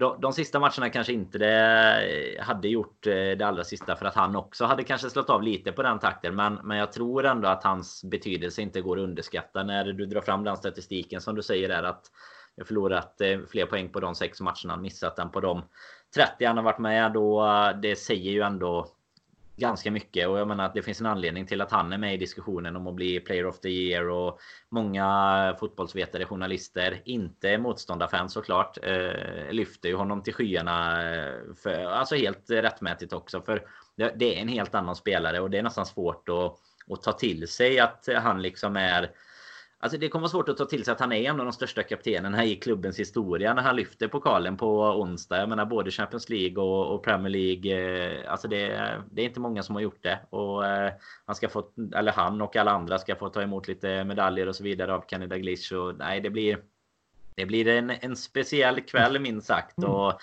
de, 0.00 0.20
de 0.20 0.32
sista 0.32 0.60
matcherna 0.60 0.90
kanske 0.90 1.12
inte 1.12 1.38
det 1.38 2.36
eh, 2.36 2.44
hade 2.44 2.68
gjort 2.68 3.06
eh, 3.06 3.12
det 3.12 3.42
allra 3.42 3.64
sista 3.64 3.96
för 3.96 4.06
att 4.06 4.14
han 4.14 4.36
också 4.36 4.64
hade 4.64 4.84
kanske 4.84 5.10
slått 5.10 5.30
av 5.30 5.42
lite 5.42 5.72
på 5.72 5.82
den 5.82 5.98
takten. 5.98 6.36
Men, 6.36 6.54
men 6.54 6.78
jag 6.78 6.92
tror 6.92 7.26
ändå 7.26 7.48
att 7.48 7.64
hans 7.64 8.04
betydelse 8.04 8.62
inte 8.62 8.80
går 8.80 8.98
att 8.98 9.04
underskatta 9.04 9.62
när 9.62 9.84
du 9.84 10.06
drar 10.06 10.20
fram 10.20 10.44
den 10.44 10.56
statistiken 10.56 11.20
som 11.20 11.34
du 11.34 11.42
säger 11.42 11.68
är 11.68 11.82
att 11.82 12.02
jag 12.54 12.66
förlorat 12.66 13.20
eh, 13.20 13.38
fler 13.50 13.66
poäng 13.66 13.88
på 13.88 14.00
de 14.00 14.14
sex 14.14 14.40
matcherna 14.40 14.76
missat 14.76 15.16
den 15.16 15.30
på 15.30 15.40
de 15.40 15.62
30 16.14 16.44
han 16.44 16.56
har 16.56 16.64
varit 16.64 16.78
med. 16.78 17.12
Då, 17.12 17.46
det 17.82 17.96
säger 17.96 18.30
ju 18.30 18.40
ändå 18.40 18.86
ganska 19.60 19.90
mycket 19.90 20.28
och 20.28 20.38
jag 20.38 20.48
menar 20.48 20.64
att 20.64 20.74
det 20.74 20.82
finns 20.82 21.00
en 21.00 21.06
anledning 21.06 21.46
till 21.46 21.60
att 21.60 21.70
han 21.70 21.92
är 21.92 21.98
med 21.98 22.14
i 22.14 22.16
diskussionen 22.16 22.76
om 22.76 22.86
att 22.86 22.94
bli 22.94 23.20
player 23.20 23.46
of 23.46 23.60
the 23.60 23.68
year 23.68 24.08
och 24.08 24.40
många 24.68 25.56
fotbollsvetare, 25.60 26.24
journalister, 26.24 27.02
inte 27.04 27.58
motståndarfans 27.58 28.32
såklart, 28.32 28.78
eh, 28.82 29.50
lyfter 29.52 29.88
ju 29.88 29.94
honom 29.94 30.22
till 30.22 30.34
skyarna. 30.34 31.02
Eh, 31.14 31.32
för, 31.62 31.84
alltså 31.84 32.14
helt 32.14 32.50
rättmätigt 32.50 33.12
också 33.12 33.42
för 33.42 33.66
det 33.96 34.36
är 34.36 34.42
en 34.42 34.48
helt 34.48 34.74
annan 34.74 34.96
spelare 34.96 35.40
och 35.40 35.50
det 35.50 35.58
är 35.58 35.62
nästan 35.62 35.86
svårt 35.86 36.28
att, 36.28 36.56
att 36.92 37.02
ta 37.02 37.12
till 37.12 37.48
sig 37.48 37.78
att 37.78 38.08
han 38.16 38.42
liksom 38.42 38.76
är 38.76 39.10
Alltså 39.82 39.98
det 39.98 40.08
kommer 40.08 40.22
vara 40.22 40.30
svårt 40.30 40.48
att 40.48 40.56
ta 40.56 40.64
till 40.64 40.84
sig 40.84 40.92
att 40.92 41.00
han 41.00 41.12
är 41.12 41.30
en 41.30 41.40
av 41.40 41.46
de 41.46 41.52
största 41.52 41.82
kaptenerna 41.82 42.44
i 42.44 42.56
klubbens 42.56 42.98
historia 42.98 43.54
när 43.54 43.62
han 43.62 43.76
lyfter 43.76 44.08
pokalen 44.08 44.56
på 44.56 44.80
onsdag. 44.82 45.38
Jag 45.38 45.48
menar 45.48 45.64
både 45.64 45.90
Champions 45.90 46.28
League 46.28 46.62
och, 46.62 46.94
och 46.94 47.04
Premier 47.04 47.30
League. 47.30 47.72
Eh, 47.72 48.32
alltså 48.32 48.48
det, 48.48 48.94
det, 49.10 49.22
är 49.22 49.26
inte 49.26 49.40
många 49.40 49.62
som 49.62 49.74
har 49.74 49.82
gjort 49.82 50.02
det. 50.02 50.18
Och 50.30 50.66
eh, 50.66 50.92
han 51.26 51.36
ska 51.36 51.48
få, 51.48 51.64
eller 51.94 52.12
han 52.12 52.40
och 52.40 52.56
alla 52.56 52.70
andra 52.70 52.98
ska 52.98 53.16
få 53.16 53.28
ta 53.28 53.42
emot 53.42 53.68
lite 53.68 54.04
medaljer 54.04 54.48
och 54.48 54.56
så 54.56 54.64
vidare 54.64 54.94
av 54.94 55.00
Canada 55.00 55.38
Glish. 55.38 55.72
Och 55.74 55.98
nej, 55.98 56.20
det 56.20 56.30
blir, 56.30 56.58
det 57.34 57.46
blir 57.46 57.68
en, 57.68 57.90
en 57.90 58.16
speciell 58.16 58.80
kväll 58.80 59.20
minst 59.20 59.46
sagt. 59.46 59.78
Mm. 59.78 59.90
Och, 59.90 60.20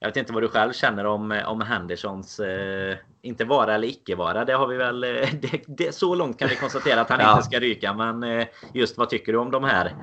jag 0.00 0.08
vet 0.08 0.16
inte 0.16 0.32
vad 0.32 0.42
du 0.42 0.48
själv 0.48 0.72
känner 0.72 1.06
om, 1.06 1.42
om 1.46 1.60
Hendersons 1.60 2.40
eh, 2.40 2.96
inte 3.22 3.44
vara 3.44 3.74
eller 3.74 3.88
icke 3.88 4.14
vara. 4.14 4.44
Det 4.44 4.52
har 4.52 4.66
vi 4.66 4.76
väl. 4.76 5.04
Eh, 5.04 5.10
det, 5.40 5.62
det, 5.66 5.94
så 5.94 6.14
långt 6.14 6.38
kan 6.38 6.48
vi 6.48 6.56
konstatera 6.56 7.00
att 7.00 7.10
han 7.10 7.20
ja. 7.20 7.32
inte 7.32 7.44
ska 7.44 7.60
ryka. 7.60 7.94
Men 7.94 8.22
eh, 8.22 8.46
just 8.72 8.98
vad 8.98 9.10
tycker 9.10 9.32
du 9.32 9.38
om 9.38 9.50
de 9.50 9.64
här? 9.64 9.94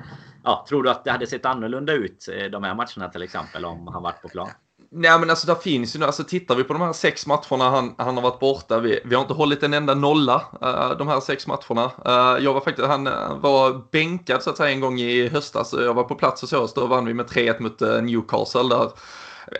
Ja, 0.44 0.66
tror 0.68 0.82
du 0.82 0.90
att 0.90 1.04
det 1.04 1.10
hade 1.10 1.26
sett 1.26 1.46
annorlunda 1.46 1.92
ut 1.92 2.28
eh, 2.32 2.44
de 2.44 2.62
här 2.62 2.74
matcherna 2.74 3.08
till 3.12 3.22
exempel 3.22 3.64
om 3.64 3.86
han 3.86 4.02
varit 4.02 4.22
på 4.22 4.28
plan? 4.28 4.50
Nej 4.94 5.18
men 5.18 5.30
alltså 5.30 5.46
där 5.46 5.54
finns 5.54 5.96
ju 5.96 5.98
nu, 5.98 6.06
alltså 6.06 6.24
tittar 6.24 6.54
vi 6.54 6.64
på 6.64 6.72
de 6.72 6.82
här 6.82 6.92
sex 6.92 7.26
matcherna 7.26 7.70
han, 7.70 7.94
han 7.98 8.14
har 8.14 8.22
varit 8.22 8.40
borta, 8.40 8.78
vi, 8.78 9.00
vi 9.04 9.14
har 9.14 9.22
inte 9.22 9.34
hållit 9.34 9.62
en 9.62 9.74
enda 9.74 9.94
nolla 9.94 10.42
uh, 10.62 10.98
de 10.98 11.08
här 11.08 11.20
sex 11.20 11.46
matcherna. 11.46 11.84
Uh, 11.84 12.44
jag 12.44 12.54
var 12.54 12.60
faktiskt, 12.60 12.88
han 12.88 13.04
var 13.40 13.90
bänkad 13.90 14.42
så 14.42 14.50
att 14.50 14.56
säga 14.56 14.70
en 14.70 14.80
gång 14.80 15.00
i 15.00 15.28
höstas, 15.28 15.72
jag 15.72 15.94
var 15.94 16.04
på 16.04 16.14
plats 16.14 16.40
hos 16.40 16.52
oss, 16.52 16.74
då 16.74 16.86
vann 16.86 17.06
vi 17.06 17.14
med 17.14 17.26
3-1 17.26 17.62
mot 17.62 17.82
uh, 17.82 18.02
Newcastle 18.02 18.68
där 18.68 18.90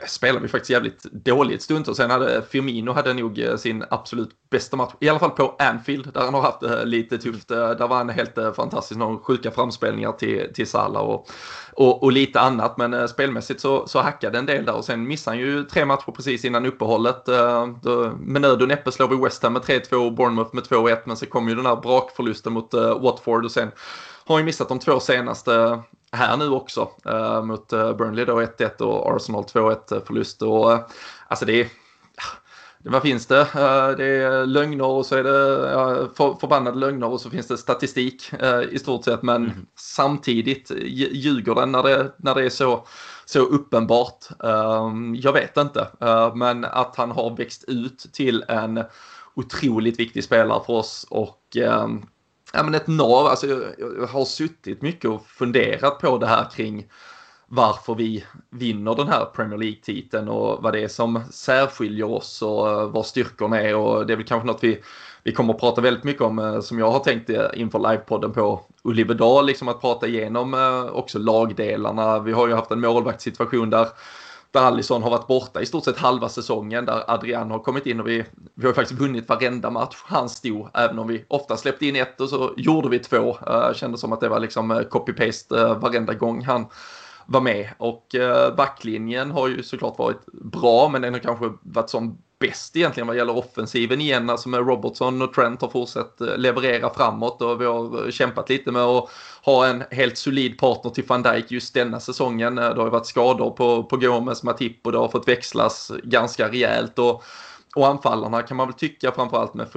spelade 0.06 0.42
vi 0.42 0.48
faktiskt 0.48 0.70
jävligt 0.70 1.02
dåligt 1.02 1.62
stund 1.62 1.88
och 1.88 1.96
sen 1.96 2.10
hade 2.10 2.42
Firmino 2.42 2.92
hade 2.92 3.14
nog 3.14 3.38
eh, 3.38 3.56
sin 3.56 3.84
absolut 3.90 4.30
bästa 4.50 4.76
match, 4.76 4.92
i 5.00 5.08
alla 5.08 5.18
fall 5.18 5.30
på 5.30 5.56
Anfield 5.58 6.12
där 6.14 6.20
han 6.20 6.34
har 6.34 6.42
haft 6.42 6.60
det 6.60 6.84
lite 6.84 7.18
tufft. 7.18 7.50
Eh, 7.50 7.70
där 7.70 7.88
var 7.88 7.96
han 7.96 8.08
helt 8.08 8.38
fantastisk, 8.56 8.98
några 8.98 9.18
sjuka 9.18 9.50
framspelningar 9.50 10.12
till, 10.12 10.46
till 10.54 10.66
Salah 10.66 11.02
och, 11.02 11.28
och, 11.72 12.02
och, 12.02 12.12
lite 12.12 12.40
annat. 12.40 12.76
Men 12.76 13.08
spelmässigt 13.08 13.60
så, 13.60 13.86
så 13.86 14.00
hackade 14.00 14.38
en 14.38 14.46
del 14.46 14.64
där 14.64 14.74
och 14.74 14.84
sen 14.84 15.08
missade 15.08 15.36
han 15.36 15.46
ju 15.46 15.64
tre 15.64 15.84
matcher 15.84 16.12
precis 16.12 16.44
innan 16.44 16.66
uppehållet. 16.66 17.26
Med 18.18 18.42
nöd 18.42 18.62
och 18.62 18.68
näppe 18.68 18.92
slår 18.92 19.08
vi 19.08 19.16
West 19.16 19.42
Ham 19.42 19.52
med 19.52 19.62
3-2 19.62 19.94
och 19.94 20.12
Bournemouth 20.12 20.54
med 20.54 20.64
2-1 20.64 20.98
men 21.04 21.16
så 21.16 21.26
kom 21.26 21.48
ju 21.48 21.54
den 21.54 21.66
här 21.66 21.76
brakförlusten 21.76 22.52
mot 22.52 22.74
Watford 22.74 23.44
och 23.44 23.50
sen 23.50 23.70
har 24.26 24.38
ju 24.38 24.44
missat 24.44 24.68
de 24.68 24.78
två 24.78 25.00
senaste 25.00 25.82
här 26.12 26.36
nu 26.36 26.48
också 26.48 26.90
uh, 27.06 27.42
mot 27.42 27.72
uh, 27.72 27.96
Burnley 27.96 28.24
då 28.24 28.40
1-1 28.40 28.82
och 28.82 29.16
Arsenal 29.16 29.44
2-1 29.44 29.96
eh, 29.96 30.04
förlust. 30.04 30.42
Och, 30.42 30.72
uh, 30.72 30.80
alltså 31.28 31.44
det 31.44 31.60
är, 31.60 31.68
vad 32.84 33.02
finns 33.02 33.26
det? 33.26 33.46
Det 33.96 34.06
är 34.06 34.46
lögner 34.46 34.84
och 34.84 35.06
så 35.06 35.16
är 35.16 35.24
det 35.24 36.08
för, 36.16 36.34
förbannade 36.40 36.78
lögner 36.78 37.06
och 37.06 37.20
så 37.20 37.30
finns 37.30 37.48
det 37.48 37.58
statistik 37.58 38.30
i 38.70 38.78
stort 38.78 39.04
sett. 39.04 39.22
Men 39.22 39.44
mm. 39.44 39.66
samtidigt 39.76 40.70
ljuger 41.12 41.54
den 41.54 41.72
när 41.72 41.82
det, 41.82 42.12
när 42.16 42.34
det 42.34 42.44
är 42.44 42.50
så, 42.50 42.86
så 43.24 43.38
uppenbart. 43.38 44.26
Jag 45.16 45.32
vet 45.32 45.56
inte. 45.56 45.88
Men 46.34 46.64
att 46.64 46.96
han 46.96 47.10
har 47.10 47.36
växt 47.36 47.64
ut 47.68 48.06
till 48.12 48.44
en 48.48 48.84
otroligt 49.34 50.00
viktig 50.00 50.24
spelare 50.24 50.62
för 50.66 50.72
oss 50.72 51.06
och 51.10 51.56
ja, 52.52 52.62
men 52.62 52.74
ett 52.74 52.86
nav. 52.86 53.26
Alltså, 53.26 53.46
jag, 53.46 53.62
jag, 53.78 54.06
har 54.06 54.24
suttit 54.24 54.82
mycket 54.82 55.10
och 55.10 55.26
funderat 55.26 55.98
på 55.98 56.18
det 56.18 56.26
här 56.26 56.50
kring 56.50 56.86
varför 57.54 57.94
vi 57.94 58.24
vinner 58.50 58.94
den 58.94 59.08
här 59.08 59.24
Premier 59.24 59.58
League-titeln 59.58 60.28
och 60.28 60.62
vad 60.62 60.72
det 60.72 60.80
är 60.80 60.88
som 60.88 61.20
särskiljer 61.30 62.10
oss 62.10 62.42
och 62.42 62.70
eh, 62.70 62.90
vad 62.90 63.06
styrkorna 63.06 63.60
är 63.60 63.76
och 63.76 64.06
det 64.06 64.12
är 64.12 64.16
väl 64.16 64.26
kanske 64.26 64.46
något 64.46 64.64
vi, 64.64 64.82
vi 65.22 65.32
kommer 65.32 65.54
att 65.54 65.60
prata 65.60 65.80
väldigt 65.80 66.04
mycket 66.04 66.22
om 66.22 66.38
eh, 66.38 66.60
som 66.60 66.78
jag 66.78 66.90
har 66.90 66.98
tänkt 66.98 67.30
eh, 67.30 67.46
inför 67.54 67.78
livepodden 67.78 68.32
på 68.32 68.60
Ulrivedal, 68.82 69.46
liksom 69.46 69.68
att 69.68 69.80
prata 69.80 70.06
igenom 70.06 70.54
också 70.92 71.18
lagdelarna. 71.18 72.18
Vi 72.18 72.32
har 72.32 72.48
ju 72.48 72.54
haft 72.54 72.70
en 72.70 72.80
målvaktssituation 72.80 73.70
där 73.70 73.88
där 74.52 74.60
Alisson 74.60 75.02
har 75.02 75.10
varit 75.10 75.26
borta 75.26 75.60
i 75.60 75.66
stort 75.66 75.84
sett 75.84 75.98
halva 75.98 76.28
säsongen, 76.28 76.84
där 76.84 77.04
Adrian 77.10 77.50
har 77.50 77.58
kommit 77.58 77.86
in 77.86 78.00
och 78.00 78.08
vi, 78.08 78.24
vi 78.54 78.66
har 78.66 78.72
faktiskt 78.72 79.00
vunnit 79.00 79.28
varenda 79.28 79.70
match 79.70 79.96
han 80.04 80.28
stod, 80.28 80.68
även 80.74 80.98
om 80.98 81.08
vi 81.08 81.24
ofta 81.28 81.56
släppte 81.56 81.86
in 81.86 81.96
ett 81.96 82.20
och 82.20 82.28
så 82.28 82.54
gjorde 82.56 82.88
vi 82.88 82.98
två. 82.98 83.36
Uh, 83.48 83.74
kändes 83.74 84.00
som 84.00 84.12
att 84.12 84.20
det 84.20 84.28
var 84.28 84.40
liksom 84.40 84.70
eh, 84.70 84.80
copy-paste 84.80 85.54
uh, 85.54 85.78
varenda 85.78 86.14
gång 86.14 86.44
han 86.44 86.66
var 87.26 87.40
med. 87.40 87.68
Och 87.78 88.14
uh, 88.14 88.56
backlinjen 88.56 89.30
har 89.30 89.48
ju 89.48 89.62
såklart 89.62 89.98
varit 89.98 90.26
bra, 90.32 90.88
men 90.88 91.02
den 91.02 91.12
har 91.12 91.20
kanske 91.20 91.52
varit 91.62 91.90
som 91.90 92.18
bäst 92.42 92.76
egentligen 92.76 93.06
vad 93.06 93.16
gäller 93.16 93.36
offensiven 93.36 94.00
igen. 94.00 94.30
Alltså 94.30 94.48
med 94.48 94.66
Robertson 94.66 95.22
och 95.22 95.34
Trent 95.34 95.62
har 95.62 95.68
fortsatt 95.68 96.20
eh, 96.20 96.36
leverera 96.36 96.94
framåt 96.94 97.42
och 97.42 97.60
vi 97.60 97.64
har 97.64 98.04
eh, 98.04 98.10
kämpat 98.10 98.48
lite 98.48 98.70
med 98.72 98.82
att 98.82 99.10
ha 99.44 99.66
en 99.66 99.84
helt 99.90 100.18
solid 100.18 100.58
partner 100.58 100.90
till 100.90 101.04
van 101.06 101.22
Dijk 101.22 101.50
just 101.50 101.74
denna 101.74 102.00
säsongen. 102.00 102.58
Eh, 102.58 102.68
det 102.68 102.76
har 102.76 102.84
ju 102.84 102.90
varit 102.90 103.06
skador 103.06 103.50
på, 103.50 103.84
på 103.84 103.96
Gomes, 103.96 104.42
Matip 104.42 104.86
och 104.86 104.92
det 104.92 104.98
har 104.98 105.08
fått 105.08 105.28
växlas 105.28 105.92
ganska 106.02 106.48
rejält. 106.48 106.98
Och, 106.98 107.24
och 107.76 107.86
anfallarna 107.88 108.42
kan 108.42 108.56
man 108.56 108.66
väl 108.66 108.74
tycka 108.74 109.12
framförallt 109.12 109.54
med 109.54 109.68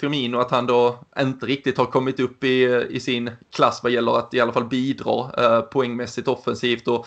Firmino 0.00 0.38
att 0.38 0.50
han 0.50 0.66
då 0.66 0.98
inte 1.20 1.46
riktigt 1.46 1.78
har 1.78 1.86
kommit 1.86 2.20
upp 2.20 2.44
i, 2.44 2.86
i 2.90 3.00
sin 3.00 3.30
klass 3.52 3.80
vad 3.82 3.92
gäller 3.92 4.18
att 4.18 4.34
i 4.34 4.40
alla 4.40 4.52
fall 4.52 4.64
bidra 4.64 5.30
eh, 5.38 5.60
poängmässigt 5.60 6.28
offensivt. 6.28 6.88
Och 6.88 7.06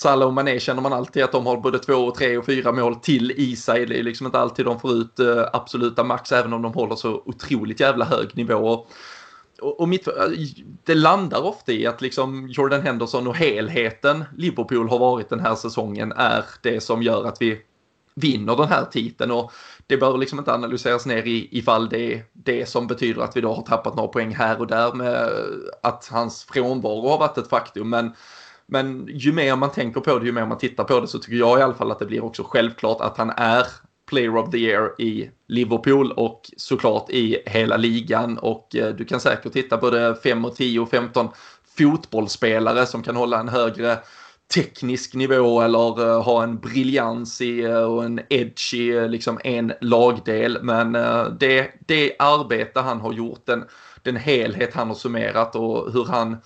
Salah 0.00 0.28
och 0.28 0.34
Mané 0.34 0.60
känner 0.60 0.82
man 0.82 0.92
alltid 0.92 1.22
att 1.22 1.32
de 1.32 1.46
har 1.46 1.56
både 1.56 1.78
två, 1.78 1.94
och 1.94 2.14
tre 2.14 2.36
och 2.38 2.46
fyra 2.46 2.72
mål 2.72 2.96
till 2.96 3.30
i 3.30 3.56
sig. 3.56 3.86
Det 3.86 3.98
är 3.98 4.02
liksom 4.02 4.26
inte 4.26 4.38
alltid 4.38 4.64
de 4.64 4.80
får 4.80 4.92
ut 4.92 5.18
eh, 5.18 5.44
absoluta 5.52 6.04
max 6.04 6.32
även 6.32 6.52
om 6.52 6.62
de 6.62 6.72
håller 6.72 6.96
så 6.96 7.22
otroligt 7.24 7.80
jävla 7.80 8.04
hög 8.04 8.36
nivå. 8.36 8.86
Och, 9.60 9.88
mitt, 9.88 10.08
eh, 10.08 10.14
det 10.84 10.94
landar 10.94 11.42
ofta 11.42 11.72
i 11.72 11.86
att 11.86 12.00
liksom 12.00 12.48
Jordan 12.48 12.82
Henderson 12.82 13.26
och 13.26 13.36
helheten 13.36 14.24
Liverpool 14.36 14.88
har 14.88 14.98
varit 14.98 15.28
den 15.28 15.40
här 15.40 15.54
säsongen 15.54 16.12
är 16.12 16.44
det 16.62 16.80
som 16.80 17.02
gör 17.02 17.24
att 17.24 17.42
vi 17.42 17.60
vinner 18.14 18.56
den 18.56 18.68
här 18.68 18.84
titeln. 18.84 19.30
Och 19.30 19.52
det 19.86 19.96
behöver 19.96 20.18
liksom 20.18 20.38
inte 20.38 20.54
analyseras 20.54 21.06
ner 21.06 21.26
i 21.26 21.48
ifall 21.58 21.88
det 21.88 22.14
är 22.14 22.24
det 22.32 22.68
som 22.68 22.86
betyder 22.86 23.22
att 23.22 23.36
vi 23.36 23.40
då 23.40 23.54
har 23.54 23.62
tappat 23.62 23.96
några 23.96 24.08
poäng 24.08 24.34
här 24.34 24.60
och 24.60 24.66
där 24.66 24.92
med 24.92 25.30
att 25.82 26.08
hans 26.12 26.44
frånvaro 26.44 27.08
har 27.08 27.18
varit 27.18 27.38
ett 27.38 27.48
faktum. 27.48 27.90
Men 27.90 28.12
men 28.70 29.08
ju 29.12 29.32
mer 29.32 29.56
man 29.56 29.70
tänker 29.70 30.00
på 30.00 30.18
det, 30.18 30.26
ju 30.26 30.32
mer 30.32 30.46
man 30.46 30.58
tittar 30.58 30.84
på 30.84 31.00
det 31.00 31.08
så 31.08 31.18
tycker 31.18 31.36
jag 31.36 31.58
i 31.58 31.62
alla 31.62 31.74
fall 31.74 31.90
att 31.90 31.98
det 31.98 32.06
blir 32.06 32.24
också 32.24 32.42
självklart 32.42 33.00
att 33.00 33.18
han 33.18 33.30
är 33.30 33.66
Player 34.10 34.36
of 34.36 34.50
the 34.50 34.58
Year 34.58 35.00
i 35.00 35.30
Liverpool 35.48 36.12
och 36.12 36.50
såklart 36.56 37.10
i 37.10 37.42
hela 37.46 37.76
ligan. 37.76 38.38
Och 38.38 38.76
eh, 38.76 38.94
du 38.94 39.04
kan 39.04 39.20
säkert 39.20 39.52
titta 39.52 39.76
på 39.76 39.90
det 39.90 40.16
5 40.22 40.44
och 40.44 40.56
10 40.56 40.80
och 40.80 40.90
15 40.90 41.28
fotbollsspelare 41.78 42.86
som 42.86 43.02
kan 43.02 43.16
hålla 43.16 43.40
en 43.40 43.48
högre 43.48 43.98
teknisk 44.54 45.14
nivå 45.14 45.60
eller 45.60 46.08
eh, 46.08 46.22
ha 46.22 46.42
en 46.42 46.58
briljans 46.58 47.40
i 47.40 47.64
eh, 47.64 47.82
och 47.82 48.04
en 48.04 48.20
edge 48.28 48.74
i 48.74 49.08
liksom 49.08 49.40
en 49.44 49.72
lagdel. 49.80 50.58
Men 50.62 50.92
det, 51.40 51.70
det 51.86 52.16
arbete 52.18 52.80
han 52.80 53.00
har 53.00 53.12
gjort, 53.12 53.46
den, 53.46 53.64
den 54.02 54.16
helhet 54.16 54.74
han 54.74 54.88
har 54.88 54.94
summerat 54.94 55.56
och 55.56 55.92
hur 55.92 56.04
han 56.04 56.36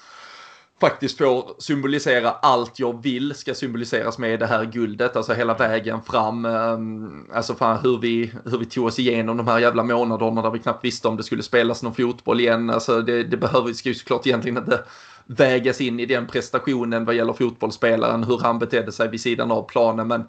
faktiskt 0.81 1.19
får 1.19 1.55
symbolisera 1.59 2.31
allt 2.31 2.79
jag 2.79 3.03
vill 3.03 3.35
ska 3.35 3.55
symboliseras 3.55 4.19
med 4.19 4.41
det 4.41 4.47
här 4.47 4.65
guldet, 4.65 5.17
alltså 5.17 5.33
hela 5.33 5.55
vägen 5.55 6.03
fram. 6.03 6.45
Ehm, 6.45 7.31
alltså 7.33 7.55
fan 7.55 7.81
hur 7.83 7.99
vi, 7.99 8.33
hur 8.45 8.59
vi 8.59 8.65
tog 8.65 8.87
oss 8.87 8.99
igenom 8.99 9.37
de 9.37 9.49
här 9.49 9.59
jävla 9.59 9.83
månaderna 9.83 10.43
där 10.43 10.51
vi 10.51 10.59
knappt 10.59 10.85
visste 10.85 11.09
om 11.09 11.17
det 11.17 11.23
skulle 11.23 11.43
spelas 11.43 11.83
någon 11.83 11.95
fotboll 11.95 12.41
igen. 12.41 12.71
Alltså 12.71 13.03
det, 13.03 13.23
det 13.23 13.37
behöver, 13.37 13.73
ska 13.73 13.89
ju 13.89 13.95
såklart 13.95 14.27
egentligen 14.27 14.59
inte 14.59 14.85
vägas 15.27 15.81
in 15.81 16.01
i 16.01 16.07
den 16.07 16.27
prestationen 16.27 17.05
vad 17.05 17.15
gäller 17.15 17.33
fotbollsspelaren, 17.33 18.25
hur 18.25 18.39
han 18.39 18.59
betedde 18.59 18.93
sig 18.93 19.09
vid 19.09 19.21
sidan 19.21 19.51
av 19.51 19.63
planen. 19.63 20.09
Men 20.09 20.25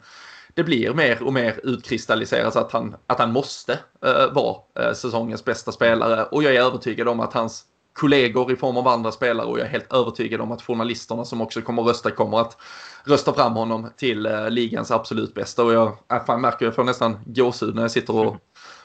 det 0.54 0.64
blir 0.64 0.94
mer 0.94 1.22
och 1.22 1.32
mer 1.32 1.60
utkristalliserat 1.62 2.56
att 2.56 2.72
han, 2.72 2.96
att 3.06 3.18
han 3.18 3.32
måste 3.32 3.72
uh, 4.06 4.34
vara 4.34 4.56
uh, 4.80 4.94
säsongens 4.94 5.44
bästa 5.44 5.72
spelare 5.72 6.24
och 6.24 6.42
jag 6.42 6.54
är 6.54 6.60
övertygad 6.60 7.08
om 7.08 7.20
att 7.20 7.32
hans 7.32 7.64
kollegor 7.96 8.52
i 8.52 8.56
form 8.56 8.76
av 8.76 8.88
andra 8.88 9.12
spelare 9.12 9.46
och 9.46 9.58
jag 9.58 9.66
är 9.66 9.70
helt 9.70 9.92
övertygad 9.92 10.40
om 10.40 10.52
att 10.52 10.62
journalisterna 10.62 11.24
som 11.24 11.40
också 11.40 11.62
kommer 11.62 11.82
att 11.82 11.88
rösta 11.88 12.10
kommer 12.10 12.40
att 12.40 12.56
rösta 13.04 13.32
fram 13.32 13.52
honom 13.52 13.90
till 13.96 14.26
eh, 14.26 14.50
ligans 14.50 14.90
absolut 14.90 15.34
bästa. 15.34 15.64
Och 15.64 15.72
jag, 15.72 15.88
äh, 15.88 16.22
jag 16.26 16.40
märker, 16.40 16.64
jag 16.64 16.74
får 16.74 16.84
nästan 16.84 17.18
gåshud 17.26 17.74
när 17.74 17.82
jag 17.82 17.90
sitter 17.90 18.16
och, 18.16 18.36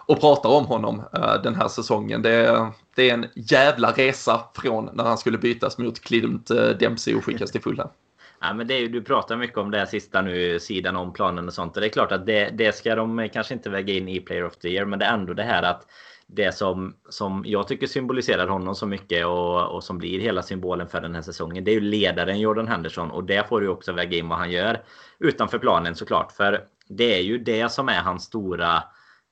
och 0.05 0.19
pratar 0.19 0.49
om 0.49 0.65
honom 0.65 0.99
uh, 0.99 1.41
den 1.43 1.55
här 1.55 1.67
säsongen. 1.67 2.21
Det, 2.21 2.67
det, 2.95 3.09
är 3.09 3.13
en 3.13 3.25
jävla 3.35 3.91
resa 3.91 4.41
från 4.55 4.89
när 4.93 5.03
han 5.03 5.17
skulle 5.17 5.37
bytas 5.37 5.77
mot 5.77 5.99
Clint 5.99 6.51
eh, 6.51 6.69
Dempsey 6.69 7.15
och 7.15 7.25
skickas 7.25 7.51
till 7.51 7.61
Fulham. 7.61 7.89
Ja, 8.41 8.53
men 8.53 8.67
det 8.67 8.73
är, 8.73 8.89
du 8.89 9.01
pratar 9.01 9.37
mycket 9.37 9.57
om 9.57 9.71
det 9.71 9.77
här 9.77 9.85
sista 9.85 10.21
nu, 10.21 10.59
sidan 10.59 10.95
om 10.95 11.13
planen 11.13 11.47
och 11.47 11.53
sånt. 11.53 11.75
Och 11.75 11.81
det 11.81 11.87
är 11.87 11.91
klart 11.91 12.11
att 12.11 12.25
det, 12.25 12.49
det 12.49 12.75
ska 12.75 12.95
de 12.95 13.29
kanske 13.33 13.53
inte 13.53 13.69
väga 13.69 13.93
in 13.93 14.07
i 14.07 14.19
Player 14.19 14.45
of 14.45 14.55
the 14.55 14.69
Year. 14.69 14.85
Men 14.85 14.99
det 14.99 15.05
är 15.05 15.13
ändå 15.13 15.33
det 15.33 15.43
här 15.43 15.63
att 15.63 15.85
det 16.33 16.55
som, 16.55 16.95
som 17.09 17.43
jag 17.45 17.67
tycker 17.67 17.87
symboliserar 17.87 18.47
honom 18.47 18.75
så 18.75 18.85
mycket 18.85 19.25
och, 19.25 19.75
och 19.75 19.83
som 19.83 19.97
blir 19.97 20.19
hela 20.19 20.41
symbolen 20.41 20.87
för 20.87 21.01
den 21.01 21.15
här 21.15 21.21
säsongen. 21.21 21.63
Det 21.63 21.71
är 21.71 21.75
ju 21.75 21.81
ledaren 21.81 22.39
Jordan 22.39 22.67
Henderson 22.67 23.11
och 23.11 23.23
det 23.23 23.47
får 23.47 23.61
du 23.61 23.67
också 23.67 23.93
väga 23.93 24.17
in 24.17 24.29
vad 24.29 24.37
han 24.37 24.51
gör 24.51 24.83
utanför 25.19 25.59
planen 25.59 25.95
såklart. 25.95 26.31
För 26.31 26.63
det 26.87 27.17
är 27.17 27.21
ju 27.21 27.37
det 27.37 27.71
som 27.71 27.89
är 27.89 28.01
hans 28.01 28.23
stora 28.23 28.83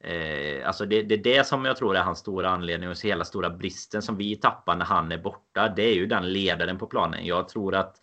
Eh, 0.04 0.68
alltså 0.68 0.86
det, 0.86 1.02
det 1.02 1.16
är 1.16 1.24
det 1.24 1.48
som 1.48 1.66
jag 1.66 1.78
tror 1.78 1.96
är 1.96 2.02
hans 2.02 2.20
stora 2.20 2.50
anledning 2.50 2.90
och 2.90 2.96
hela 3.04 3.26
stora 3.26 3.50
bristen 3.50 4.02
som 4.02 4.18
vi 4.18 4.36
tappar 4.36 4.76
när 4.76 4.86
han 4.86 5.12
är 5.12 5.18
borta. 5.18 5.74
Det 5.76 5.84
är 5.84 5.94
ju 5.94 6.06
den 6.06 6.34
ledaren 6.34 6.78
på 6.78 6.88
planen. 6.88 7.26
Jag 7.26 7.50
tror 7.50 7.76
att 7.76 7.96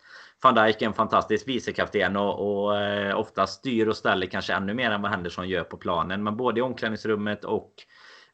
van 0.43 0.55
Dijk 0.55 0.81
är 0.81 0.85
en 0.85 0.93
fantastisk 0.93 1.47
vicekapten 1.47 2.17
och, 2.17 2.65
och 2.65 2.77
eh, 2.77 3.19
ofta 3.19 3.47
styr 3.47 3.87
och 3.87 3.97
ställer 3.97 4.27
kanske 4.27 4.53
ännu 4.53 4.73
mer 4.73 4.91
än 4.91 5.01
vad 5.01 5.11
Henderson 5.11 5.49
gör 5.49 5.63
på 5.63 5.77
planen. 5.77 6.23
Men 6.23 6.37
både 6.37 6.59
i 6.59 6.63
omklädningsrummet 6.63 7.45
och 7.45 7.73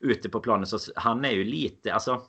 ute 0.03 0.29
på 0.29 0.39
planen 0.39 0.67
så 0.67 0.77
han 0.95 1.25
är 1.25 1.31
ju 1.31 1.43
lite, 1.43 1.93
alltså 1.93 2.21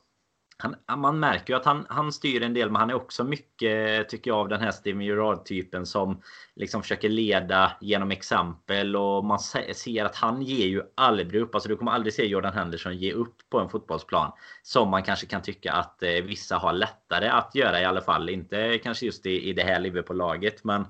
han, 0.59 1.01
man 1.01 1.21
märker 1.21 1.53
ju 1.53 1.57
att 1.57 1.65
han, 1.65 1.87
han 1.89 2.13
styr 2.13 2.43
en 2.43 2.55
del 2.55 2.71
men 2.71 2.81
han 2.81 2.91
är 2.91 2.95
också 2.95 3.25
mycket 3.25 4.09
tycker 4.09 4.31
jag 4.31 4.39
av 4.39 4.49
den 4.49 4.61
här 4.61 4.71
Steven 4.71 5.01
Gerrard 5.01 5.45
typen 5.45 5.87
som 5.87 6.23
liksom 6.57 6.83
försöker 6.83 7.09
leda 7.09 7.73
genom 7.81 8.11
exempel 8.11 8.97
och 8.97 9.25
man 9.25 9.39
ser 9.75 10.05
att 10.05 10.17
han 10.17 10.43
ger 10.43 10.67
ju 10.67 10.83
aldrig 10.95 11.35
upp. 11.35 11.55
Alltså 11.55 11.69
du 11.69 11.77
kommer 11.77 11.93
aldrig 11.93 12.15
se 12.15 12.27
Jordan 12.27 12.53
Henderson 12.53 12.97
ge 12.97 13.13
upp 13.13 13.37
på 13.51 13.61
en 13.61 13.69
fotbollsplan 13.69 14.33
som 14.63 14.89
man 14.91 15.03
kanske 15.03 15.27
kan 15.27 15.43
tycka 15.43 15.73
att 15.73 16.03
eh, 16.03 16.11
vissa 16.11 16.57
har 16.57 16.73
lättare 16.73 17.29
att 17.29 17.55
göra 17.55 17.81
i 17.81 17.85
alla 17.85 18.01
fall. 18.01 18.29
Inte 18.29 18.79
kanske 18.79 19.07
just 19.07 19.27
i, 19.27 19.49
i 19.49 19.53
det 19.53 19.63
här 19.63 19.81
Liverpool-laget 19.81 20.65
men 20.65 20.87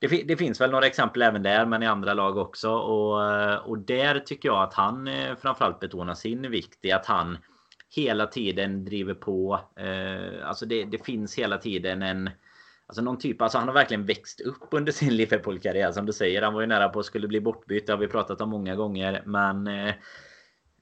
det, 0.00 0.22
det, 0.22 0.36
finns 0.36 0.60
väl 0.60 0.70
några 0.70 0.86
exempel 0.86 1.22
även 1.22 1.42
där, 1.42 1.66
men 1.66 1.82
i 1.82 1.86
andra 1.86 2.14
lag 2.14 2.36
också. 2.36 2.70
Och, 2.70 3.24
eh, 3.24 3.56
och 3.56 3.78
där 3.78 4.20
tycker 4.20 4.48
jag 4.48 4.62
att 4.62 4.74
han 4.74 5.08
eh, 5.08 5.36
framförallt 5.36 5.80
betonar 5.80 6.14
sin 6.14 6.50
vikt 6.50 6.84
i 6.84 6.92
att 6.92 7.06
han 7.06 7.38
hela 7.96 8.26
tiden 8.26 8.84
driver 8.84 9.14
på. 9.14 9.60
Eh, 9.76 10.48
alltså 10.48 10.66
det, 10.66 10.84
det 10.84 11.04
finns 11.04 11.38
hela 11.38 11.58
tiden 11.58 12.02
en 12.02 12.30
Alltså 12.86 13.02
någon 13.02 13.18
typ, 13.18 13.42
alltså 13.42 13.58
han 13.58 13.68
har 13.68 13.74
verkligen 13.74 14.06
växt 14.06 14.40
upp 14.40 14.68
under 14.70 14.92
sin 14.92 15.08
Liverpool-karriär 15.16 15.92
som 15.92 16.06
du 16.06 16.12
säger. 16.12 16.42
Han 16.42 16.54
var 16.54 16.60
ju 16.60 16.66
nära 16.66 16.88
på 16.88 17.00
att 17.00 17.06
skulle 17.06 17.28
bli 17.28 17.40
bortbytt, 17.40 17.86
det 17.86 17.92
har 17.92 17.98
vi 17.98 18.08
pratat 18.08 18.40
om 18.40 18.50
många 18.50 18.76
gånger. 18.76 19.22
Men 19.26 19.66
eh, 19.66 19.94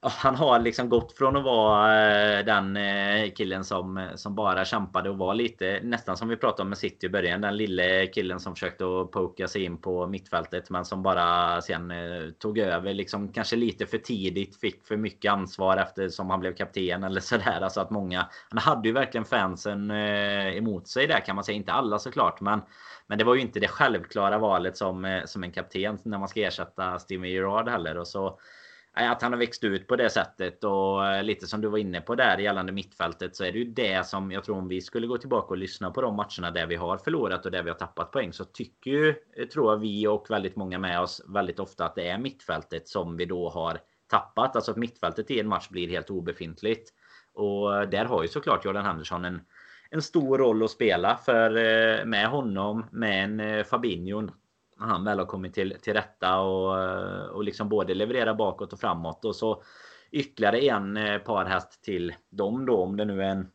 han 0.02 0.34
har 0.34 0.58
liksom 0.58 0.88
gått 0.88 1.12
från 1.12 1.36
att 1.36 1.44
vara 1.44 2.10
eh, 2.38 2.44
den 2.44 2.76
eh, 2.76 3.30
killen 3.32 3.64
som, 3.64 3.96
eh, 3.98 4.14
som 4.14 4.34
bara 4.34 4.64
kämpade 4.64 5.10
och 5.10 5.18
var 5.18 5.34
lite 5.34 5.80
nästan 5.82 6.16
som 6.16 6.28
vi 6.28 6.36
pratade 6.36 6.62
om 6.62 6.68
med 6.68 6.78
City 6.78 7.06
i 7.06 7.08
början. 7.08 7.40
Den 7.40 7.56
lille 7.56 8.06
killen 8.06 8.40
som 8.40 8.54
försökte 8.54 8.84
att 8.84 9.10
poka 9.10 9.48
sig 9.48 9.64
in 9.64 9.78
på 9.78 10.06
mittfältet 10.06 10.70
men 10.70 10.84
som 10.84 11.02
bara 11.02 11.60
sen 11.62 11.92
tog 12.38 12.58
över 12.58 12.94
liksom 12.94 13.32
kanske 13.32 13.56
lite 13.56 13.86
för 13.86 13.98
tidigt. 13.98 14.60
Fick 14.60 14.86
för 14.86 14.96
mycket 14.96 15.32
ansvar 15.32 15.76
eftersom 15.76 16.30
han 16.30 16.40
blev 16.40 16.54
kapten 16.54 17.04
eller 17.04 17.20
sådär. 17.20 17.60
Alltså 17.60 17.80
att 17.80 17.90
många. 17.90 18.26
Han 18.48 18.58
hade 18.58 18.88
ju 18.88 18.94
verkligen 18.94 19.24
fansen 19.24 19.90
emot 19.90 20.88
sig 20.88 21.06
där 21.06 21.20
kan 21.20 21.34
man 21.34 21.44
säga. 21.44 21.56
Inte 21.56 21.72
alla 21.72 21.98
såklart 21.98 22.40
men 22.40 22.60
men 23.06 23.18
det 23.18 23.24
var 23.24 23.34
ju 23.34 23.40
inte 23.40 23.60
det 23.60 23.68
självklara 23.68 24.38
valet 24.38 24.76
som, 24.76 25.22
som 25.26 25.44
en 25.44 25.52
kapten 25.52 25.98
när 26.02 26.18
man 26.18 26.28
ska 26.28 26.40
ersätta 26.40 26.98
Steven 26.98 27.30
Gerrard 27.30 27.68
heller. 27.68 27.98
Och 27.98 28.06
så 28.06 28.38
att 28.96 29.22
han 29.22 29.32
har 29.32 29.38
växt 29.38 29.64
ut 29.64 29.86
på 29.86 29.96
det 29.96 30.10
sättet 30.10 30.64
och 30.64 31.06
eh, 31.06 31.22
lite 31.22 31.46
som 31.46 31.60
du 31.60 31.68
var 31.68 31.78
inne 31.78 32.00
på 32.00 32.14
där 32.14 32.38
gällande 32.38 32.72
mittfältet 32.72 33.36
så 33.36 33.44
är 33.44 33.52
det 33.52 33.58
ju 33.58 33.64
det 33.64 34.06
som 34.06 34.32
jag 34.32 34.44
tror 34.44 34.56
om 34.56 34.68
vi 34.68 34.80
skulle 34.80 35.06
gå 35.06 35.18
tillbaka 35.18 35.48
och 35.48 35.56
lyssna 35.56 35.90
på 35.90 36.00
de 36.00 36.16
matcherna 36.16 36.50
där 36.50 36.66
vi 36.66 36.76
har 36.76 36.98
förlorat 36.98 37.46
och 37.46 37.50
där 37.50 37.62
vi 37.62 37.70
har 37.70 37.76
tappat 37.76 38.12
poäng 38.12 38.32
så 38.32 38.44
tycker 38.44 38.90
ju 38.90 39.14
eh, 39.36 39.46
tror 39.48 39.72
jag 39.72 39.78
vi 39.78 40.06
och 40.06 40.26
väldigt 40.30 40.56
många 40.56 40.78
med 40.78 41.00
oss 41.00 41.22
väldigt 41.28 41.58
ofta 41.58 41.84
att 41.84 41.94
det 41.94 42.08
är 42.08 42.18
mittfältet 42.18 42.88
som 42.88 43.16
vi 43.16 43.24
då 43.24 43.48
har 43.48 43.78
tappat. 44.10 44.56
Alltså 44.56 44.70
att 44.70 44.76
mittfältet 44.76 45.30
i 45.30 45.40
en 45.40 45.48
match 45.48 45.68
blir 45.68 45.88
helt 45.88 46.10
obefintligt. 46.10 46.90
Och 47.34 47.76
eh, 47.76 47.88
där 47.88 48.04
har 48.04 48.22
ju 48.22 48.28
såklart 48.28 48.64
Jordan 48.64 48.86
Andersson 48.86 49.24
en, 49.24 49.40
en 49.90 50.02
stor 50.02 50.38
roll 50.38 50.62
att 50.62 50.70
spela 50.70 51.16
för 51.16 52.04
med 52.04 52.28
honom 52.28 52.86
med 52.92 53.24
en 53.24 53.64
Fabinho 53.64 54.28
han 54.78 55.04
väl 55.04 55.18
har 55.18 55.26
kommit 55.26 55.54
till, 55.54 55.76
till 55.82 55.92
rätta 55.92 56.38
och, 56.40 57.30
och 57.30 57.44
liksom 57.44 57.68
både 57.68 57.94
leverera 57.94 58.34
bakåt 58.34 58.72
och 58.72 58.80
framåt. 58.80 59.24
Och 59.24 59.36
så 59.36 59.62
ytterligare 60.10 60.58
en 60.58 60.96
eh, 60.96 61.18
parhäst 61.18 61.84
till 61.84 62.14
dem 62.30 62.66
då. 62.66 62.82
Om 62.82 62.96
det 62.96 63.04
nu 63.04 63.22
är 63.22 63.28
en, 63.28 63.48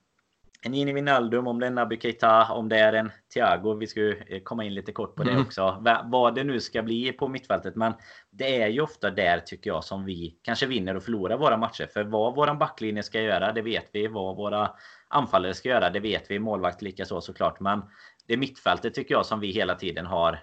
en 0.62 0.74
Ini 0.74 0.94
Wijnaldum, 0.94 1.48
om 1.48 1.60
det 1.60 1.66
är 1.66 1.68
en 1.68 1.76
Naby 1.76 2.00
Keita, 2.00 2.54
om 2.54 2.70
det 2.70 2.78
är 2.78 2.94
en 2.94 3.12
Thiago. 3.34 3.74
Vi 3.74 3.88
ska 3.88 4.00
ju 4.00 4.24
eh, 4.28 4.42
komma 4.44 4.64
in 4.64 4.74
lite 4.74 4.92
kort 4.92 5.16
på 5.16 5.24
det 5.24 5.32
mm. 5.32 5.42
också. 5.42 5.84
Vad 6.04 6.36
det 6.36 6.44
nu 6.44 6.60
ska 6.60 6.82
bli 6.82 7.12
på 7.12 7.28
mittfältet. 7.28 7.76
Men 7.76 7.94
det 8.30 8.62
är 8.62 8.68
ju 8.68 8.82
ofta 8.82 9.12
där 9.12 9.40
tycker 9.40 9.70
jag 9.70 9.84
som 9.84 10.06
vi 10.06 10.38
kanske 10.42 10.66
vinner 10.66 10.96
och 10.96 11.04
förlorar 11.04 11.38
våra 11.38 11.58
matcher. 11.58 11.90
För 11.94 12.04
vad 12.04 12.36
våran 12.36 12.58
backlinje 12.58 13.04
ska 13.04 13.22
göra, 13.22 13.52
det 13.52 13.62
vet 13.62 13.90
vi. 13.94 14.08
Vad 14.08 14.36
våra 14.36 14.72
anfallare 15.08 15.54
ska 15.54 15.70
göra, 15.70 15.90
det 15.90 16.00
vet 16.00 16.32
vi. 16.32 16.40
Målvakt 16.40 16.82
lika 16.82 17.06
så 17.06 17.22
såklart. 17.22 17.60
Men 17.60 17.82
det 18.28 18.34
är 18.34 18.38
mittfältet 18.38 18.94
tycker 18.94 19.16
jag 19.16 19.26
som 19.26 19.40
vi 19.40 19.52
hela 19.52 19.76
tiden 19.76 20.06
har 20.06 20.40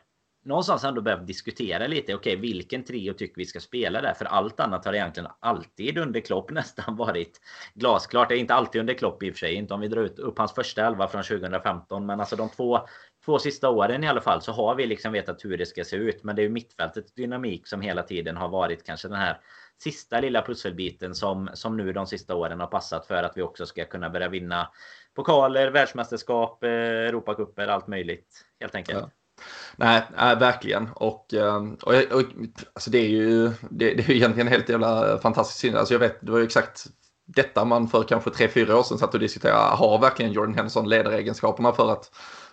någonstans 0.48 0.84
ändå 0.84 1.00
behövt 1.00 1.26
diskutera 1.26 1.86
lite. 1.86 2.14
Okej, 2.14 2.36
okay, 2.36 2.36
vilken 2.36 2.84
trio 2.84 3.12
tycker 3.12 3.36
vi 3.36 3.46
ska 3.46 3.60
spela 3.60 4.00
där? 4.00 4.14
För 4.14 4.24
allt 4.24 4.60
annat 4.60 4.84
har 4.84 4.92
egentligen 4.92 5.30
alltid 5.40 5.98
under 5.98 6.20
Klopp 6.20 6.50
nästan 6.50 6.96
varit 6.96 7.40
glasklart. 7.74 8.28
Det 8.28 8.34
är 8.34 8.38
inte 8.38 8.54
alltid 8.54 8.80
under 8.80 8.94
Klopp 8.94 9.22
i 9.22 9.30
och 9.30 9.34
för 9.34 9.38
sig. 9.38 9.54
Inte 9.54 9.74
om 9.74 9.80
vi 9.80 9.88
drar 9.88 10.02
ut 10.02 10.18
upp 10.18 10.38
hans 10.38 10.54
första 10.54 10.86
elva 10.86 11.08
från 11.08 11.22
2015. 11.22 12.06
Men 12.06 12.20
alltså 12.20 12.36
de 12.36 12.48
två, 12.48 12.80
två 13.24 13.38
sista 13.38 13.70
åren 13.70 14.04
i 14.04 14.08
alla 14.08 14.20
fall 14.20 14.42
så 14.42 14.52
har 14.52 14.74
vi 14.74 14.86
liksom 14.86 15.12
vetat 15.12 15.44
hur 15.44 15.58
det 15.58 15.66
ska 15.66 15.84
se 15.84 15.96
ut. 15.96 16.24
Men 16.24 16.36
det 16.36 16.42
är 16.42 16.44
ju 16.44 16.50
mittfältets 16.50 17.14
dynamik 17.14 17.66
som 17.66 17.80
hela 17.80 18.02
tiden 18.02 18.36
har 18.36 18.48
varit 18.48 18.86
kanske 18.86 19.08
den 19.08 19.18
här 19.18 19.40
sista 19.78 20.20
lilla 20.20 20.42
pusselbiten 20.42 21.14
som, 21.14 21.50
som 21.54 21.76
nu 21.76 21.92
de 21.92 22.06
sista 22.06 22.34
åren 22.34 22.60
har 22.60 22.66
passat 22.66 23.06
för 23.06 23.22
att 23.22 23.36
vi 23.36 23.42
också 23.42 23.66
ska 23.66 23.84
kunna 23.84 24.10
börja 24.10 24.28
vinna 24.28 24.68
pokaler, 25.14 25.70
världsmästerskap, 25.70 26.64
eh, 26.64 26.70
Europacuper, 26.70 27.66
allt 27.66 27.86
möjligt 27.86 28.44
helt 28.60 28.74
enkelt. 28.74 28.98
Ja. 28.98 29.10
Nej, 29.76 30.02
nej, 30.16 30.36
verkligen. 30.36 30.88
Och, 30.94 31.34
ehm, 31.34 31.74
och, 31.74 31.94
och 31.94 32.22
alltså 32.72 32.90
det 32.90 32.98
är 32.98 33.08
ju 33.08 33.48
det, 33.70 33.94
det 33.94 34.08
är 34.08 34.10
egentligen 34.10 34.48
helt 34.48 34.68
jävla 34.68 35.12
eh, 35.12 35.20
fantastiskt. 35.20 35.74
Alltså 35.74 35.94
jag 35.94 35.98
vet, 35.98 36.20
det 36.20 36.32
var 36.32 36.38
ju 36.38 36.44
exakt 36.44 36.86
detta 37.26 37.64
man 37.64 37.88
för 37.88 38.02
kanske 38.02 38.30
tre 38.30 38.48
fyra 38.48 38.78
år 38.78 38.82
sedan 38.82 38.98
satt 38.98 39.14
och 39.14 39.20
diskuterade. 39.20 39.76
Har 39.76 39.98
verkligen 39.98 40.32
Jordan 40.32 40.54
Henderson 40.54 40.88
ledaregenskaperna 40.88 41.72
för 41.72 41.92
att 41.92 42.10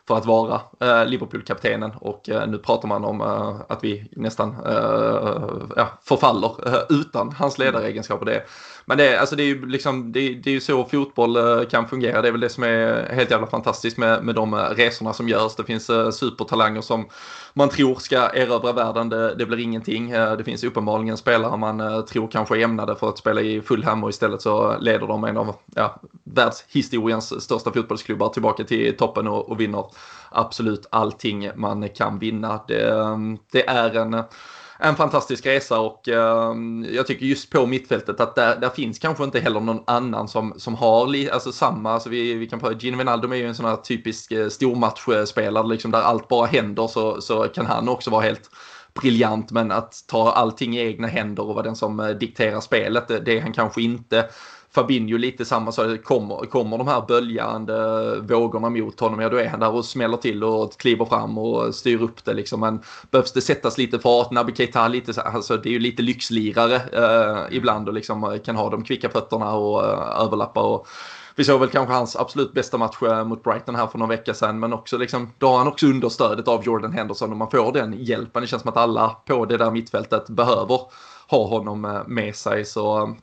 för 0.07 0.17
att 0.17 0.25
vara 0.25 0.61
eh, 0.79 1.05
Liverpool-kaptenen 1.05 1.91
och 1.99 2.29
eh, 2.29 2.47
nu 2.47 2.57
pratar 2.57 2.87
man 2.87 3.05
om 3.05 3.21
eh, 3.21 3.55
att 3.67 3.83
vi 3.83 4.09
nästan 4.11 4.49
eh, 4.65 5.65
ja, 5.75 5.87
förfaller 6.03 6.67
eh, 6.67 6.81
utan 6.89 7.31
hans 7.31 7.57
ledaregenskaper. 7.57 8.25
Det, 8.25 8.43
men 8.85 8.97
det, 8.97 9.17
alltså 9.17 9.35
det, 9.35 9.43
är 9.43 9.47
ju 9.47 9.65
liksom, 9.65 10.11
det, 10.11 10.33
det 10.33 10.49
är 10.49 10.53
ju 10.53 10.61
så 10.61 10.85
fotboll 10.85 11.37
eh, 11.37 11.67
kan 11.67 11.87
fungera. 11.87 12.21
Det 12.21 12.27
är 12.27 12.31
väl 12.31 12.41
det 12.41 12.49
som 12.49 12.63
är 12.63 13.13
helt 13.13 13.31
jävla 13.31 13.47
fantastiskt 13.47 13.97
med, 13.97 14.23
med 14.23 14.35
de 14.35 14.55
resorna 14.55 15.13
som 15.13 15.29
görs. 15.29 15.55
Det 15.55 15.63
finns 15.63 15.91
supertalanger 16.11 16.81
som 16.81 17.05
man 17.53 17.69
tror 17.69 17.95
ska 17.95 18.15
erövra 18.15 18.71
världen. 18.71 19.09
Det, 19.09 19.35
det 19.35 19.45
blir 19.45 19.59
ingenting. 19.59 20.11
Det 20.11 20.43
finns 20.43 20.63
uppenbarligen 20.63 21.17
spelare 21.17 21.57
man 21.57 22.05
tror 22.05 22.27
kanske 22.27 22.57
är 22.57 22.63
ämnade 22.63 22.95
för 22.95 23.09
att 23.09 23.17
spela 23.17 23.41
i 23.41 23.61
Fulham 23.61 24.03
och 24.03 24.09
istället 24.09 24.41
så 24.41 24.77
leder 24.79 25.07
de 25.07 25.23
en 25.23 25.37
av 25.37 25.55
ja, 25.75 26.01
världshistoriens 26.23 27.43
största 27.43 27.71
fotbollsklubbar 27.71 28.29
tillbaka 28.29 28.63
till 28.63 28.97
toppen 28.97 29.27
och, 29.27 29.49
och 29.49 29.59
vinner 29.59 29.85
absolut 30.29 30.85
allting 30.89 31.49
man 31.55 31.89
kan 31.89 32.19
vinna. 32.19 32.61
Det, 32.67 32.89
ehm, 32.89 33.37
det 33.51 33.69
är 33.69 33.95
en 33.95 34.23
en 34.79 34.95
fantastisk 34.95 35.45
resa 35.45 35.79
och 35.79 36.09
eh, 36.09 36.55
jag 36.91 37.07
tycker 37.07 37.25
just 37.25 37.49
på 37.49 37.65
mittfältet 37.65 38.19
att 38.19 38.35
där, 38.35 38.55
där, 38.55 38.69
finns 38.69 38.99
kanske 38.99 39.23
inte 39.23 39.39
heller 39.39 39.59
någon 39.59 39.83
annan 39.87 40.27
som, 40.27 40.53
som 40.57 40.75
har 40.75 41.07
li, 41.07 41.29
alltså 41.29 41.51
samma, 41.51 41.91
alltså 41.91 42.09
vi, 42.09 42.33
vi 42.33 42.47
kan 42.47 42.59
prata, 42.59 42.77
Gino 42.77 42.97
Wijnaldum 42.97 43.31
är 43.31 43.35
ju 43.35 43.47
en 43.47 43.55
sån 43.55 43.65
här 43.65 43.75
typisk 43.75 44.31
eh, 44.31 44.49
stormatchspelare 44.49 45.67
liksom 45.67 45.91
där 45.91 46.01
allt 46.01 46.27
bara 46.27 46.45
händer 46.45 46.87
så, 46.87 47.21
så 47.21 47.43
kan 47.43 47.65
han 47.65 47.89
också 47.89 48.09
vara 48.09 48.21
helt 48.21 48.49
briljant 49.01 49.51
men 49.51 49.71
att 49.71 49.93
ta 50.07 50.31
allting 50.31 50.77
i 50.77 50.79
egna 50.79 51.07
händer 51.07 51.43
och 51.43 51.55
vara 51.55 51.63
den 51.63 51.75
som 51.75 51.99
eh, 51.99 52.09
dikterar 52.09 52.61
spelet 52.61 53.07
det, 53.07 53.19
det 53.19 53.37
är 53.37 53.41
han 53.41 53.53
kanske 53.53 53.81
inte. 53.81 54.29
Fabinho 54.75 55.17
lite 55.17 55.45
samma 55.45 55.71
sak. 55.71 56.03
Kommer, 56.03 56.35
kommer 56.35 56.77
de 56.77 56.87
här 56.87 57.03
böljande 57.07 57.75
vågorna 58.19 58.69
mot 58.69 58.99
honom, 58.99 59.19
ja 59.19 59.29
då 59.29 59.37
är 59.37 59.47
han 59.47 59.59
där 59.59 59.73
och 59.73 59.85
smäller 59.85 60.17
till 60.17 60.43
och 60.43 60.77
kliver 60.77 61.05
fram 61.05 61.37
och 61.37 61.75
styr 61.75 62.01
upp 62.01 62.25
det 62.25 62.33
liksom. 62.33 62.59
Men 62.59 62.79
behövs 63.11 63.33
det 63.33 63.41
sättas 63.41 63.77
lite 63.77 63.99
fart, 63.99 64.31
Naby 64.31 64.55
Keita 64.55 64.87
lite, 64.87 65.21
alltså 65.21 65.57
det 65.57 65.69
är 65.69 65.73
ju 65.73 65.79
lite 65.79 66.01
lyxlirare 66.01 66.75
eh, 66.75 67.57
ibland 67.57 67.87
och 67.87 67.93
liksom 67.93 68.23
eh, 68.23 68.37
kan 68.37 68.55
ha 68.55 68.69
de 68.69 68.83
kvicka 68.83 69.09
fötterna 69.09 69.53
och 69.53 69.83
eh, 69.83 70.21
överlappa 70.21 70.61
och 70.61 70.87
vi 71.35 71.43
såg 71.43 71.59
väl 71.59 71.69
kanske 71.69 71.93
hans 71.93 72.15
absolut 72.15 72.53
bästa 72.53 72.77
match 72.77 73.01
eh, 73.01 73.25
mot 73.25 73.43
Brighton 73.43 73.75
här 73.75 73.87
för 73.87 73.97
någon 73.97 74.09
vecka 74.09 74.33
sedan. 74.33 74.59
Men 74.59 74.73
också 74.73 74.97
liksom, 74.97 75.31
då 75.37 75.47
har 75.47 75.57
han 75.57 75.67
också 75.67 75.85
understödet 75.87 76.47
av 76.47 76.63
Jordan 76.63 76.93
Henderson 76.93 77.31
och 77.31 77.37
man 77.37 77.51
får 77.51 77.71
den 77.71 77.93
hjälpen. 77.93 78.41
Det 78.41 78.47
känns 78.47 78.61
som 78.61 78.69
att 78.69 78.77
alla 78.77 79.09
på 79.09 79.45
det 79.45 79.57
där 79.57 79.71
mittfältet 79.71 80.29
behöver 80.29 80.79
ha 81.27 81.47
honom 81.47 81.85
eh, 81.85 82.01
med 82.07 82.35
sig. 82.35 82.65
Så 82.65 83.15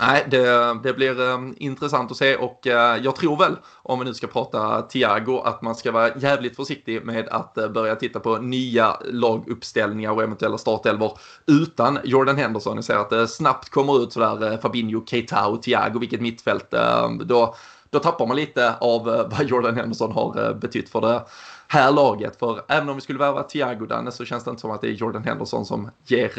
Nej, 0.00 0.26
det, 0.30 0.78
det 0.82 0.92
blir 0.92 1.20
um, 1.20 1.54
intressant 1.58 2.10
att 2.10 2.16
se 2.16 2.36
och 2.36 2.66
uh, 2.66 2.72
jag 2.72 3.16
tror 3.16 3.36
väl, 3.36 3.56
om 3.82 3.98
vi 3.98 4.04
nu 4.04 4.14
ska 4.14 4.26
prata 4.26 4.82
Thiago, 4.82 5.42
att 5.44 5.62
man 5.62 5.74
ska 5.74 5.92
vara 5.92 6.16
jävligt 6.16 6.56
försiktig 6.56 7.04
med 7.04 7.28
att 7.28 7.58
uh, 7.58 7.68
börja 7.68 7.96
titta 7.96 8.20
på 8.20 8.36
nya 8.36 8.96
laguppställningar 9.04 10.10
och 10.10 10.22
eventuella 10.22 10.58
startelvor 10.58 11.18
utan 11.46 11.98
Jordan 12.04 12.36
Henderson. 12.36 12.76
Jag 12.76 12.84
ser 12.84 12.96
att 12.96 13.10
det 13.10 13.28
snabbt 13.28 13.68
kommer 13.68 14.02
ut 14.02 14.12
sådär 14.12 14.52
uh, 14.52 14.60
Fabinho, 14.60 15.06
Keita 15.06 15.46
och 15.46 15.62
Thiago, 15.62 15.98
vilket 15.98 16.20
mittfält. 16.20 16.74
Ehm, 16.74 17.26
då, 17.26 17.54
då 17.90 17.98
tappar 17.98 18.26
man 18.26 18.36
lite 18.36 18.74
av 18.76 19.04
vad 19.04 19.44
Jordan 19.44 19.76
Henderson 19.76 20.12
har 20.12 20.54
betytt 20.54 20.88
för 20.88 21.00
det 21.00 21.22
här 21.68 21.92
laget. 21.92 22.38
För 22.38 22.60
även 22.68 22.88
om 22.88 22.94
vi 22.94 23.00
skulle 23.00 23.18
värva 23.18 23.42
Thiago 23.42 23.86
Danne 23.86 24.12
så 24.12 24.24
känns 24.24 24.44
det 24.44 24.50
inte 24.50 24.60
som 24.60 24.70
att 24.70 24.80
det 24.80 24.88
är 24.88 24.92
Jordan 24.92 25.24
Henderson 25.24 25.64
som 25.64 25.90
ger, 26.06 26.30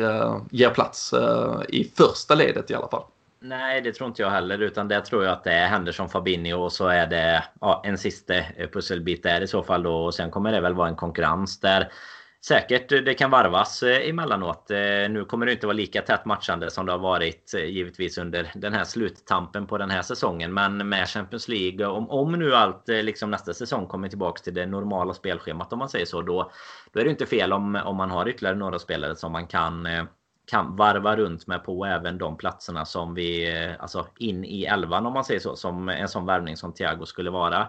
ger 0.52 0.70
plats 0.70 1.14
i 1.70 1.92
första 1.98 2.36
ledet 2.36 2.72
i 2.72 2.76
alla 2.76 2.88
fall. 2.88 3.04
Nej, 3.42 3.82
det 3.82 3.94
tror 3.94 4.08
inte 4.08 4.22
jag 4.22 4.30
heller. 4.30 4.62
Utan 4.62 4.88
det 4.88 5.02
tror 5.02 5.24
jag 5.24 5.34
att 5.34 5.44
det 5.44 5.52
är 5.52 5.68
Henderson, 5.68 6.10
Fabinho 6.10 6.58
och 6.58 6.74
så 6.74 6.88
är 6.88 7.08
det 7.08 7.44
ja, 7.62 7.82
en 7.86 7.98
sista 7.98 8.36
eh, 8.36 8.70
pusselbit 8.70 9.24
där 9.24 9.42
i 9.42 9.48
så 9.48 9.64
fall 9.64 9.84
då. 9.84 10.06
Och 10.06 10.16
sen 10.16 10.32
kommer 10.32 10.52
det 10.52 10.62
väl 10.62 10.74
vara 10.74 10.88
en 10.88 10.96
konkurrens 10.96 11.60
där 11.60 11.92
säkert 12.46 12.92
eh, 12.92 13.00
det 13.00 13.14
kan 13.14 13.32
varvas 13.32 13.84
eh, 13.84 14.10
emellanåt. 14.10 14.66
Nu 15.10 15.26
kommer 15.26 15.46
det 15.46 15.52
inte 15.52 15.68
vara 15.68 15.76
lika 15.76 16.02
tätt 16.02 16.26
matchande 16.26 16.72
som 16.72 16.86
det 16.86 16.92
har 16.92 17.00
varit 17.00 17.54
givetvis 17.54 18.18
under 18.18 18.52
den 18.56 18.74
här 18.74 18.84
sluttampen 18.84 19.68
på 19.68 19.78
den 19.78 19.90
här 19.90 20.02
säsongen. 20.02 20.54
Men 20.54 20.90
med 20.90 21.08
Champions 21.08 21.48
League, 21.48 21.86
om, 21.86 22.10
om 22.10 22.32
nu 22.32 22.56
allt 22.56 22.88
liksom 22.88 23.32
nästa 23.32 23.54
säsong 23.54 23.88
kommer 23.88 24.10
tillbaks 24.10 24.42
till 24.42 24.54
det 24.54 24.66
normala 24.66 25.14
spelschemat 25.14 25.74
om 25.74 25.80
man 25.80 25.90
säger 25.90 26.06
så, 26.06 26.22
då, 26.22 26.52
då 26.94 27.00
är 27.00 27.04
det 27.04 27.12
inte 27.12 27.26
fel 27.26 27.54
om, 27.54 27.76
om 27.76 27.96
man 27.96 28.12
har 28.12 28.30
ytterligare 28.30 28.56
några 28.56 28.80
spelare 28.80 29.16
som 29.16 29.32
man 29.32 29.48
kan 29.48 29.88
kan 30.50 30.76
varva 30.76 31.16
runt 31.16 31.48
med 31.48 31.64
på 31.64 31.86
även 31.86 32.18
de 32.18 32.38
platserna 32.38 32.86
som 32.86 33.14
vi, 33.14 33.58
eh, 33.64 33.72
alltså 33.80 34.08
in 34.18 34.46
i 34.46 34.64
elvan 34.64 35.06
om 35.06 35.14
man 35.14 35.26
säger 35.26 35.40
så, 35.40 35.56
som 35.56 35.90
en 35.90 36.08
sån 36.08 36.26
värvning 36.26 36.58
som 36.58 36.74
Thiago 36.74 37.06
skulle 37.06 37.30
vara. 37.30 37.62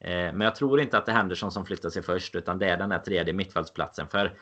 Eh, 0.00 0.10
men 0.10 0.40
jag 0.40 0.54
tror 0.54 0.80
inte 0.80 0.98
att 0.98 1.06
det 1.06 1.12
är 1.12 1.16
Henderson 1.16 1.52
som 1.52 1.66
flyttar 1.66 1.90
sig 1.90 2.02
först 2.02 2.34
utan 2.34 2.58
det 2.58 2.66
är 2.66 2.76
den 2.76 2.92
här 2.92 2.98
tredje 2.98 3.32
mittfältsplatsen. 3.32 4.08
För 4.08 4.32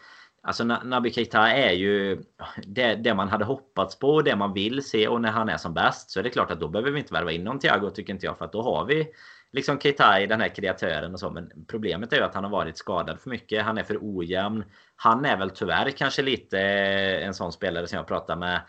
Alltså 0.42 0.64
Naby 0.64 1.10
Keita 1.12 1.48
är 1.48 1.72
ju 1.72 2.22
det, 2.66 2.94
det, 2.94 3.14
man 3.14 3.28
hade 3.28 3.44
hoppats 3.44 3.98
på 3.98 4.08
och 4.08 4.24
det 4.24 4.36
man 4.36 4.52
vill 4.52 4.82
se 4.82 5.08
och 5.08 5.20
när 5.20 5.30
han 5.30 5.48
är 5.48 5.56
som 5.56 5.74
bäst 5.74 6.10
så 6.10 6.18
är 6.18 6.22
det 6.22 6.30
klart 6.30 6.50
att 6.50 6.60
då 6.60 6.68
behöver 6.68 6.90
vi 6.90 6.98
inte 6.98 7.14
värva 7.14 7.32
in 7.32 7.44
någon 7.44 7.58
Thiago 7.58 7.90
tycker 7.90 8.12
inte 8.12 8.26
jag 8.26 8.38
för 8.38 8.44
att 8.44 8.52
då 8.52 8.62
har 8.62 8.84
vi 8.84 9.08
liksom 9.52 9.80
Keita 9.80 10.18
den 10.18 10.40
här 10.40 10.48
kreatören 10.48 11.12
och 11.12 11.20
så. 11.20 11.30
Men 11.30 11.52
problemet 11.66 12.12
är 12.12 12.16
ju 12.16 12.22
att 12.22 12.34
han 12.34 12.44
har 12.44 12.50
varit 12.50 12.78
skadad 12.78 13.20
för 13.20 13.30
mycket. 13.30 13.64
Han 13.64 13.78
är 13.78 13.82
för 13.82 13.98
ojämn. 14.00 14.64
Han 14.96 15.24
är 15.24 15.36
väl 15.36 15.50
tyvärr 15.50 15.90
kanske 15.90 16.22
lite 16.22 16.60
eh, 16.60 17.26
en 17.26 17.34
sån 17.34 17.52
spelare 17.52 17.86
som 17.86 17.96
jag 17.96 18.06
pratar 18.06 18.36
med 18.36 18.60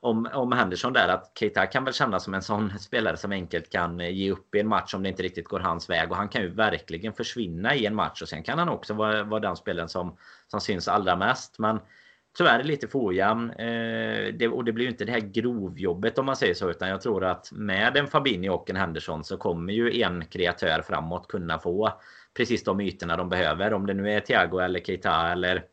om, 0.00 0.28
om 0.32 0.52
Henderson 0.52 0.92
där 0.92 1.08
att 1.08 1.32
Keita 1.38 1.66
kan 1.66 1.84
väl 1.84 1.94
kännas 1.94 2.24
som 2.24 2.34
en 2.34 2.42
sån 2.42 2.78
spelare 2.78 3.16
som 3.16 3.32
enkelt 3.32 3.72
kan 3.72 4.00
eh, 4.00 4.10
ge 4.10 4.30
upp 4.30 4.54
i 4.54 4.60
en 4.60 4.68
match 4.68 4.94
om 4.94 5.02
det 5.02 5.08
inte 5.08 5.22
riktigt 5.22 5.48
går 5.48 5.60
hans 5.60 5.90
väg 5.90 6.10
och 6.10 6.16
han 6.16 6.28
kan 6.28 6.42
ju 6.42 6.48
verkligen 6.48 7.12
försvinna 7.12 7.74
i 7.74 7.86
en 7.86 7.94
match 7.94 8.22
och 8.22 8.28
sen 8.28 8.42
kan 8.42 8.58
han 8.58 8.68
också 8.68 8.94
vara, 8.94 9.24
vara 9.24 9.40
den 9.40 9.56
spelaren 9.56 9.88
som, 9.88 10.16
som 10.46 10.60
syns 10.60 10.88
allra 10.88 11.16
mest. 11.16 11.58
Men 11.58 11.80
tyvärr 12.38 12.62
lite 12.62 12.88
för 12.88 12.98
ojämn. 12.98 13.50
Eh, 13.50 14.34
det, 14.34 14.48
och 14.48 14.64
det 14.64 14.72
blir 14.72 14.84
ju 14.84 14.90
inte 14.90 15.04
det 15.04 15.12
här 15.12 15.20
grovjobbet 15.20 16.18
om 16.18 16.26
man 16.26 16.36
säger 16.36 16.54
så. 16.54 16.70
Utan 16.70 16.88
jag 16.88 17.00
tror 17.00 17.24
att 17.24 17.52
med 17.52 17.96
en 17.96 18.06
Fabinho 18.06 18.54
och 18.54 18.70
en 18.70 18.76
Henderson 18.76 19.24
så 19.24 19.36
kommer 19.36 19.72
ju 19.72 20.02
en 20.02 20.24
kreatör 20.24 20.82
framåt 20.82 21.28
kunna 21.28 21.58
få 21.58 21.92
precis 22.36 22.64
de 22.64 22.80
ytorna 22.80 23.16
de 23.16 23.28
behöver. 23.28 23.72
Om 23.72 23.86
det 23.86 23.94
nu 23.94 24.12
är 24.12 24.20
Thiago 24.20 24.58
eller 24.58 24.80
Keita 24.80 25.32
eller 25.32 25.64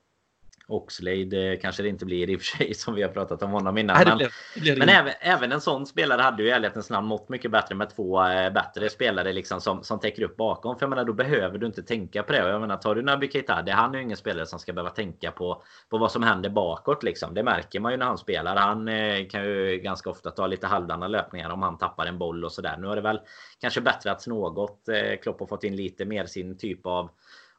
Oxlade 0.67 1.57
kanske 1.61 1.83
det 1.83 1.89
inte 1.89 2.05
blir 2.05 2.29
i 2.29 2.35
och 2.35 2.41
för 2.41 2.57
sig 2.57 2.73
som 2.73 2.95
vi 2.95 3.01
har 3.01 3.09
pratat 3.09 3.43
om 3.43 3.51
honom 3.51 3.77
innan. 3.77 3.95
Nej, 3.95 4.05
det 4.05 4.15
blir, 4.15 4.29
det 4.55 4.61
blir 4.61 4.77
men, 4.77 4.89
även, 4.89 5.13
även, 5.19 5.51
en 5.51 5.61
sån 5.61 5.85
spelare 5.85 6.21
hade 6.21 6.43
ju 6.43 6.49
i 6.49 6.51
ärlighetens 6.51 6.89
namn 6.89 7.07
mått 7.07 7.29
mycket 7.29 7.51
bättre 7.51 7.75
med 7.75 7.89
två 7.89 8.23
äh, 8.23 8.53
bättre 8.53 8.89
spelare 8.89 9.33
liksom 9.33 9.61
som, 9.61 9.83
som 9.83 9.99
täcker 9.99 10.23
upp 10.23 10.37
bakom. 10.37 10.75
För 10.75 10.83
jag 10.83 10.89
menar 10.89 11.05
då 11.05 11.13
behöver 11.13 11.57
du 11.57 11.65
inte 11.65 11.83
tänka 11.83 12.23
på 12.23 12.33
det. 12.33 12.49
Jag 12.49 12.61
menar 12.61 12.77
tar 12.77 12.95
du 12.95 13.01
Naby 13.01 13.31
Keita, 13.31 13.61
det, 13.61 13.71
han 13.71 13.93
är 13.93 13.97
ju 13.97 14.03
ingen 14.03 14.17
spelare 14.17 14.45
som 14.45 14.59
ska 14.59 14.73
behöva 14.73 14.89
tänka 14.89 15.31
på, 15.31 15.63
på 15.89 15.97
vad 15.97 16.11
som 16.11 16.23
händer 16.23 16.49
bakåt 16.49 17.03
liksom. 17.03 17.33
Det 17.33 17.43
märker 17.43 17.79
man 17.79 17.91
ju 17.91 17.97
när 17.97 18.05
han 18.05 18.17
spelar. 18.17 18.55
Han 18.55 18.87
äh, 18.87 19.27
kan 19.27 19.43
ju 19.43 19.77
ganska 19.77 20.09
ofta 20.09 20.31
ta 20.31 20.47
lite 20.47 20.67
halvdana 20.67 21.07
löpningar 21.07 21.49
om 21.49 21.61
han 21.61 21.77
tappar 21.77 22.05
en 22.05 22.17
boll 22.17 22.45
och 22.45 22.51
sådär. 22.51 22.77
Nu 22.79 22.87
har 22.87 22.95
det 22.95 23.01
väl 23.01 23.19
kanske 23.61 23.81
bättrats 23.81 24.27
något. 24.27 24.89
Klopp 25.21 25.39
har 25.39 25.47
fått 25.47 25.63
in 25.63 25.75
lite 25.75 26.05
mer 26.05 26.25
sin 26.25 26.57
typ 26.57 26.85
av 26.85 27.09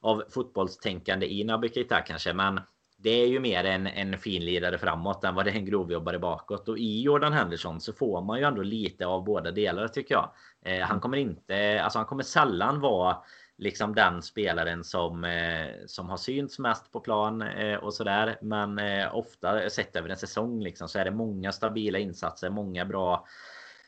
av 0.00 0.22
fotbollstänkande 0.28 1.26
i 1.26 1.44
Naby 1.44 1.68
Keita 1.68 2.00
kanske. 2.00 2.32
Men 2.32 2.60
det 2.96 3.10
är 3.10 3.26
ju 3.26 3.40
mer 3.40 3.64
en, 3.64 3.86
en 3.86 4.18
finlirare 4.18 4.78
framåt 4.78 5.24
än 5.24 5.34
vad 5.34 5.44
det 5.44 5.50
är 5.50 5.54
en 5.54 5.64
grovjobbare 5.64 6.18
bakåt. 6.18 6.68
Och 6.68 6.78
i 6.78 7.02
Jordan 7.02 7.32
Henderson 7.32 7.80
så 7.80 7.92
får 7.92 8.22
man 8.22 8.38
ju 8.38 8.44
ändå 8.44 8.62
lite 8.62 9.06
av 9.06 9.24
båda 9.24 9.50
delar 9.50 9.88
tycker 9.88 10.14
jag. 10.14 10.30
Eh, 10.64 10.86
han 10.86 11.00
kommer 11.00 11.16
inte, 11.16 11.80
alltså 11.82 11.98
han 11.98 12.06
kommer 12.06 12.22
sällan 12.22 12.80
vara 12.80 13.16
liksom 13.58 13.94
den 13.94 14.22
spelaren 14.22 14.84
som, 14.84 15.24
eh, 15.24 15.66
som 15.86 16.08
har 16.08 16.16
synts 16.16 16.58
mest 16.58 16.92
på 16.92 17.00
plan 17.00 17.42
eh, 17.42 17.76
och 17.76 17.94
sådär. 17.94 18.38
Men 18.42 18.78
eh, 18.78 19.16
ofta 19.16 19.70
sett 19.70 19.96
över 19.96 20.08
en 20.08 20.16
säsong 20.16 20.62
liksom, 20.62 20.88
så 20.88 20.98
är 20.98 21.04
det 21.04 21.10
många 21.10 21.52
stabila 21.52 21.98
insatser, 21.98 22.50
många 22.50 22.84
bra 22.84 23.26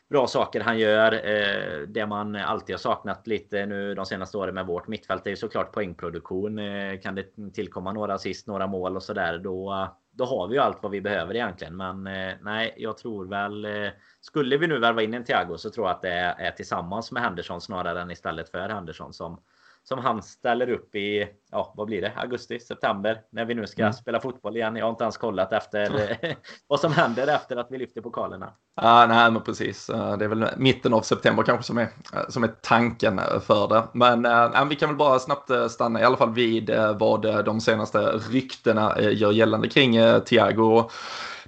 bra 0.09 0.27
saker 0.27 0.61
han 0.61 0.79
gör. 0.79 1.13
Eh, 1.13 1.87
det 1.87 2.05
man 2.05 2.35
alltid 2.35 2.73
har 2.73 2.79
saknat 2.79 3.27
lite 3.27 3.65
nu 3.65 3.95
de 3.95 4.05
senaste 4.05 4.37
åren 4.37 4.55
med 4.55 4.65
vårt 4.65 4.87
mittfält 4.87 5.25
är 5.25 5.29
ju 5.29 5.35
såklart 5.35 5.71
poängproduktion. 5.71 6.59
Eh, 6.59 6.99
kan 6.99 7.15
det 7.15 7.53
tillkomma 7.53 7.91
några 7.91 8.13
assist, 8.13 8.47
några 8.47 8.67
mål 8.67 8.95
och 8.95 9.03
sådär 9.03 9.37
då, 9.37 9.87
då 10.11 10.25
har 10.25 10.47
vi 10.47 10.55
ju 10.55 10.61
allt 10.61 10.83
vad 10.83 10.91
vi 10.91 11.01
behöver 11.01 11.35
egentligen. 11.35 11.77
Men 11.77 12.07
eh, 12.07 12.33
nej, 12.41 12.73
jag 12.77 12.97
tror 12.97 13.25
väl 13.25 13.65
eh, 13.65 13.91
skulle 14.21 14.57
vi 14.57 14.67
nu 14.67 14.79
värva 14.79 15.01
in 15.01 15.13
en 15.13 15.23
Thiago 15.23 15.57
så 15.57 15.69
tror 15.69 15.87
jag 15.87 15.95
att 15.95 16.01
det 16.01 16.35
är 16.37 16.51
tillsammans 16.51 17.11
med 17.11 17.23
Henderson 17.23 17.61
snarare 17.61 18.01
än 18.01 18.11
istället 18.11 18.49
för 18.49 18.69
Henderson 18.69 19.13
som 19.13 19.41
som 19.89 19.99
han 19.99 20.21
ställer 20.23 20.69
upp 20.69 20.95
i, 20.95 21.27
ja 21.51 21.73
vad 21.77 21.87
blir 21.87 22.01
det, 22.01 22.13
augusti, 22.15 22.59
september 22.59 23.21
när 23.31 23.45
vi 23.45 23.53
nu 23.53 23.67
ska 23.67 23.81
mm. 23.81 23.93
spela 23.93 24.19
fotboll 24.19 24.57
igen. 24.57 24.75
Jag 24.75 24.85
har 24.85 24.89
inte 24.89 25.03
ens 25.03 25.17
kollat 25.17 25.53
efter 25.53 26.17
vad 26.67 26.79
som 26.79 26.93
händer 26.93 27.27
efter 27.27 27.57
att 27.57 27.67
vi 27.69 27.77
lyfter 27.77 28.01
pokalerna. 28.01 28.53
Ah, 28.75 29.05
nej, 29.05 29.31
men 29.31 29.41
precis. 29.41 29.87
Det 29.87 30.25
är 30.25 30.27
väl 30.27 30.47
mitten 30.57 30.93
av 30.93 31.01
september 31.01 31.43
kanske 31.43 31.63
som 31.63 31.77
är, 31.77 31.87
som 32.29 32.43
är 32.43 32.47
tanken 32.47 33.21
för 33.41 33.67
det. 33.67 33.83
Men 33.93 34.25
äh, 34.25 34.65
vi 34.65 34.75
kan 34.75 34.89
väl 34.89 34.97
bara 34.97 35.19
snabbt 35.19 35.51
stanna 35.69 36.01
i 36.01 36.03
alla 36.03 36.17
fall 36.17 36.33
vid 36.33 36.71
vad 36.99 37.45
de 37.45 37.61
senaste 37.61 37.99
ryktena 38.07 39.01
gör 39.01 39.31
gällande 39.31 39.69
kring 39.69 39.97
Thiago 40.25 40.89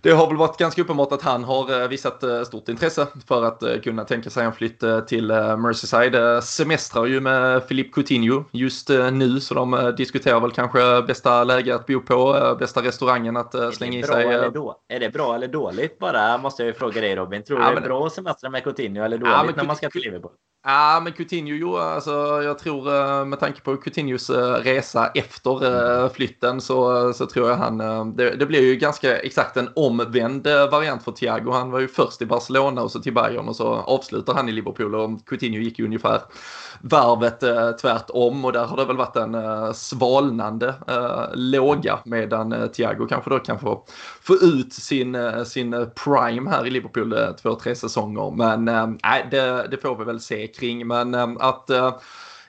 det 0.01 0.11
har 0.11 0.27
väl 0.27 0.37
varit 0.37 0.57
ganska 0.57 0.81
uppenbart 0.81 1.11
att 1.11 1.21
han 1.21 1.43
har 1.43 1.81
eh, 1.81 1.87
visat 1.87 2.23
eh, 2.23 2.43
stort 2.43 2.69
intresse 2.69 3.07
för 3.27 3.43
att 3.43 3.63
eh, 3.63 3.79
kunna 3.79 4.05
tänka 4.05 4.29
sig 4.29 4.45
en 4.45 4.53
flytt 4.53 4.83
till 5.07 5.27
Merseyside. 5.57 6.43
Semestrar 6.43 7.05
ju 7.05 7.19
med 7.19 7.67
Philippe 7.67 7.91
Coutinho 7.93 8.43
just 8.51 8.89
nu 8.89 9.39
så 9.39 9.53
de 9.53 9.93
diskuterar 9.97 10.39
väl 10.39 10.51
kanske 10.51 11.01
bästa 11.01 11.43
läge 11.43 11.75
att 11.75 11.85
bo 11.85 11.99
på, 11.99 12.55
bästa 12.59 12.81
restaurangen 12.81 13.37
att 13.37 13.75
slänga 13.75 13.99
i 13.99 14.03
sig. 14.03 14.25
Är 14.87 14.99
det 14.99 15.09
bra 15.09 15.35
eller 15.35 15.47
dåligt 15.47 15.99
bara 15.99 16.37
måste 16.37 16.63
jag 16.63 16.67
ju 16.67 16.73
fråga 16.73 17.01
dig 17.01 17.15
Robin. 17.15 17.43
Tror 17.43 17.57
du 17.57 17.63
ja, 17.63 17.71
det 17.71 17.77
är 17.77 17.81
bra 17.81 18.05
att 18.05 18.13
semestra 18.13 18.49
med 18.49 18.63
Coutinho 18.63 19.03
eller 19.03 19.17
dåligt 19.17 19.33
ja, 19.33 19.51
när 19.55 19.63
man 19.63 19.75
ska 19.75 19.89
till 19.89 20.01
Liverpool? 20.01 20.31
Ja, 20.63 21.01
men 21.03 21.13
Coutinho, 21.13 21.77
alltså, 21.77 22.41
jag 22.43 22.59
tror 22.59 23.25
med 23.25 23.39
tanke 23.39 23.61
på 23.61 23.77
Coutinhos 23.77 24.29
resa 24.63 25.11
efter 25.15 25.65
eh, 26.03 26.09
flytten 26.09 26.61
så, 26.61 27.13
så 27.13 27.25
tror 27.25 27.49
jag 27.49 27.55
han, 27.55 27.77
det, 28.15 28.35
det 28.35 28.45
blir 28.45 28.61
ju 28.61 28.75
ganska 28.75 29.17
exakt 29.17 29.57
en 29.57 29.69
omvänd 29.91 30.47
variant 30.71 31.03
för 31.03 31.11
Thiago. 31.11 31.51
Han 31.51 31.71
var 31.71 31.79
ju 31.79 31.87
först 31.87 32.21
i 32.21 32.25
Barcelona 32.25 32.81
och 32.81 32.91
så 32.91 32.99
till 32.99 33.13
Bayern 33.13 33.47
och 33.47 33.55
så 33.55 33.67
avslutar 33.67 34.33
han 34.33 34.49
i 34.49 34.51
Liverpool 34.51 34.95
och 34.95 35.25
Coutinho 35.25 35.59
gick 35.59 35.79
ju 35.79 35.85
ungefär 35.85 36.21
varvet 36.81 37.43
eh, 37.43 37.71
tvärtom 37.71 38.45
och 38.45 38.53
där 38.53 38.65
har 38.65 38.77
det 38.77 38.85
väl 38.85 38.97
varit 38.97 39.15
en 39.15 39.35
eh, 39.35 39.71
svalnande 39.71 40.75
eh, 40.87 41.25
låga 41.33 41.99
medan 42.05 42.53
eh, 42.53 42.67
Thiago 42.67 43.07
kanske 43.07 43.29
då 43.29 43.39
kan 43.39 43.59
få, 43.59 43.83
få 44.21 44.33
ut 44.33 44.73
sin, 44.73 45.15
eh, 45.15 45.43
sin 45.43 45.73
eh, 45.73 45.85
prime 45.85 46.49
här 46.49 46.67
i 46.67 46.69
Liverpool 46.69 47.13
eh, 47.13 47.31
två, 47.31 47.55
tre 47.55 47.75
säsonger. 47.75 48.31
Men 48.31 48.67
eh, 48.67 49.29
det, 49.31 49.67
det, 49.71 49.77
får 49.77 49.95
vi 49.95 50.03
väl 50.03 50.19
se 50.19 50.47
kring. 50.47 50.87
Men 50.87 51.13
eh, 51.13 51.27
att 51.39 51.69
eh, 51.69 51.93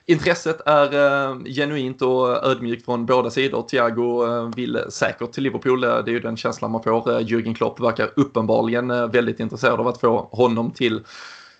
Intresset 0.05 0.61
är 0.65 0.93
eh, 0.93 1.37
genuint 1.45 2.01
och 2.01 2.45
ödmjukt 2.45 2.85
från 2.85 3.05
båda 3.05 3.29
sidor. 3.29 3.61
Thiago 3.61 4.25
eh, 4.27 4.55
vill 4.55 4.79
säkert 4.89 5.31
till 5.31 5.43
Liverpool, 5.43 5.83
eh, 5.83 5.89
det 5.89 6.11
är 6.11 6.13
ju 6.13 6.19
den 6.19 6.37
känslan 6.37 6.71
man 6.71 6.83
får. 6.83 7.11
Eh, 7.11 7.19
Jürgen 7.19 7.55
Klopp 7.55 7.79
verkar 7.79 8.11
uppenbarligen 8.15 8.91
eh, 8.91 9.07
väldigt 9.07 9.39
intresserad 9.39 9.79
av 9.79 9.87
att 9.87 9.99
få 9.99 10.29
honom 10.31 10.71
till 10.71 11.01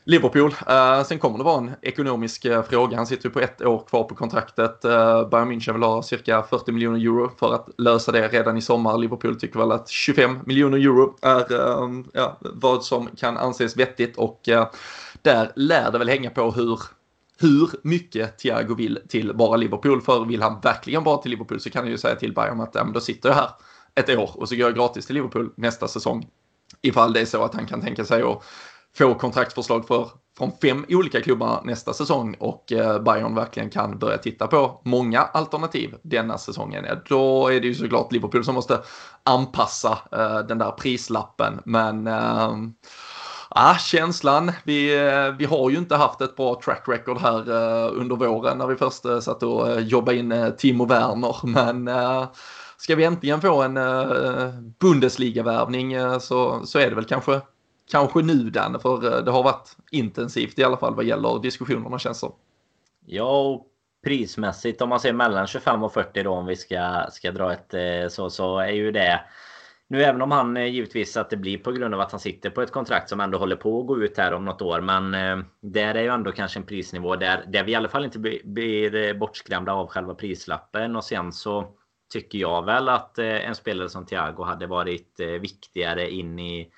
Liverpool. 0.06 0.56
Uh, 0.70 1.04
sen 1.04 1.20
kommer 1.20 1.38
det 1.38 1.44
vara 1.44 1.58
en 1.58 1.72
ekonomisk 1.82 2.46
uh, 2.46 2.62
fråga. 2.62 2.98
Han 2.98 3.08
sitter 3.08 3.26
ju 3.26 3.34
på 3.34 3.39
ett 3.39 3.62
år 3.62 3.84
kvar 3.89 4.04
på 4.04 4.16
kontraktet. 4.16 4.86
Uh, 4.86 5.30
Bayern 5.30 5.52
München 5.52 5.74
vill 5.74 5.84
ha 5.84 6.04
cirka 6.04 6.44
40 6.44 6.72
miljoner 6.72 7.00
euro 7.00 7.32
för 7.39 7.54
att 7.54 7.70
lösa 7.78 8.12
det 8.12 8.28
redan 8.28 8.58
i 8.58 8.62
sommar. 8.62 8.98
Liverpool 8.98 9.39
tycker 9.39 9.60
väl 9.60 9.72
att 9.72 9.89
25 9.89 10.39
miljoner 10.46 10.78
euro 10.78 11.16
är 11.22 11.54
uh, 11.54 12.04
ja, 12.14 12.38
vad 12.39 12.84
som 12.84 13.08
kan 13.18 13.38
anses 13.38 13.78
vettigt 13.78 14.18
och 14.18 14.41
där 15.22 15.52
lär 15.56 15.91
det 15.91 15.98
väl 15.98 16.10
hänga 16.10 16.30
på 16.30 16.52
hur 16.52 16.80
hur 17.40 17.70
mycket 17.84 18.38
Thiago 18.38 18.76
vill 18.76 19.00
till 19.10 19.36
bara 19.36 19.58
Liverpool. 19.58 20.02
För 20.02 20.26
vill 20.26 20.42
han 20.42 20.60
verkligen 20.62 21.04
bara 21.04 21.18
till 21.18 21.32
Liverpool 21.32 21.60
så 21.60 21.70
kan 21.70 21.84
han 21.84 21.92
ju 21.92 21.98
säga 21.98 22.16
till 22.16 22.34
Bayern 22.34 22.62
att 22.62 22.76
ja, 22.76 22.84
men 22.84 22.94
då 22.94 23.00
sitter 23.00 23.30
jag 23.30 23.36
här 23.36 23.50
ett 23.96 24.10
år 24.10 24.32
och 24.34 24.50
så 24.50 24.56
går 24.56 24.66
jag 24.66 24.76
gratis 24.76 25.06
till 25.06 25.16
Liverpool 25.16 25.54
nästa 25.58 25.88
säsong. 25.88 26.28
Ifall 26.82 27.14
det 27.14 27.22
är 27.22 27.26
så 27.26 27.44
att 27.44 27.54
han 27.54 27.66
kan 27.66 27.82
tänka 27.82 28.06
sig 28.06 28.22
att 28.22 28.44
få 28.98 29.14
kontraktförslag 29.14 29.88
för, 29.88 30.10
från 30.38 30.52
fem 30.62 30.86
olika 30.90 31.22
klubbar 31.22 31.62
nästa 31.66 31.94
säsong 31.94 32.36
och 32.40 32.72
eh, 32.72 33.02
Bayern 33.02 33.36
verkligen 33.36 33.70
kan 33.70 34.00
börja 34.00 34.18
titta 34.18 34.48
på 34.48 34.82
många 34.86 35.22
alternativ 35.22 35.96
denna 36.02 36.38
säsongen. 36.38 36.86
Då 37.10 37.48
är 37.48 37.62
det 37.62 37.68
ju 37.68 37.76
såklart 37.76 38.12
Liverpool 38.12 38.46
som 38.46 38.56
måste 38.56 38.82
anpassa 39.24 39.98
eh, 40.12 40.40
den 40.40 40.58
där 40.58 40.72
prislappen. 40.72 41.62
Men 41.66 42.08
ehm, 42.08 42.74
Ah, 43.56 43.78
känslan. 43.78 44.51
Vi, 44.64 45.06
eh, 45.08 45.32
vi 45.38 45.45
har 45.45 45.70
ju 45.70 45.78
inte 45.78 45.95
haft 45.95 46.22
ett 46.22 46.36
bra 46.36 46.62
track 46.64 46.84
record 46.88 47.18
här 47.18 47.49
uh, 47.49 48.01
under 48.01 48.16
våren 48.16 48.58
när 48.58 48.68
vi 48.68 48.76
först 48.76 49.06
uh, 49.06 49.20
satt 49.20 49.43
och 49.43 49.68
uh, 49.68 49.80
jobbade 49.80 50.18
in 50.18 50.32
uh, 50.32 50.49
Timo 50.49 50.86
Werner. 50.86 51.36
Men 51.43 51.88
uh, 51.88 52.28
ska 52.78 52.95
vi 52.95 53.04
äntligen 53.04 53.41
få 53.41 53.62
en 53.62 53.78
uh, 53.78 54.49
Bundesliga-värvning 54.80 56.20
så, 56.20 56.66
så 56.66 56.80
är 56.80 56.89
det 56.89 56.95
väl 56.95 57.06
kanske, 57.06 57.41
kanske 57.91 58.22
nu 58.22 58.49
den. 58.49 58.80
För 58.80 59.22
det 59.22 59.32
har 59.32 59.43
varit 59.43 59.78
intensivt 59.91 60.60
i 60.60 60.64
alla 60.64 60.78
fall 60.78 60.95
vad 60.95 61.06
gäller 61.06 61.39
diskussionerna 61.39 61.99
känns 61.99 62.22
det 62.22 62.28
Ja, 63.06 63.41
och 63.41 63.66
prismässigt 64.04 64.82
om 64.82 64.89
man 64.89 64.99
ser 64.99 65.14
mellan 65.14 65.47
25 65.47 65.84
och 65.84 65.93
40 65.93 66.24
då 66.24 66.32
om 66.32 66.45
vi 66.45 66.56
ska, 66.56 67.06
ska 67.12 67.32
dra 67.32 67.54
ett 67.54 67.74
så, 68.14 68.30
så 68.30 68.60
är 68.60 68.72
ju 68.72 68.91
det 68.91 69.20
nu 69.94 70.04
även 70.04 70.22
om 70.22 70.32
han 70.32 70.58
eh, 70.58 70.66
givetvis 70.66 71.18
att 71.18 71.30
det 71.30 71.38
blir 71.38 71.58
på 71.58 71.72
grund 71.72 71.94
av 71.94 72.02
att 72.02 72.12
han 72.12 72.20
sitter 72.20 72.50
på 72.50 72.62
ett 72.62 72.72
kontrakt 72.72 73.10
som 73.10 73.20
ändå 73.20 73.38
håller 73.38 73.56
på 73.56 73.82
att 73.82 73.88
gå 73.88 74.04
ut 74.04 74.18
här 74.18 74.34
om 74.34 74.46
något 74.46 74.62
år. 74.62 74.82
Men 74.82 75.14
eh, 75.14 75.46
där 75.62 75.96
är 75.96 76.02
ju 76.02 76.08
ändå 76.08 76.32
kanske 76.32 76.60
en 76.60 76.66
prisnivå 76.66 77.16
där, 77.16 77.46
där 77.48 77.64
vi 77.64 77.72
i 77.72 77.76
alla 77.76 77.89
fall 77.89 78.06
inte 78.06 78.20
blir 78.44 78.96
eh, 78.96 79.14
bortskrämda 79.14 79.74
av 79.74 79.88
själva 79.88 80.16
prislappen. 80.16 80.96
Och 80.96 81.04
sen 81.04 81.32
så 81.32 81.68
tycker 82.14 82.39
jag 82.39 82.66
väl 82.66 82.89
att 82.89 83.20
eh, 83.20 83.48
en 83.48 83.56
spelare 83.56 83.89
som 83.89 84.06
Thiago 84.06 84.44
hade 84.44 84.68
varit 84.68 85.20
viktigare 85.41 86.12
in 86.12 86.39
i, 86.39 86.72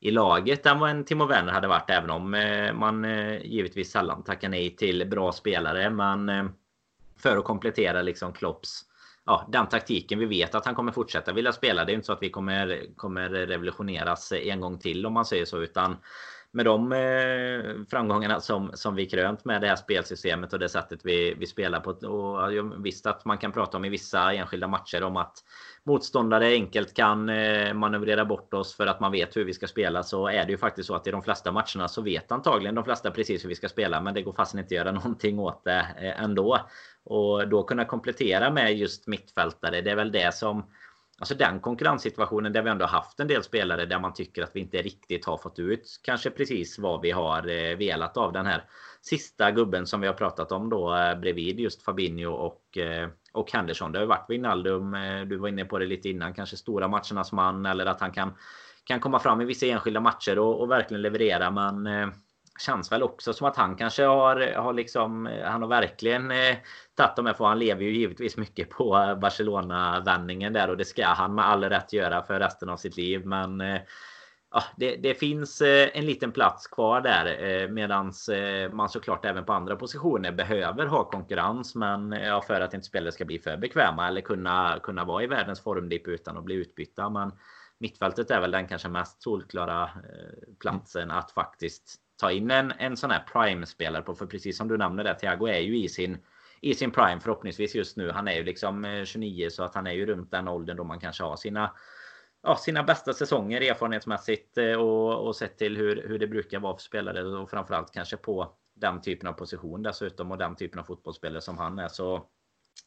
i 0.00 0.10
laget 0.10 0.66
än 0.66 0.78
vad 0.78 0.90
en 0.90 1.04
Timo 1.04 1.26
Werner 1.26 1.52
hade 1.52 1.68
varit. 1.68 1.90
Även 1.90 2.10
om 2.10 2.30
man 2.74 3.04
givetvis 3.42 3.90
sällan 3.90 4.24
tackar 4.24 4.48
nej 4.48 4.76
till 4.76 5.06
bra 5.10 5.32
spelare. 5.32 5.90
Men 5.90 6.50
för 7.16 7.36
att 7.36 7.44
komplettera 7.44 8.02
liksom 8.02 8.32
Klopps 8.32 8.84
ja, 9.26 9.48
den 9.48 9.66
taktiken 9.66 10.18
vi 10.18 10.26
vet 10.26 10.54
att 10.54 10.66
han 10.66 10.74
kommer 10.74 10.92
fortsätta 10.92 11.32
vilja 11.32 11.52
spela. 11.52 11.84
Det 11.84 11.92
är 11.92 11.94
inte 11.94 12.06
så 12.06 12.12
att 12.12 12.22
vi 12.22 12.30
kommer, 12.30 12.96
kommer 12.96 13.28
revolutioneras 13.28 14.32
en 14.32 14.60
gång 14.60 14.78
till 14.78 15.06
om 15.06 15.12
man 15.12 15.24
säger 15.24 15.44
så. 15.44 15.58
Utan 15.58 15.96
med 16.54 16.64
de 16.64 16.92
eh, 16.92 17.84
framgångarna 17.90 18.40
som, 18.40 18.70
som 18.74 18.94
vi 18.94 19.06
krönt 19.06 19.44
med 19.44 19.60
det 19.60 19.68
här 19.68 19.76
spelsystemet 19.76 20.52
och 20.52 20.58
det 20.58 20.68
sättet 20.68 21.00
vi, 21.04 21.34
vi 21.34 21.46
spelar 21.46 21.80
på. 21.80 21.90
Och 21.90 22.54
jag 22.54 22.82
visst 22.82 23.06
att 23.06 23.24
man 23.24 23.38
kan 23.38 23.52
prata 23.52 23.76
om 23.76 23.84
i 23.84 23.88
vissa 23.88 24.32
enskilda 24.32 24.68
matcher 24.68 25.02
om 25.02 25.16
att 25.16 25.38
motståndare 25.84 26.46
enkelt 26.46 26.94
kan 26.94 27.28
eh, 27.28 27.74
manövrera 27.74 28.24
bort 28.24 28.54
oss 28.54 28.74
för 28.76 28.86
att 28.86 29.00
man 29.00 29.12
vet 29.12 29.36
hur 29.36 29.44
vi 29.44 29.52
ska 29.52 29.66
spela 29.66 30.02
så 30.02 30.28
är 30.28 30.44
det 30.44 30.50
ju 30.52 30.58
faktiskt 30.58 30.86
så 30.86 30.94
att 30.94 31.06
i 31.06 31.10
de 31.10 31.22
flesta 31.22 31.52
matcherna 31.52 31.88
så 31.88 32.02
vet 32.02 32.32
antagligen 32.32 32.74
de 32.74 32.84
flesta 32.84 33.10
precis 33.10 33.44
hur 33.44 33.48
vi 33.48 33.54
ska 33.54 33.68
spela 33.68 34.00
men 34.00 34.14
det 34.14 34.22
går 34.22 34.32
fast 34.32 34.54
inte 34.54 34.66
att 34.66 34.70
göra 34.70 34.92
någonting 34.92 35.38
åt 35.38 35.64
det 35.64 35.86
eh, 35.98 36.22
ändå. 36.22 36.58
Och 37.04 37.48
då 37.48 37.62
kunna 37.62 37.84
komplettera 37.84 38.50
med 38.50 38.76
just 38.76 39.06
mittfältare, 39.06 39.80
det 39.80 39.90
är 39.90 39.96
väl 39.96 40.12
det 40.12 40.34
som 40.34 40.64
Alltså 41.22 41.34
den 41.34 41.60
konkurrenssituationen 41.60 42.52
där 42.52 42.62
vi 42.62 42.70
ändå 42.70 42.86
haft 42.86 43.20
en 43.20 43.28
del 43.28 43.42
spelare 43.42 43.86
där 43.86 43.98
man 43.98 44.12
tycker 44.12 44.42
att 44.42 44.50
vi 44.56 44.60
inte 44.60 44.82
riktigt 44.82 45.24
har 45.24 45.36
fått 45.36 45.58
ut 45.58 46.00
kanske 46.02 46.30
precis 46.30 46.78
vad 46.78 47.00
vi 47.00 47.10
har 47.10 47.48
eh, 47.48 47.76
velat 47.76 48.16
av 48.16 48.32
den 48.32 48.46
här 48.46 48.64
sista 49.02 49.50
gubben 49.50 49.86
som 49.86 50.00
vi 50.00 50.06
har 50.06 50.14
pratat 50.14 50.52
om 50.52 50.70
då 50.70 50.96
eh, 50.96 51.18
bredvid 51.18 51.60
just 51.60 51.82
Fabinho 51.82 52.32
och, 52.32 52.78
eh, 52.78 53.08
och 53.32 53.52
Henderson. 53.52 53.92
Det 53.92 53.98
har 53.98 54.02
ju 54.02 54.08
varit 54.08 54.30
Wijnaldum, 54.30 54.96
du 55.26 55.36
var 55.36 55.48
inne 55.48 55.64
på 55.64 55.78
det 55.78 55.86
lite 55.86 56.08
innan, 56.08 56.34
kanske 56.34 56.56
stora 56.56 56.88
matchernas 56.88 57.32
man 57.32 57.66
eller 57.66 57.86
att 57.86 58.00
han 58.00 58.12
kan, 58.12 58.32
kan 58.84 59.00
komma 59.00 59.18
fram 59.18 59.40
i 59.40 59.44
vissa 59.44 59.66
enskilda 59.66 60.00
matcher 60.00 60.38
och, 60.38 60.60
och 60.60 60.70
verkligen 60.70 61.02
leverera. 61.02 61.50
Men 61.50 61.86
känns 62.62 62.92
väl 62.92 63.02
också 63.02 63.32
som 63.32 63.46
att 63.46 63.56
han 63.56 63.76
kanske 63.76 64.04
har, 64.04 64.54
har 64.54 64.72
liksom, 64.72 65.28
han 65.44 65.62
har 65.62 65.68
verkligen 65.68 66.30
eh, 66.30 66.56
tagit 66.96 67.16
de 67.16 67.26
här 67.26 67.32
för 67.32 67.44
han 67.44 67.58
lever 67.58 67.82
ju 67.82 67.90
givetvis 67.90 68.36
mycket 68.36 68.70
på 68.70 69.18
Barcelona-vändningen 69.20 70.52
där 70.52 70.70
och 70.70 70.76
det 70.76 70.84
ska 70.84 71.06
han 71.06 71.34
med 71.34 71.46
all 71.46 71.64
rätt 71.64 71.92
göra 71.92 72.22
för 72.22 72.40
resten 72.40 72.68
av 72.68 72.76
sitt 72.76 72.96
liv. 72.96 73.26
Men 73.26 73.60
eh, 73.60 73.80
ja, 74.50 74.64
det, 74.76 74.96
det, 74.96 75.14
finns 75.14 75.60
eh, 75.60 75.88
en 75.94 76.06
liten 76.06 76.32
plats 76.32 76.66
kvar 76.66 77.00
där 77.00 77.44
eh, 77.44 77.68
medans 77.68 78.28
eh, 78.28 78.72
man 78.72 78.88
såklart 78.88 79.24
även 79.24 79.44
på 79.44 79.52
andra 79.52 79.76
positioner 79.76 80.32
behöver 80.32 80.86
ha 80.86 81.04
konkurrens. 81.04 81.74
Men 81.74 82.12
eh, 82.12 82.26
ja, 82.26 82.42
för 82.42 82.60
att 82.60 82.74
inte 82.74 82.86
spelare 82.86 83.12
ska 83.12 83.24
bli 83.24 83.38
för 83.38 83.56
bekväma 83.56 84.08
eller 84.08 84.20
kunna, 84.20 84.78
kunna 84.82 85.04
vara 85.04 85.22
i 85.22 85.26
världens 85.26 85.60
formdipp 85.60 86.08
utan 86.08 86.38
att 86.38 86.44
bli 86.44 86.54
utbytta. 86.54 87.10
Men 87.10 87.32
mittfältet 87.78 88.30
är 88.30 88.40
väl 88.40 88.50
den 88.50 88.68
kanske 88.68 88.88
mest 88.88 89.22
solklara 89.22 89.82
eh, 89.82 90.54
platsen 90.60 91.10
att 91.10 91.30
faktiskt 91.30 92.01
ta 92.22 92.30
in 92.30 92.50
en, 92.50 92.72
en 92.78 92.96
sån 92.96 93.10
här 93.10 93.24
prime-spelare 93.32 94.02
på. 94.02 94.14
För 94.14 94.26
precis 94.26 94.56
som 94.56 94.68
du 94.68 94.78
nämnde 94.78 95.02
där, 95.02 95.14
Thiago 95.14 95.46
är 95.46 95.60
ju 95.60 95.78
i 95.78 95.88
sin, 95.88 96.18
i 96.60 96.74
sin 96.74 96.90
prime 96.90 97.20
förhoppningsvis 97.20 97.74
just 97.74 97.96
nu. 97.96 98.10
Han 98.10 98.28
är 98.28 98.32
ju 98.32 98.44
liksom 98.44 99.02
29 99.06 99.44
eh, 99.44 99.50
så 99.50 99.62
att 99.62 99.74
han 99.74 99.86
är 99.86 99.92
ju 99.92 100.06
runt 100.06 100.30
den 100.30 100.48
åldern 100.48 100.76
då 100.76 100.84
man 100.84 101.00
kanske 101.00 101.24
har 101.24 101.36
sina 101.36 101.72
ja, 102.42 102.56
sina 102.56 102.82
bästa 102.82 103.12
säsonger 103.12 103.60
erfarenhetsmässigt 103.60 104.58
eh, 104.58 104.72
och, 104.72 105.26
och 105.26 105.36
sett 105.36 105.58
till 105.58 105.76
hur, 105.76 106.08
hur 106.08 106.18
det 106.18 106.26
brukar 106.26 106.60
vara 106.60 106.74
för 106.76 106.82
spelare 106.82 107.22
och 107.22 107.50
framförallt 107.50 107.92
kanske 107.92 108.16
på 108.16 108.52
den 108.74 109.00
typen 109.00 109.28
av 109.28 109.32
position 109.32 109.82
dessutom 109.82 110.30
och 110.30 110.38
den 110.38 110.56
typen 110.56 110.80
av 110.80 110.84
fotbollsspelare 110.84 111.40
som 111.40 111.58
han 111.58 111.78
är. 111.78 111.88
Så 111.88 112.26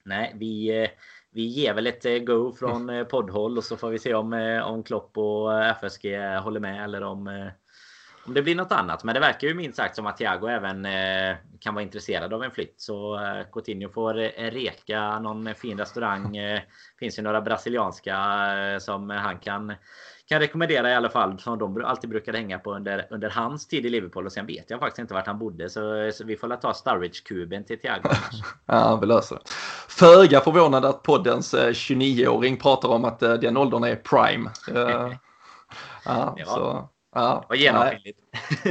nej, 0.06 0.36
vi, 0.40 0.84
eh, 0.84 0.90
vi 1.32 1.42
ger 1.42 1.74
väl 1.74 1.88
ett 1.88 2.26
go 2.26 2.52
från 2.52 3.06
poddhåll 3.10 3.58
och 3.58 3.64
så 3.64 3.78
får 3.78 3.90
vi 3.90 4.00
se 4.00 4.14
om, 4.14 4.34
om 4.66 4.84
Klopp 4.84 5.18
och 5.18 5.64
FSG 5.64 6.18
håller 6.44 6.60
med 6.60 6.84
eller 6.84 7.04
om 7.04 7.52
om 8.26 8.34
det 8.34 8.42
blir 8.42 8.56
något 8.56 8.72
annat. 8.72 9.04
Men 9.04 9.14
det 9.14 9.20
verkar 9.20 9.48
ju 9.48 9.54
minst 9.54 9.78
sagt 9.78 9.96
som 9.96 10.08
att 10.08 10.18
Thiago 10.18 10.48
även 10.48 10.86
eh, 10.86 11.36
kan 11.60 11.74
vara 11.74 11.84
intresserad 11.84 12.34
av 12.34 12.44
en 12.44 12.52
flytt. 12.52 12.76
Så 12.78 13.16
eh, 13.16 13.46
Coutinho 13.52 13.90
får 13.90 14.20
eh, 14.20 14.52
reka 14.52 15.20
någon 15.20 15.56
fin 15.56 15.78
restaurang. 15.78 16.38
Finns 17.00 17.20
ju 17.20 17.24
några 17.24 17.42
brasilianska 17.42 18.18
som 18.80 19.10
han 19.10 19.40
kan 19.40 19.74
kan 20.28 20.40
rekommendera 20.40 20.90
i 20.90 20.94
alla 20.94 21.10
fall 21.10 21.40
som 21.40 21.60
de 21.60 21.86
alltid 21.86 22.10
brukade 22.10 22.38
hänga 22.38 22.60
på 22.60 22.76
under, 22.76 23.08
under 23.10 23.30
hans 23.30 23.68
tid 23.68 23.86
i 23.86 23.90
Liverpool 23.90 24.26
och 24.26 24.32
sen 24.32 24.46
vet 24.46 24.70
jag 24.70 24.80
faktiskt 24.80 25.00
inte 25.00 25.14
vart 25.14 25.28
han 25.28 25.40
bodde 25.40 25.70
så, 25.70 26.12
så 26.14 26.24
vi 26.26 26.38
får 26.38 26.48
la 26.48 26.56
ta 26.56 26.74
Sturridge-kuben 26.74 27.64
till 27.64 27.80
Thiago. 27.80 28.10
ja, 28.66 28.98
vi 29.02 29.08
löser 29.08 29.36
det. 29.36 29.42
Föga 29.88 30.42
förvånad 30.42 30.86
att 30.86 31.04
poddens 31.04 31.54
29-åring 31.54 32.58
pratar 32.58 32.90
om 32.90 33.06
att 33.06 33.20
den 33.20 33.58
åldern 33.58 33.84
är 33.84 33.96
prime. 33.96 34.50
ja, 36.06 36.36
ja. 36.38 36.46
Så. 36.46 36.90
Ja, 37.16 37.46
och 37.50 37.56
genomskinligt. 37.56 38.20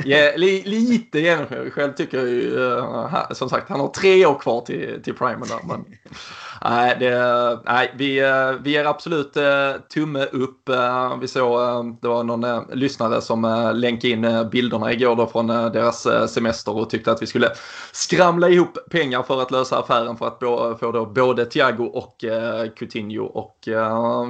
ja, 0.05 0.33
li, 0.37 0.63
lite 0.65 1.21
genomskinligt. 1.21 1.75
Själv 1.75 1.93
tycker 1.93 2.19
jag 2.19 2.29
ju, 2.29 2.59
uh, 2.59 3.31
som 3.31 3.49
sagt, 3.49 3.69
han 3.69 3.81
har 3.81 3.89
tre 3.89 4.27
år 4.27 4.39
kvar 4.39 4.61
till, 4.61 5.03
till 5.03 5.15
primen 5.15 5.49
där. 5.49 5.59
Men, 5.65 5.85
nej, 6.65 6.97
det, 7.01 7.59
nej 7.65 7.95
vi, 7.97 8.19
eh, 8.19 8.53
vi 8.63 8.71
ger 8.71 8.85
absolut 8.85 9.37
eh, 9.37 9.73
tumme 9.95 10.25
upp. 10.25 10.69
Eh, 10.69 11.17
vi 11.21 11.29
såg, 11.29 11.59
det 12.03 12.09
var 12.09 12.25
någon 12.25 12.65
lyssnare 12.73 13.21
som 13.21 13.71
länkade 13.75 14.13
in 14.13 14.49
bilderna 14.51 14.93
igår 14.93 15.17
då 15.17 15.27
från 15.27 15.47
deras 15.47 16.07
semester 16.33 16.77
och 16.77 16.91
tyckte 16.91 17.13
att 17.13 17.23
vi 17.23 17.27
skulle 17.27 17.49
skramla 17.93 18.49
ihop 18.49 18.79
pengar 18.91 19.23
för 19.23 19.43
att 19.43 19.51
lösa 19.51 19.79
affären 19.79 20.17
för 20.17 20.27
att 20.27 20.81
få 20.81 20.93
då 20.93 21.07
både 21.07 21.45
Thiago 21.45 21.85
och 21.85 22.25
Coutinho. 22.77 23.25
Och 23.25 23.59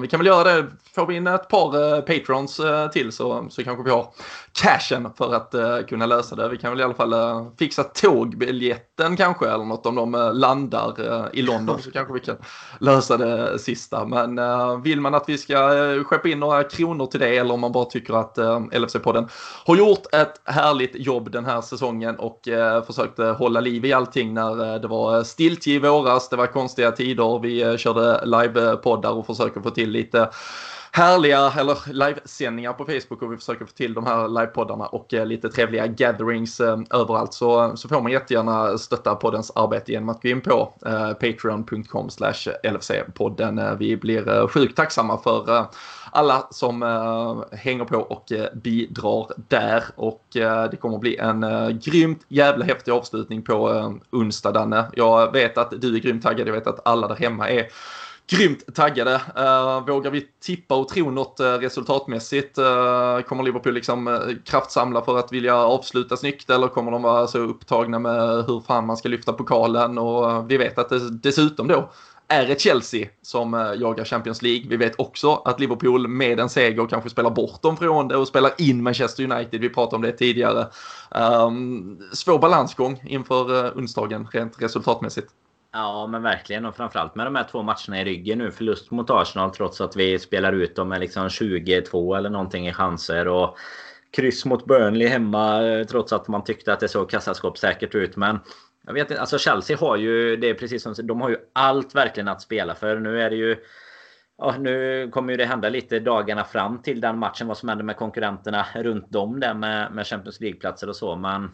vi 0.02 0.08
kan 0.08 0.20
väl 0.20 0.26
göra 0.26 0.44
det, 0.44 0.66
får 0.94 1.06
vi 1.06 1.16
in 1.16 1.26
ett 1.26 1.48
par 1.48 2.00
patrons 2.00 2.60
till 2.92 3.12
så, 3.12 3.46
så 3.50 3.64
kanske 3.64 3.84
vi 3.84 3.90
har 3.90 4.06
cashen 4.52 5.08
för 5.16 5.34
att 5.34 5.54
kunna 5.88 6.06
lösa 6.06 6.36
det. 6.36 6.48
Vi 6.48 6.56
kan 6.56 6.70
väl 6.70 6.80
i 6.80 6.84
alla 6.84 6.94
fall 6.94 7.14
fixa 7.58 7.82
tågbiljetten 7.82 9.16
kanske 9.16 9.48
eller 9.48 9.64
något 9.64 9.86
om 9.86 9.94
de 9.94 10.30
landar 10.34 10.94
i 11.32 11.42
London 11.42 11.82
så 11.82 11.90
kanske 11.90 12.14
vi 12.14 12.20
kan 12.24 12.36
lösa 12.80 13.16
det 13.16 13.58
sista. 13.58 14.04
Men 14.04 14.38
eh, 14.38 14.80
vill 14.80 15.00
man 15.00 15.14
att 15.14 15.28
vi 15.28 15.38
ska 15.38 15.54
eh, 15.54 16.04
skeppa 16.04 16.28
in 16.28 16.40
några 16.40 16.64
kronor 16.64 17.06
till 17.06 17.20
det 17.20 17.36
eller 17.36 17.54
om 17.54 17.60
man 17.60 17.72
bara 17.72 17.84
tycker 17.84 18.14
att 18.14 18.38
eh, 18.38 18.60
LFC-podden 18.60 19.28
har 19.64 19.76
gjort 19.76 20.14
ett 20.14 20.40
härligt 20.44 20.94
jobb 20.94 21.30
den 21.30 21.44
här 21.44 21.60
säsongen 21.60 22.16
och 22.16 22.40
försökte 22.86 23.24
hålla 23.24 23.60
liv 23.60 23.84
i 23.84 23.92
allting 23.92 24.34
när 24.34 24.78
det 24.78 24.88
var 24.88 25.22
stiltje 25.22 25.74
i 25.74 25.78
våras, 25.78 26.28
det 26.28 26.36
var 26.36 26.46
konstiga 26.46 26.92
tider, 26.92 27.38
vi 27.38 27.78
körde 27.78 28.26
live-poddar 28.26 29.10
och 29.10 29.26
försöker 29.26 29.60
få 29.60 29.70
till 29.70 29.90
lite 29.90 30.30
härliga 30.94 31.52
eller 31.58 31.92
livesändningar 31.92 32.72
på 32.72 32.84
Facebook 32.84 33.22
och 33.22 33.32
vi 33.32 33.36
försöker 33.36 33.64
få 33.64 33.72
till 33.72 33.94
de 33.94 34.06
här 34.06 34.28
livepoddarna 34.28 34.86
och 34.86 35.14
eh, 35.14 35.26
lite 35.26 35.48
trevliga 35.48 35.86
gatherings 35.86 36.60
eh, 36.60 36.78
överallt 36.90 37.34
så, 37.34 37.76
så 37.76 37.88
får 37.88 38.00
man 38.00 38.12
jättegärna 38.12 38.78
stötta 38.78 39.14
poddens 39.14 39.52
arbete 39.54 39.92
genom 39.92 40.08
att 40.08 40.22
gå 40.22 40.28
in 40.28 40.40
på 40.40 40.74
eh, 40.86 41.12
patreon.com 41.12 42.10
slash 42.10 42.48
LFC-podden. 42.62 43.68
Eh, 43.68 43.76
vi 43.76 43.96
blir 43.96 44.28
eh, 44.28 44.48
sjukt 44.48 44.76
tacksamma 44.76 45.18
för 45.18 45.56
eh, 45.56 45.66
alla 46.10 46.46
som 46.50 46.82
eh, 46.82 47.58
hänger 47.58 47.84
på 47.84 47.96
och 47.96 48.32
eh, 48.32 48.54
bidrar 48.54 49.26
där 49.48 49.84
och 49.96 50.24
det 50.70 50.80
kommer 50.80 50.94
att 50.94 51.00
bli 51.00 51.16
en 51.16 51.44
grymt 51.84 52.24
jävla 52.28 52.64
häftig 52.64 52.92
avslutning 52.92 53.42
på 53.42 53.92
onsdag 54.10 54.52
Danne. 54.52 54.84
Jag 54.92 55.32
vet 55.32 55.58
att 55.58 55.72
du 55.80 55.94
är 55.94 56.00
grymt 56.00 56.22
taggad, 56.22 56.48
jag 56.48 56.52
vet 56.52 56.66
att 56.66 56.86
alla 56.86 57.08
där 57.08 57.14
hemma 57.14 57.50
är 57.50 57.66
grymt 58.26 58.74
taggade. 58.74 59.14
Uh, 59.14 59.86
vågar 59.86 60.10
vi 60.10 60.26
tippa 60.40 60.76
och 60.76 60.88
tro 60.88 61.10
något 61.10 61.40
uh, 61.40 61.46
resultatmässigt? 61.46 62.58
Uh, 62.58 63.20
kommer 63.20 63.42
Liverpool 63.42 63.74
liksom 63.74 64.08
uh, 64.08 64.20
kraftsamla 64.44 65.04
för 65.04 65.18
att 65.18 65.32
vilja 65.32 65.56
avsluta 65.56 66.16
snyggt 66.16 66.50
eller 66.50 66.68
kommer 66.68 66.90
de 66.90 67.02
vara 67.02 67.26
så 67.26 67.38
upptagna 67.38 67.98
med 67.98 68.44
hur 68.46 68.60
fan 68.60 68.86
man 68.86 68.96
ska 68.96 69.08
lyfta 69.08 69.32
pokalen? 69.32 69.98
Och 69.98 70.50
vi 70.50 70.56
vet 70.56 70.78
att 70.78 70.88
det 70.88 71.10
dessutom 71.10 71.68
då 71.68 71.90
är 72.28 72.50
ett 72.50 72.60
Chelsea 72.60 73.08
som 73.22 73.74
jagar 73.76 74.04
Champions 74.04 74.42
League. 74.42 74.68
Vi 74.68 74.76
vet 74.76 75.00
också 75.00 75.42
att 75.44 75.60
Liverpool 75.60 76.08
med 76.08 76.40
en 76.40 76.48
seger 76.48 76.86
kanske 76.86 77.10
spelar 77.10 77.30
bort 77.30 77.62
dem 77.62 77.76
från 77.76 78.08
det 78.08 78.16
och 78.16 78.28
spelar 78.28 78.52
in 78.58 78.82
Manchester 78.82 79.32
United. 79.32 79.60
Vi 79.60 79.68
pratade 79.68 79.96
om 79.96 80.02
det 80.02 80.12
tidigare. 80.12 80.66
Um, 81.10 81.98
svår 82.12 82.38
balansgång 82.38 83.02
inför 83.06 83.78
onsdagen 83.78 84.28
rent 84.32 84.62
resultatmässigt. 84.62 85.28
Ja 85.76 86.06
men 86.06 86.22
verkligen 86.22 86.66
och 86.66 86.76
framförallt 86.76 87.14
med 87.14 87.26
de 87.26 87.34
här 87.34 87.44
två 87.44 87.62
matcherna 87.62 88.00
i 88.00 88.04
ryggen 88.04 88.38
nu. 88.38 88.50
Förlust 88.50 88.90
mot 88.90 89.10
Arsenal 89.10 89.50
trots 89.50 89.80
att 89.80 89.96
vi 89.96 90.18
spelar 90.18 90.52
ut 90.52 90.76
dem 90.76 90.88
med 90.88 91.00
liksom 91.00 91.30
22 91.30 92.14
eller 92.14 92.30
någonting 92.30 92.68
i 92.68 92.72
chanser. 92.72 93.28
Och 93.28 93.56
kryss 94.16 94.44
mot 94.44 94.64
Burnley 94.66 95.08
hemma 95.08 95.62
eh, 95.62 95.84
trots 95.86 96.12
att 96.12 96.28
man 96.28 96.44
tyckte 96.44 96.72
att 96.72 96.80
det 96.80 96.88
såg 96.88 97.10
kassaskåpssäkert 97.10 97.94
ut. 97.94 98.16
Men 98.16 98.38
jag 98.86 98.94
vet 98.94 99.10
inte, 99.10 99.20
alltså 99.20 99.38
Chelsea 99.38 99.76
har 99.76 99.96
ju, 99.96 100.36
det 100.36 100.50
är 100.50 100.54
precis 100.54 100.82
som, 100.82 100.94
de 101.02 101.20
har 101.20 101.28
ju 101.28 101.36
allt 101.52 101.94
verkligen 101.94 102.28
att 102.28 102.42
spela 102.42 102.74
för. 102.74 103.00
Nu 103.00 103.20
är 103.22 103.30
det 103.30 103.36
ju 103.36 103.56
Ja, 104.38 104.54
nu 104.58 105.08
kommer 105.12 105.32
ju 105.32 105.36
det 105.36 105.46
hända 105.46 105.68
lite 105.68 106.00
dagarna 106.00 106.44
fram 106.44 106.82
till 106.82 107.00
den 107.00 107.18
matchen. 107.18 107.46
Vad 107.46 107.58
som 107.58 107.68
händer 107.68 107.84
med 107.84 107.96
konkurrenterna 107.96 108.66
runt 108.74 109.10
dem 109.10 109.40
där 109.40 109.54
med, 109.54 109.92
med 109.92 110.06
Champions 110.06 110.40
League-platser 110.40 110.88
och 110.88 110.96
så. 110.96 111.16
Men 111.16 111.50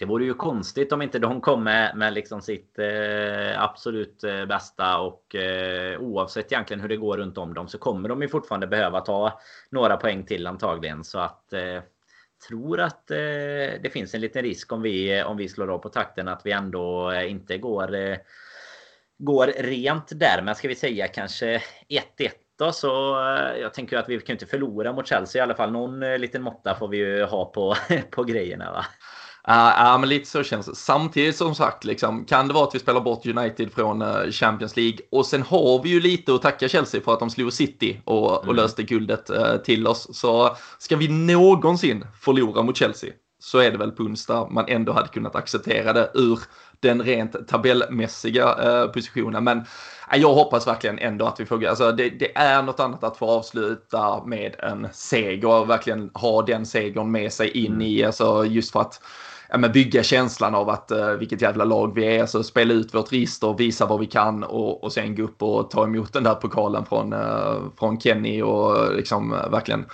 det 0.00 0.06
vore 0.06 0.24
ju 0.24 0.34
konstigt 0.34 0.92
om 0.92 1.02
inte 1.02 1.18
de 1.18 1.40
kom 1.40 1.64
med, 1.64 1.96
med 1.96 2.12
liksom 2.12 2.42
sitt 2.42 2.78
eh, 2.78 3.62
absolut 3.62 4.24
eh, 4.24 4.46
bästa 4.46 4.98
och 4.98 5.34
eh, 5.34 6.00
oavsett 6.00 6.52
egentligen 6.52 6.80
hur 6.80 6.88
det 6.88 6.96
går 6.96 7.16
runt 7.16 7.38
om 7.38 7.54
dem 7.54 7.68
så 7.68 7.78
kommer 7.78 8.08
de 8.08 8.22
ju 8.22 8.28
fortfarande 8.28 8.66
behöva 8.66 9.00
ta 9.00 9.40
några 9.70 9.96
poäng 9.96 10.26
till 10.26 10.46
antagligen. 10.46 11.04
Så 11.04 11.18
att 11.18 11.52
eh, 11.52 11.82
tror 12.48 12.80
att 12.80 13.10
eh, 13.10 13.16
det 13.82 13.92
finns 13.92 14.14
en 14.14 14.20
liten 14.20 14.42
risk 14.42 14.72
om 14.72 14.82
vi 14.82 15.22
om 15.22 15.36
vi 15.36 15.48
slår 15.48 15.70
av 15.70 15.78
på 15.78 15.88
takten 15.88 16.28
att 16.28 16.46
vi 16.46 16.52
ändå 16.52 17.10
eh, 17.10 17.30
inte 17.30 17.58
går 17.58 18.16
går 19.18 19.46
rent 19.46 20.20
där. 20.20 20.42
Men 20.42 20.54
ska 20.54 20.68
vi 20.68 20.74
säga 20.74 21.08
kanske 21.08 21.62
1-1 21.88 22.30
då 22.58 22.72
så 22.72 22.88
jag 23.60 23.74
tänker 23.74 23.98
att 23.98 24.08
vi 24.08 24.20
kan 24.20 24.34
inte 24.34 24.46
förlora 24.46 24.92
mot 24.92 25.06
Chelsea 25.06 25.40
i 25.40 25.42
alla 25.42 25.54
fall. 25.54 25.72
Någon 25.72 26.00
liten 26.00 26.42
måtta 26.42 26.74
får 26.74 26.88
vi 26.88 26.96
ju 26.96 27.24
ha 27.24 27.44
på 27.44 27.74
på 28.10 28.24
grejerna 28.24 28.72
va. 28.72 28.84
Ja, 29.46 29.98
men 30.00 30.08
lite 30.08 30.30
så 30.30 30.42
känns 30.42 30.66
det. 30.66 30.74
Samtidigt 30.74 31.36
som 31.36 31.54
sagt, 31.54 31.84
liksom, 31.84 32.24
kan 32.24 32.48
det 32.48 32.54
vara 32.54 32.64
att 32.64 32.74
vi 32.74 32.78
spelar 32.78 33.00
bort 33.00 33.26
United 33.26 33.72
från 33.72 34.02
uh, 34.02 34.30
Champions 34.30 34.76
League 34.76 34.98
och 35.12 35.26
sen 35.26 35.42
har 35.42 35.82
vi 35.82 35.88
ju 35.88 36.00
lite 36.00 36.34
att 36.34 36.42
tacka 36.42 36.68
Chelsea 36.68 37.00
för 37.00 37.12
att 37.12 37.20
de 37.20 37.30
slog 37.30 37.52
City 37.52 38.00
och, 38.04 38.36
mm. 38.36 38.48
och 38.48 38.54
löste 38.54 38.82
guldet 38.82 39.30
uh, 39.30 39.56
till 39.56 39.86
oss. 39.86 40.18
Så 40.18 40.56
ska 40.78 40.96
vi 40.96 41.08
någonsin 41.08 42.04
förlora 42.20 42.62
mot 42.62 42.76
Chelsea 42.76 43.10
så 43.40 43.58
är 43.58 43.70
det 43.70 43.78
väl 43.78 43.90
på 43.90 44.02
onsdag 44.02 44.48
man 44.50 44.64
ändå 44.68 44.92
hade 44.92 45.08
kunnat 45.08 45.36
acceptera 45.36 45.92
det 45.92 46.10
ur 46.14 46.38
den 46.80 47.02
rent 47.02 47.48
tabellmässiga 47.48 48.56
eh, 48.62 48.86
positionen. 48.86 49.44
Men 49.44 49.58
eh, 50.12 50.20
jag 50.20 50.34
hoppas 50.34 50.66
verkligen 50.66 50.98
ändå 50.98 51.26
att 51.26 51.40
vi 51.40 51.46
får, 51.46 51.64
alltså 51.66 51.92
det, 51.92 52.10
det, 52.10 52.36
är 52.36 52.62
något 52.62 52.80
annat 52.80 53.04
att 53.04 53.16
få 53.16 53.30
avsluta 53.30 54.24
med 54.24 54.56
en 54.58 54.88
seger 54.92 55.64
verkligen 55.64 56.10
ha 56.14 56.42
den 56.42 56.66
segern 56.66 57.10
med 57.10 57.32
sig 57.32 57.50
in 57.50 57.72
mm. 57.72 57.86
i, 57.86 58.04
alltså 58.04 58.44
just 58.44 58.72
för 58.72 58.80
att 58.80 59.00
ja, 59.50 59.58
men 59.58 59.72
bygga 59.72 60.02
känslan 60.02 60.54
av 60.54 60.68
att 60.68 60.92
uh, 60.92 61.10
vilket 61.10 61.42
jävla 61.42 61.64
lag 61.64 61.94
vi 61.94 62.16
är. 62.16 62.26
så 62.26 62.42
spela 62.42 62.74
ut 62.74 62.94
vårt 62.94 63.12
register, 63.12 63.54
visa 63.58 63.86
vad 63.86 64.00
vi 64.00 64.06
kan 64.06 64.44
och, 64.44 64.84
och 64.84 64.92
sen 64.92 65.14
gå 65.14 65.22
upp 65.22 65.42
och 65.42 65.70
ta 65.70 65.84
emot 65.84 66.12
den 66.12 66.24
där 66.24 66.34
pokalen 66.34 66.84
från, 66.86 67.12
uh, 67.12 67.56
från 67.78 68.00
Kenny 68.00 68.42
och 68.42 68.76
eh, 68.76 68.92
liksom 68.92 69.32
uh, 69.32 69.50
verkligen 69.50 69.84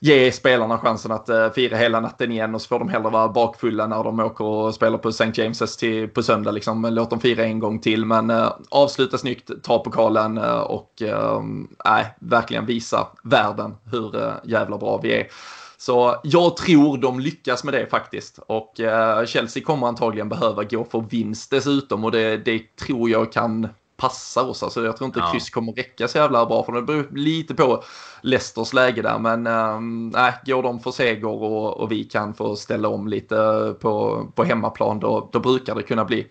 ge 0.00 0.32
spelarna 0.32 0.78
chansen 0.78 1.12
att 1.12 1.30
uh, 1.30 1.50
fira 1.50 1.76
hela 1.76 2.00
natten 2.00 2.32
igen 2.32 2.54
och 2.54 2.62
så 2.62 2.68
får 2.68 2.78
de 2.78 2.88
hellre 2.88 3.10
vara 3.10 3.28
bakfulla 3.28 3.86
när 3.86 4.04
de 4.04 4.20
åker 4.20 4.44
och 4.44 4.74
spelar 4.74 4.98
på 4.98 5.08
St. 5.08 5.24
James's 5.24 5.78
till, 5.78 6.08
på 6.08 6.22
söndag. 6.22 6.50
Liksom. 6.50 6.86
Låt 6.90 7.10
dem 7.10 7.20
fira 7.20 7.44
en 7.44 7.58
gång 7.58 7.78
till 7.78 8.04
men 8.04 8.30
uh, 8.30 8.52
avsluta 8.70 9.18
snyggt, 9.18 9.50
ta 9.62 9.78
pokalen 9.78 10.38
uh, 10.38 10.60
och 10.60 11.02
uh, 11.02 11.42
verkligen 12.20 12.66
visa 12.66 13.06
världen 13.24 13.74
hur 13.92 14.16
uh, 14.16 14.32
jävla 14.44 14.78
bra 14.78 15.00
vi 15.02 15.14
är. 15.14 15.26
Så 15.84 16.16
jag 16.22 16.56
tror 16.56 16.98
de 16.98 17.20
lyckas 17.20 17.64
med 17.64 17.74
det 17.74 17.86
faktiskt. 17.86 18.38
Och 18.46 18.80
eh, 18.80 19.26
Chelsea 19.26 19.62
kommer 19.62 19.86
antagligen 19.86 20.28
behöva 20.28 20.64
gå 20.64 20.84
för 20.84 21.00
vinst 21.10 21.50
dessutom 21.50 22.04
och 22.04 22.12
det, 22.12 22.36
det 22.36 22.76
tror 22.76 23.10
jag 23.10 23.32
kan 23.32 23.68
passa 24.02 24.42
oss. 24.42 24.62
Alltså 24.62 24.84
jag 24.84 24.96
tror 24.96 25.06
inte 25.06 25.18
ja. 25.18 25.32
kryss 25.32 25.50
kommer 25.50 25.72
räcka 25.72 26.08
så 26.08 26.18
jävla 26.18 26.46
bra 26.46 26.64
för 26.64 26.72
det 26.72 26.82
beror 26.82 27.08
lite 27.12 27.54
på 27.54 27.84
Leicesters 28.22 28.72
läge 28.72 29.02
där. 29.02 29.18
Men 29.18 29.46
äh, 30.14 30.34
går 30.44 30.62
de 30.62 30.80
för 30.80 30.90
seger 30.90 31.26
och, 31.26 31.80
och, 31.80 31.92
vi 31.92 32.04
kan 32.04 32.34
få 32.34 32.56
ställa 32.56 32.88
om 32.88 33.08
lite 33.08 33.36
på, 33.80 34.26
på 34.34 34.44
hemmaplan 34.44 35.00
då, 35.00 35.28
då 35.32 35.40
brukar 35.40 35.74
det 35.74 35.82
kunna 35.82 36.04
bli 36.04 36.26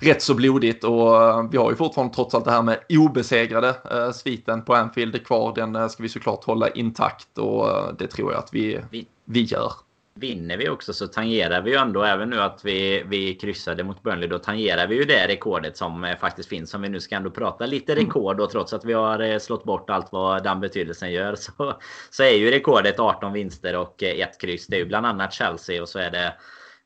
rätt 0.00 0.22
så 0.22 0.34
blodigt. 0.34 0.84
Och 0.84 1.22
äh, 1.22 1.48
vi 1.50 1.58
har 1.58 1.70
ju 1.70 1.76
fortfarande 1.76 2.14
trots 2.14 2.34
allt 2.34 2.44
det 2.44 2.50
här 2.50 2.62
med 2.62 2.78
obesegrade 2.88 3.74
äh, 3.90 4.12
sviten 4.12 4.62
på 4.62 4.74
Anfield 4.74 5.26
kvar. 5.26 5.52
Den 5.54 5.76
äh, 5.76 5.88
ska 5.88 6.02
vi 6.02 6.08
såklart 6.08 6.44
hålla 6.44 6.68
intakt 6.68 7.38
och 7.38 7.68
äh, 7.68 7.94
det 7.98 8.06
tror 8.06 8.32
jag 8.32 8.38
att 8.38 8.54
vi, 8.54 8.80
vi, 8.90 9.06
vi 9.24 9.42
gör 9.42 9.72
vinner 10.16 10.56
vi 10.56 10.68
också 10.68 10.92
så 10.92 11.06
tangerar 11.06 11.62
vi 11.62 11.70
ju 11.70 11.76
ändå 11.76 12.02
även 12.02 12.30
nu 12.30 12.40
att 12.40 12.64
vi, 12.64 13.02
vi 13.06 13.34
kryssade 13.34 13.84
mot 13.84 14.02
Burnley. 14.02 14.28
Då 14.28 14.38
tangerar 14.38 14.86
vi 14.86 14.94
ju 14.94 15.04
det 15.04 15.28
rekordet 15.28 15.76
som 15.76 16.04
eh, 16.04 16.16
faktiskt 16.16 16.48
finns. 16.48 16.74
Om 16.74 16.82
vi 16.82 16.88
nu 16.88 17.00
ska 17.00 17.16
ändå 17.16 17.30
prata 17.30 17.66
lite 17.66 17.92
mm. 17.92 18.04
rekord 18.04 18.40
och 18.40 18.50
trots 18.50 18.72
att 18.72 18.84
vi 18.84 18.92
har 18.92 19.20
eh, 19.20 19.38
slått 19.38 19.64
bort 19.64 19.90
allt 19.90 20.12
vad 20.12 20.44
den 20.44 20.60
betydelsen 20.60 21.12
gör 21.12 21.34
så, 21.38 21.74
så 22.10 22.22
är 22.22 22.36
ju 22.36 22.50
rekordet 22.50 23.00
18 23.00 23.32
vinster 23.32 23.76
och 23.76 24.02
eh, 24.02 24.20
ett 24.20 24.40
kryss. 24.40 24.66
Det 24.66 24.76
är 24.76 24.80
ju 24.80 24.86
bland 24.86 25.06
annat 25.06 25.32
Chelsea 25.32 25.82
och 25.82 25.88
så 25.88 25.98
är 25.98 26.10
det 26.10 26.34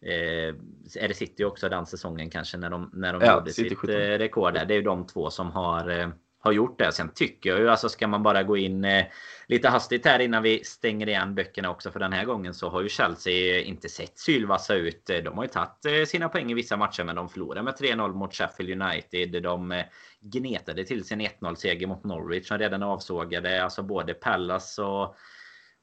Eh, 0.03 0.55
är 1.03 1.09
det 1.09 1.15
City 1.15 1.45
också 1.45 1.69
den 1.69 1.87
säsongen 1.87 2.31
kanske 2.31 2.57
när 2.57 2.71
de, 2.71 2.91
när 2.93 3.13
de 3.13 3.23
ja, 3.23 3.35
gjorde 3.35 3.53
sitt 3.53 3.79
17. 3.79 3.97
rekord 3.97 4.55
där. 4.55 4.65
Det 4.65 4.75
är 4.75 4.77
ju 4.77 4.83
de 4.83 5.07
två 5.07 5.31
som 5.31 5.51
har 5.51 6.13
har 6.41 6.53
gjort 6.53 6.79
det. 6.79 6.93
Sen 6.93 7.09
tycker 7.15 7.51
jag 7.51 7.59
ju 7.59 7.69
alltså 7.69 7.89
ska 7.89 8.07
man 8.09 8.23
bara 8.23 8.43
gå 8.43 8.57
in 8.57 8.85
eh, 8.85 9.05
lite 9.47 9.69
hastigt 9.69 10.07
här 10.07 10.19
innan 10.19 10.43
vi 10.43 10.65
stänger 10.65 11.09
igen 11.09 11.35
böckerna 11.35 11.71
också 11.71 11.91
för 11.91 12.01
den 12.01 12.13
här 12.13 12.25
gången 12.25 12.55
så 12.55 12.69
har 12.69 12.83
ju 12.83 12.89
Chelsea 12.89 13.59
eh, 13.59 13.69
inte 13.69 13.89
sett 13.89 14.19
sylvassa 14.19 14.75
ut. 14.75 15.11
Eh, 15.11 15.17
de 15.17 15.37
har 15.37 15.45
ju 15.45 15.49
tagit 15.49 15.87
eh, 15.87 16.05
sina 16.07 16.29
poäng 16.29 16.51
i 16.51 16.55
vissa 16.55 16.77
matcher 16.77 17.05
men 17.05 17.17
de 17.17 17.29
förlorade 17.29 17.63
med 17.63 17.75
3-0 17.75 18.15
mot 18.15 18.35
Sheffield 18.35 18.83
United. 18.83 19.43
De 19.43 19.83
gnetade 20.21 20.85
till 20.85 21.05
sin 21.05 21.21
1-0 21.21 21.55
seger 21.55 21.87
mot 21.87 22.05
Norwich 22.05 22.49
som 22.49 22.59
redan 22.59 22.83
avsågade 22.83 23.65
alltså 23.65 23.83
både 23.83 24.15
Pallas 24.15 24.79
och 24.79 25.17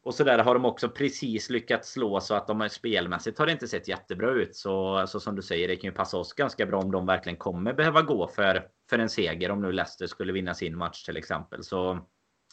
och 0.07 0.15
så 0.15 0.23
där 0.23 0.39
har 0.39 0.53
de 0.53 0.65
också 0.65 0.89
precis 0.89 1.49
lyckats 1.49 1.91
slå 1.91 2.19
så 2.19 2.35
att 2.35 2.47
de 2.47 2.69
spelmässigt 2.69 3.39
har 3.39 3.45
det 3.45 3.51
inte 3.51 3.67
sett 3.67 3.87
jättebra 3.87 4.31
ut. 4.31 4.55
Så, 4.55 5.05
så 5.07 5.19
som 5.19 5.35
du 5.35 5.41
säger, 5.41 5.67
det 5.67 5.75
kan 5.75 5.89
ju 5.89 5.95
passa 5.95 6.17
oss 6.17 6.33
ganska 6.33 6.65
bra 6.65 6.79
om 6.79 6.91
de 6.91 7.05
verkligen 7.05 7.37
kommer 7.37 7.73
behöva 7.73 8.01
gå 8.01 8.27
för, 8.27 8.63
för 8.89 8.99
en 8.99 9.09
seger. 9.09 9.51
Om 9.51 9.61
nu 9.61 9.71
Leicester 9.71 10.07
skulle 10.07 10.33
vinna 10.33 10.53
sin 10.53 10.77
match 10.77 11.03
till 11.03 11.17
exempel. 11.17 11.63
Så 11.63 11.99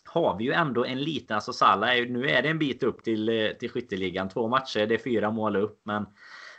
har 0.05 0.38
vi 0.38 0.44
ju 0.44 0.52
ändå 0.52 0.84
en 0.84 1.02
liten, 1.02 1.34
alltså 1.34 1.52
Salah, 1.52 1.98
är, 1.98 2.07
nu 2.07 2.28
är 2.28 2.42
det 2.42 2.48
en 2.48 2.59
bit 2.59 2.82
upp 2.82 3.05
till, 3.05 3.55
till 3.61 3.70
skytteligan. 3.70 4.28
Två 4.28 4.48
matcher, 4.48 4.86
det 4.86 4.94
är 4.94 4.98
fyra 4.98 5.30
mål 5.30 5.57
upp. 5.57 5.80
Men 5.84 6.07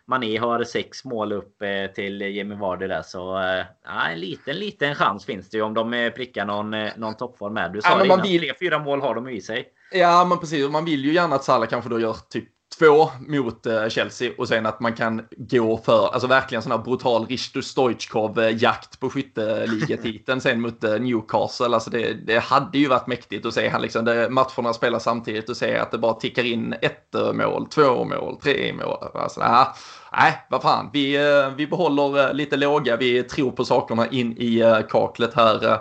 Mané 0.06 0.38
har 0.38 0.64
sex 0.64 1.06
mål 1.06 1.34
upp 1.34 1.62
eh, 1.62 1.92
till 1.94 2.22
Jimmy 2.22 2.56
Vardy 2.56 2.88
där. 2.88 3.02
Så 3.02 3.38
eh, 3.40 3.66
ja, 3.86 4.10
en 4.10 4.20
liten, 4.20 4.56
liten 4.56 4.96
chans 4.96 5.26
finns 5.26 5.50
det 5.50 5.58
ju 5.58 5.64
om 5.64 5.74
de 5.74 5.94
eh, 5.94 6.12
prickar 6.12 6.46
någon, 6.46 6.72
någon 6.98 7.18
toppform 7.18 7.54
med. 7.54 7.74
Du 7.74 7.82
sa 7.82 7.90
ja, 7.90 7.98
det 7.98 8.06
innan, 8.06 8.22
vill... 8.22 8.40
tre, 8.42 8.54
fyra 8.60 8.80
mål 8.80 9.02
har 9.02 9.16
de 9.16 9.30
i 9.30 9.42
sig. 9.42 9.72
Ja, 9.96 10.26
men 10.26 10.38
precis. 10.38 10.70
Man 10.70 10.86
vill 10.86 11.06
ju 11.06 11.14
gärna 11.14 11.36
att 11.36 11.44
Salah 11.44 11.70
kanske 11.70 11.90
då 11.90 12.00
gör 12.00 12.18
typ 12.30 12.46
två 12.80 13.10
mot 13.28 13.66
eh, 13.66 13.88
Chelsea 13.90 14.32
och 14.38 14.48
sen 14.48 14.66
att 14.66 14.80
man 14.80 14.94
kan 14.94 15.22
gå 15.38 15.78
för, 15.78 16.14
alltså 16.14 16.28
verkligen 16.28 16.62
sån 16.62 16.72
här 16.72 16.80
brutal 16.80 17.26
Risto 17.26 17.62
Stoichkov-jakt 17.62 19.00
på 19.00 19.10
skytteligatiteln 19.10 20.42
sen 20.42 20.62
mot 20.62 20.84
eh, 20.84 21.00
Newcastle. 21.00 21.66
Alltså 21.74 21.90
det, 21.90 22.14
det, 22.14 22.40
hade 22.40 22.78
ju 22.78 22.88
varit 22.88 23.08
mäktigt 23.08 23.46
att 23.46 23.54
se 23.54 23.70
han 23.70 23.82
liksom, 23.82 24.06
det, 24.06 24.30
matcherna 24.30 24.74
spelar 24.74 25.00
samtidigt 25.00 25.50
och 25.50 25.58
se 25.58 25.78
att 25.78 25.92
det 25.92 25.98
bara 25.98 26.14
tickar 26.14 26.44
in 26.44 26.76
ett 26.82 27.16
mål, 27.34 27.68
två 27.68 28.04
mål, 28.04 28.40
tre 28.44 28.74
mål. 28.74 28.98
Alltså, 29.14 29.40
nah, 29.40 29.68
nej, 30.12 30.46
vad 30.50 30.62
fan, 30.62 30.90
vi, 30.94 31.16
eh, 31.16 31.50
vi 31.58 31.68
behåller 31.68 32.34
lite 32.34 32.58
låga, 32.58 32.98
vi 32.98 33.24
tror 33.24 33.52
på 33.52 33.66
sakerna 33.66 34.08
in 34.08 34.38
i 34.38 34.84
kaklet 34.90 35.34
här. 35.34 35.80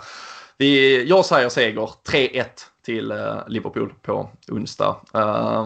Vi, 0.58 1.04
jag 1.04 1.24
säger 1.24 1.48
seger 1.48 1.90
3-1 2.08 2.44
till 2.84 3.10
eh, 3.10 3.48
Liverpool 3.48 3.94
på 4.02 4.30
onsdag. 4.50 4.96
Uh, 5.14 5.20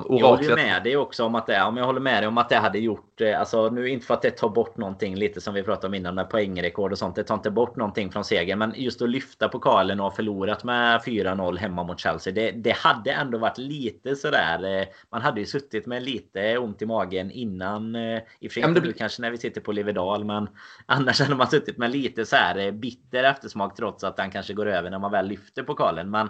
jag 0.08 0.28
håller 0.28 0.42
ju 0.42 0.54
med 0.54 0.82
dig 0.82 0.96
också 0.96 1.24
om 1.24 1.34
att 1.34 1.46
det, 1.46 1.62
om 1.62 1.76
jag 1.76 1.84
håller 1.84 2.00
med 2.00 2.22
dig 2.22 2.28
om 2.28 2.38
att 2.38 2.48
det 2.48 2.56
hade 2.56 2.78
gjort, 2.78 3.20
eh, 3.20 3.40
alltså 3.40 3.68
nu 3.68 3.88
inte 3.88 4.06
för 4.06 4.14
att 4.14 4.22
det 4.22 4.30
tar 4.30 4.48
bort 4.48 4.76
någonting 4.76 5.16
lite 5.16 5.40
som 5.40 5.54
vi 5.54 5.62
pratade 5.62 5.86
om 5.86 5.94
innan 5.94 6.14
med 6.14 6.30
poängrekord 6.30 6.92
och 6.92 6.98
sånt. 6.98 7.16
Det 7.16 7.24
tar 7.24 7.34
inte 7.34 7.50
bort 7.50 7.76
någonting 7.76 8.12
från 8.12 8.24
segern, 8.24 8.58
men 8.58 8.72
just 8.76 9.02
att 9.02 9.10
lyfta 9.10 9.48
pokalen 9.48 10.00
och 10.00 10.06
ha 10.06 10.10
förlorat 10.10 10.64
med 10.64 11.00
4-0 11.00 11.56
hemma 11.56 11.82
mot 11.82 12.00
Chelsea. 12.00 12.32
Det, 12.32 12.50
det 12.50 12.76
hade 12.76 13.12
ändå 13.12 13.38
varit 13.38 13.58
lite 13.58 14.16
sådär. 14.16 14.86
Man 15.10 15.22
hade 15.22 15.40
ju 15.40 15.46
suttit 15.46 15.86
med 15.86 16.02
lite 16.02 16.58
ont 16.58 16.82
i 16.82 16.86
magen 16.86 17.30
innan. 17.30 17.96
I 17.96 18.20
och 18.48 18.52
för 18.52 18.80
sig 18.80 18.92
kanske 18.92 19.22
när 19.22 19.30
vi 19.30 19.38
sitter 19.38 19.60
på 19.60 19.72
Livedal, 19.72 20.24
men 20.24 20.48
annars 20.86 21.20
hade 21.20 21.34
man 21.34 21.46
suttit 21.46 21.78
med 21.78 21.90
lite 21.90 22.26
så 22.26 22.36
här 22.36 22.72
bitter 22.72 23.24
eftersmak 23.24 23.76
trots 23.76 24.04
att 24.04 24.16
den 24.16 24.30
kanske 24.30 24.54
går 24.54 24.66
över 24.66 24.90
när 24.90 24.98
man 24.98 25.12
väl 25.12 25.28
lyfter 25.28 25.62
pokalen. 25.62 26.10
Men 26.10 26.28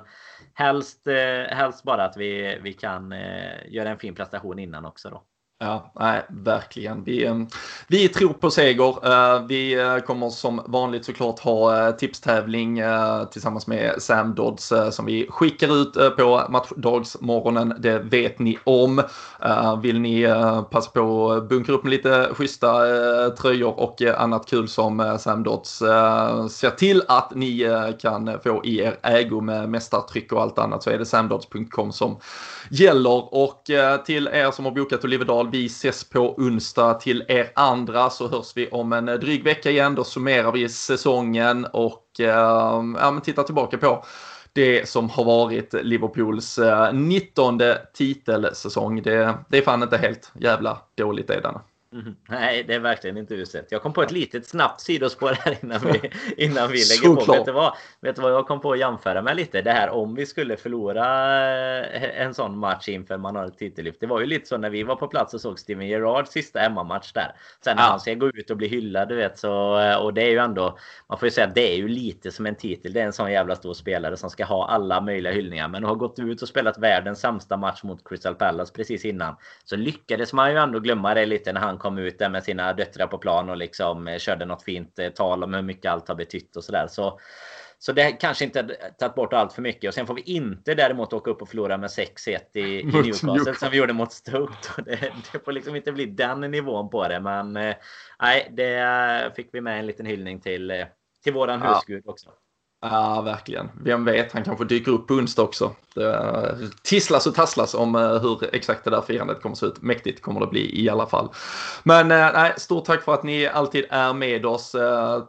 helst, 0.59 1.07
eh, 1.07 1.57
helst 1.57 1.85
bara 1.85 2.05
att 2.05 2.17
vi, 2.17 2.59
vi 2.63 2.73
kan 2.73 3.13
eh, 3.13 3.69
göra 3.69 3.91
en 3.91 3.99
fin 3.99 4.15
prestation 4.15 4.59
innan 4.59 4.85
också 4.85 5.11
då. 5.11 5.23
Ja, 5.61 5.93
nej, 6.01 6.23
verkligen. 6.29 7.05
Vi, 7.05 7.25
eh, 7.25 7.37
vi 7.89 8.09
tror 8.09 8.33
på 8.33 8.51
seger. 8.51 9.07
Eh, 9.07 9.47
vi 9.47 9.81
eh, 9.81 9.99
kommer 9.99 10.31
som 10.31 10.61
vanligt 10.67 11.05
såklart 11.05 11.39
ha 11.39 11.93
tipstävling 11.93 12.83
tillsammans 13.33 13.67
med 13.67 14.03
Sam 14.03 14.35
Dodds 14.35 14.73
som 14.91 15.07
vi 15.07 15.27
skickar 15.31 15.83
ut 15.83 16.17
på 16.17 16.43
matchdagsmorgonen. 16.49 17.75
Det 17.79 17.99
vet 17.99 18.39
ni 18.39 18.59
om. 18.65 19.03
Vill 19.83 20.01
ni 20.01 20.27
passa 20.71 20.91
på 20.91 21.33
att 21.33 21.49
bunkra 21.49 21.75
upp 21.75 21.85
med 21.85 21.91
lite 21.91 22.29
schyssta 22.33 22.71
tröjor 23.31 23.81
och 23.81 24.03
annat 24.03 24.47
kul 24.47 24.69
som 24.69 25.17
Sam 25.21 25.43
Dodds 25.43 25.79
ser 26.51 26.71
till 26.71 27.03
att 27.09 27.35
ni 27.35 27.67
kan 28.01 28.41
få 28.45 28.65
i 28.65 28.81
er 28.81 28.99
ägo 29.03 29.41
med 29.41 29.69
mästartryck 29.69 30.33
och 30.33 30.43
allt 30.43 30.59
annat 30.59 30.83
så 30.83 30.91
är 30.91 30.99
det 30.99 31.07
samdodds.com 31.07 31.93
som 31.93 32.17
gäller. 32.71 33.35
Och 33.35 33.71
eh, 33.71 34.03
till 34.03 34.29
er 34.29 34.51
som 34.51 34.65
har 34.65 34.73
bokat 34.73 35.05
Olivedal 35.05 35.51
vi 35.51 35.67
ses 35.67 36.05
på 36.05 36.35
onsdag. 36.35 36.95
Till 36.95 37.25
er 37.29 37.53
andra 37.55 38.11
så 38.11 38.29
hörs 38.29 38.53
vi 38.57 38.69
om 38.69 38.93
en 38.93 39.09
eh, 39.09 39.15
dryg 39.15 39.45
vecka 39.45 39.71
igen. 39.71 39.95
Då 39.95 40.05
summerar 40.05 40.53
vi 40.53 40.69
säsongen 40.69 41.65
och 41.65 42.21
ehm, 42.21 42.97
ja, 43.01 43.11
men 43.11 43.21
tittar 43.21 43.43
tillbaka 43.43 43.79
på 43.79 44.05
det 44.53 44.89
som 44.89 45.11
har 45.11 45.25
varit 45.25 45.75
Liverpools 45.83 46.59
eh, 46.59 46.93
19 46.93 47.61
titelsäsong. 47.95 49.03
Det, 49.03 49.35
det 49.49 49.59
är 49.59 49.63
fan 49.63 49.83
inte 49.83 49.97
helt 49.97 50.33
jävla 50.35 50.79
dåligt 50.97 51.31
är 51.31 51.41
det. 51.41 51.61
Mm. 51.93 52.17
Nej, 52.29 52.65
det 52.65 52.75
är 52.75 52.79
verkligen 52.79 53.17
inte 53.17 53.35
uselt. 53.35 53.73
Jag 53.73 53.83
kom 53.83 53.93
på 53.93 54.03
ett 54.03 54.11
litet 54.11 54.47
snabbt 54.47 54.81
sidospår 54.81 55.33
här 55.41 55.59
innan 55.63 55.81
vi, 55.81 56.11
innan 56.45 56.69
vi 56.71 56.79
lägger 56.79 57.25
på. 57.27 57.33
Vet 57.33 57.45
du, 57.45 57.53
vad, 57.53 57.75
vet 58.01 58.17
du 58.17 58.23
vad 58.23 58.33
jag 58.33 58.47
kom 58.47 58.61
på 58.61 58.73
att 58.73 58.79
jämföra 58.79 59.23
med 59.23 59.37
lite? 59.37 59.63
Det 59.63 59.71
här 59.71 59.91
om 59.91 60.15
vi 60.15 60.27
skulle 60.27 60.57
förlora 60.57 61.05
eh, 61.85 62.21
en 62.21 62.35
sån 62.35 62.59
match 62.59 62.89
inför 62.89 63.19
man 63.19 63.37
har 63.37 63.47
ett 63.47 63.59
titellyft. 63.59 64.01
Det 64.01 64.07
var 64.07 64.21
ju 64.21 64.27
lite 64.27 64.47
så 64.49 64.57
när 64.57 64.71
vi 64.71 64.83
var 64.83 64.97
på 64.97 65.09
plats 65.09 65.35
och 65.35 65.41
såg 65.41 65.59
Steven 65.59 65.87
Gerrards 65.87 66.31
sista 66.31 66.59
hemmamatch 66.59 67.13
där. 67.13 67.33
Sen 67.65 67.77
när 67.77 67.83
ja. 67.83 67.89
han 67.89 68.01
ska 68.01 68.15
gå 68.15 68.29
ut 68.29 68.51
och 68.51 68.57
bli 68.57 68.69
hyllad, 68.69 69.09
du 69.09 69.17
vet. 69.17 69.39
Så, 69.39 69.81
eh, 69.81 69.97
och 69.97 70.15
det 70.15 70.23
är 70.23 70.31
ju 70.31 70.39
ändå, 70.39 70.79
man 71.09 71.19
får 71.19 71.27
ju 71.27 71.31
säga 71.31 71.47
att 71.47 71.55
det 71.55 71.73
är 71.73 71.77
ju 71.77 71.89
lite 71.89 72.31
som 72.31 72.47
en 72.47 72.55
titel. 72.55 72.93
Det 72.93 73.01
är 73.01 73.05
en 73.05 73.13
sån 73.13 73.33
jävla 73.33 73.57
stor 73.57 73.75
spelare 73.75 74.17
som 74.17 74.31
ska 74.31 74.45
ha 74.45 74.69
alla 74.69 75.01
möjliga 75.01 75.33
hyllningar. 75.33 75.69
Men 75.69 75.85
har 75.85 75.95
gått 75.95 76.19
ut 76.19 76.43
och 76.43 76.49
spelat 76.49 76.79
världens 76.79 77.21
sämsta 77.21 77.57
match 77.57 77.83
mot 77.83 78.09
Crystal 78.09 78.35
Palace 78.35 78.73
precis 78.73 79.05
innan. 79.05 79.37
Så 79.65 79.77
lyckades 79.77 80.33
man 80.33 80.51
ju 80.51 80.59
ändå 80.59 80.81
glömma 80.81 81.15
det 81.15 81.27
lite 81.27 81.53
när 81.53 81.61
han 81.61 81.78
kom 81.79 81.99
ut 81.99 82.19
där 82.19 82.29
med 82.29 82.45
sina 82.45 82.73
döttrar 82.73 83.07
på 83.07 83.19
plan 83.19 83.51
och 83.51 83.57
liksom 83.57 84.09
eh, 84.09 84.19
körde 84.19 84.45
något 84.45 84.63
fint 84.63 84.99
eh, 84.99 85.09
tal 85.09 85.45
om 85.45 85.55
hur 85.55 85.63
mycket 85.63 85.93
allt 85.93 86.09
har 86.09 86.15
betytt 86.15 86.57
och 86.57 86.65
sådär. 86.65 86.87
Så, 86.87 87.21
så 87.79 87.93
det 87.93 88.13
kanske 88.13 88.45
inte 88.45 88.63
tagit 88.99 89.15
bort 89.15 89.33
allt 89.33 89.53
för 89.53 89.63
mycket. 89.63 89.89
Och 89.89 89.95
sen 89.95 90.07
får 90.07 90.15
vi 90.15 90.23
inte 90.23 90.75
däremot 90.75 91.13
åka 91.13 91.31
upp 91.31 91.43
och 91.43 91.49
förlora 91.49 91.79
med 91.79 91.89
6-1 91.91 92.39
i, 92.53 92.61
i 92.61 92.85
Newcastle 93.23 93.55
som 93.55 93.71
vi 93.71 93.77
gjorde 93.77 93.93
mot 93.93 94.13
Stoke. 94.13 94.55
Det, 94.85 95.13
det 95.33 95.45
får 95.45 95.53
liksom 95.53 95.77
inte 95.77 95.93
bli 95.93 96.07
den 96.07 96.41
nivån 96.41 96.91
på 96.91 97.09
det. 97.09 97.21
Men 97.21 97.57
eh, 97.57 97.77
nej, 98.23 98.49
det 98.53 99.33
fick 99.37 99.49
vi 99.53 99.61
med 99.61 99.79
en 99.79 99.87
liten 99.87 100.07
hyllning 100.07 100.41
till, 100.41 100.85
till 101.25 101.33
våran 101.33 101.61
ja. 101.61 101.75
husgud 101.75 102.03
också. 102.07 102.31
Ja, 102.81 103.21
verkligen. 103.21 103.69
Vem 103.85 104.05
vet, 104.05 104.33
han 104.33 104.45
kanske 104.45 104.65
dyker 104.65 104.93
upp 104.93 105.07
på 105.07 105.15
onsdag 105.15 105.43
också. 105.43 105.73
Det 105.95 106.15
eh, 106.15 106.69
tisslas 106.83 107.27
och 107.27 107.35
tasslas 107.35 107.75
om 107.75 107.95
eh, 107.95 108.21
hur 108.21 108.55
exakt 108.55 108.85
det 108.85 108.91
där 108.91 109.01
firandet 109.01 109.43
kommer 109.43 109.53
att 109.53 109.59
se 109.59 109.67
ut. 109.67 109.83
Mäktigt 109.83 110.23
kommer 110.23 110.41
det 110.41 110.47
bli 110.47 110.83
i 110.83 110.89
alla 110.89 111.07
fall. 111.07 111.29
Men 111.83 112.11
eh, 112.11 112.31
nej, 112.35 112.55
stort 112.57 112.85
tack 112.85 113.03
för 113.03 113.15
att 113.15 113.23
ni 113.23 113.47
alltid 113.47 113.85
är 113.91 114.13
med 114.13 114.47
oss. 114.47 114.77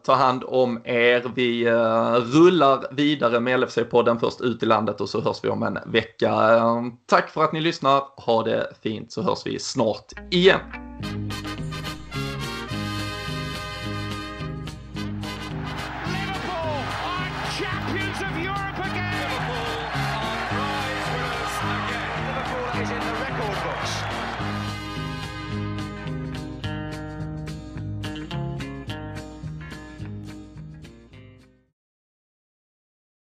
Ta 0.04 0.14
hand 0.16 0.44
om 0.48 0.82
er. 0.84 1.32
Vi 1.36 1.72
rullar 2.34 2.96
vidare 2.96 3.40
med 3.40 3.60
LFC-podden 3.60 4.20
först 4.20 4.42
ut 4.42 4.64
i 4.64 4.66
landet 4.66 5.02
och 5.02 5.10
så 5.10 5.22
hörs 5.22 5.44
vi 5.44 5.50
om 5.50 5.64
en 5.64 5.80
vecka. 5.86 6.34
Tack 7.06 7.30
för 7.30 7.44
att 7.44 7.54
ni 7.54 7.62
lyssnar. 7.62 8.04
Ha 8.26 8.44
det 8.44 8.74
fint 8.84 9.12
så 9.12 9.22
hörs 9.22 9.46
vi 9.46 9.60
snart 9.60 10.12
igen. 10.32 10.60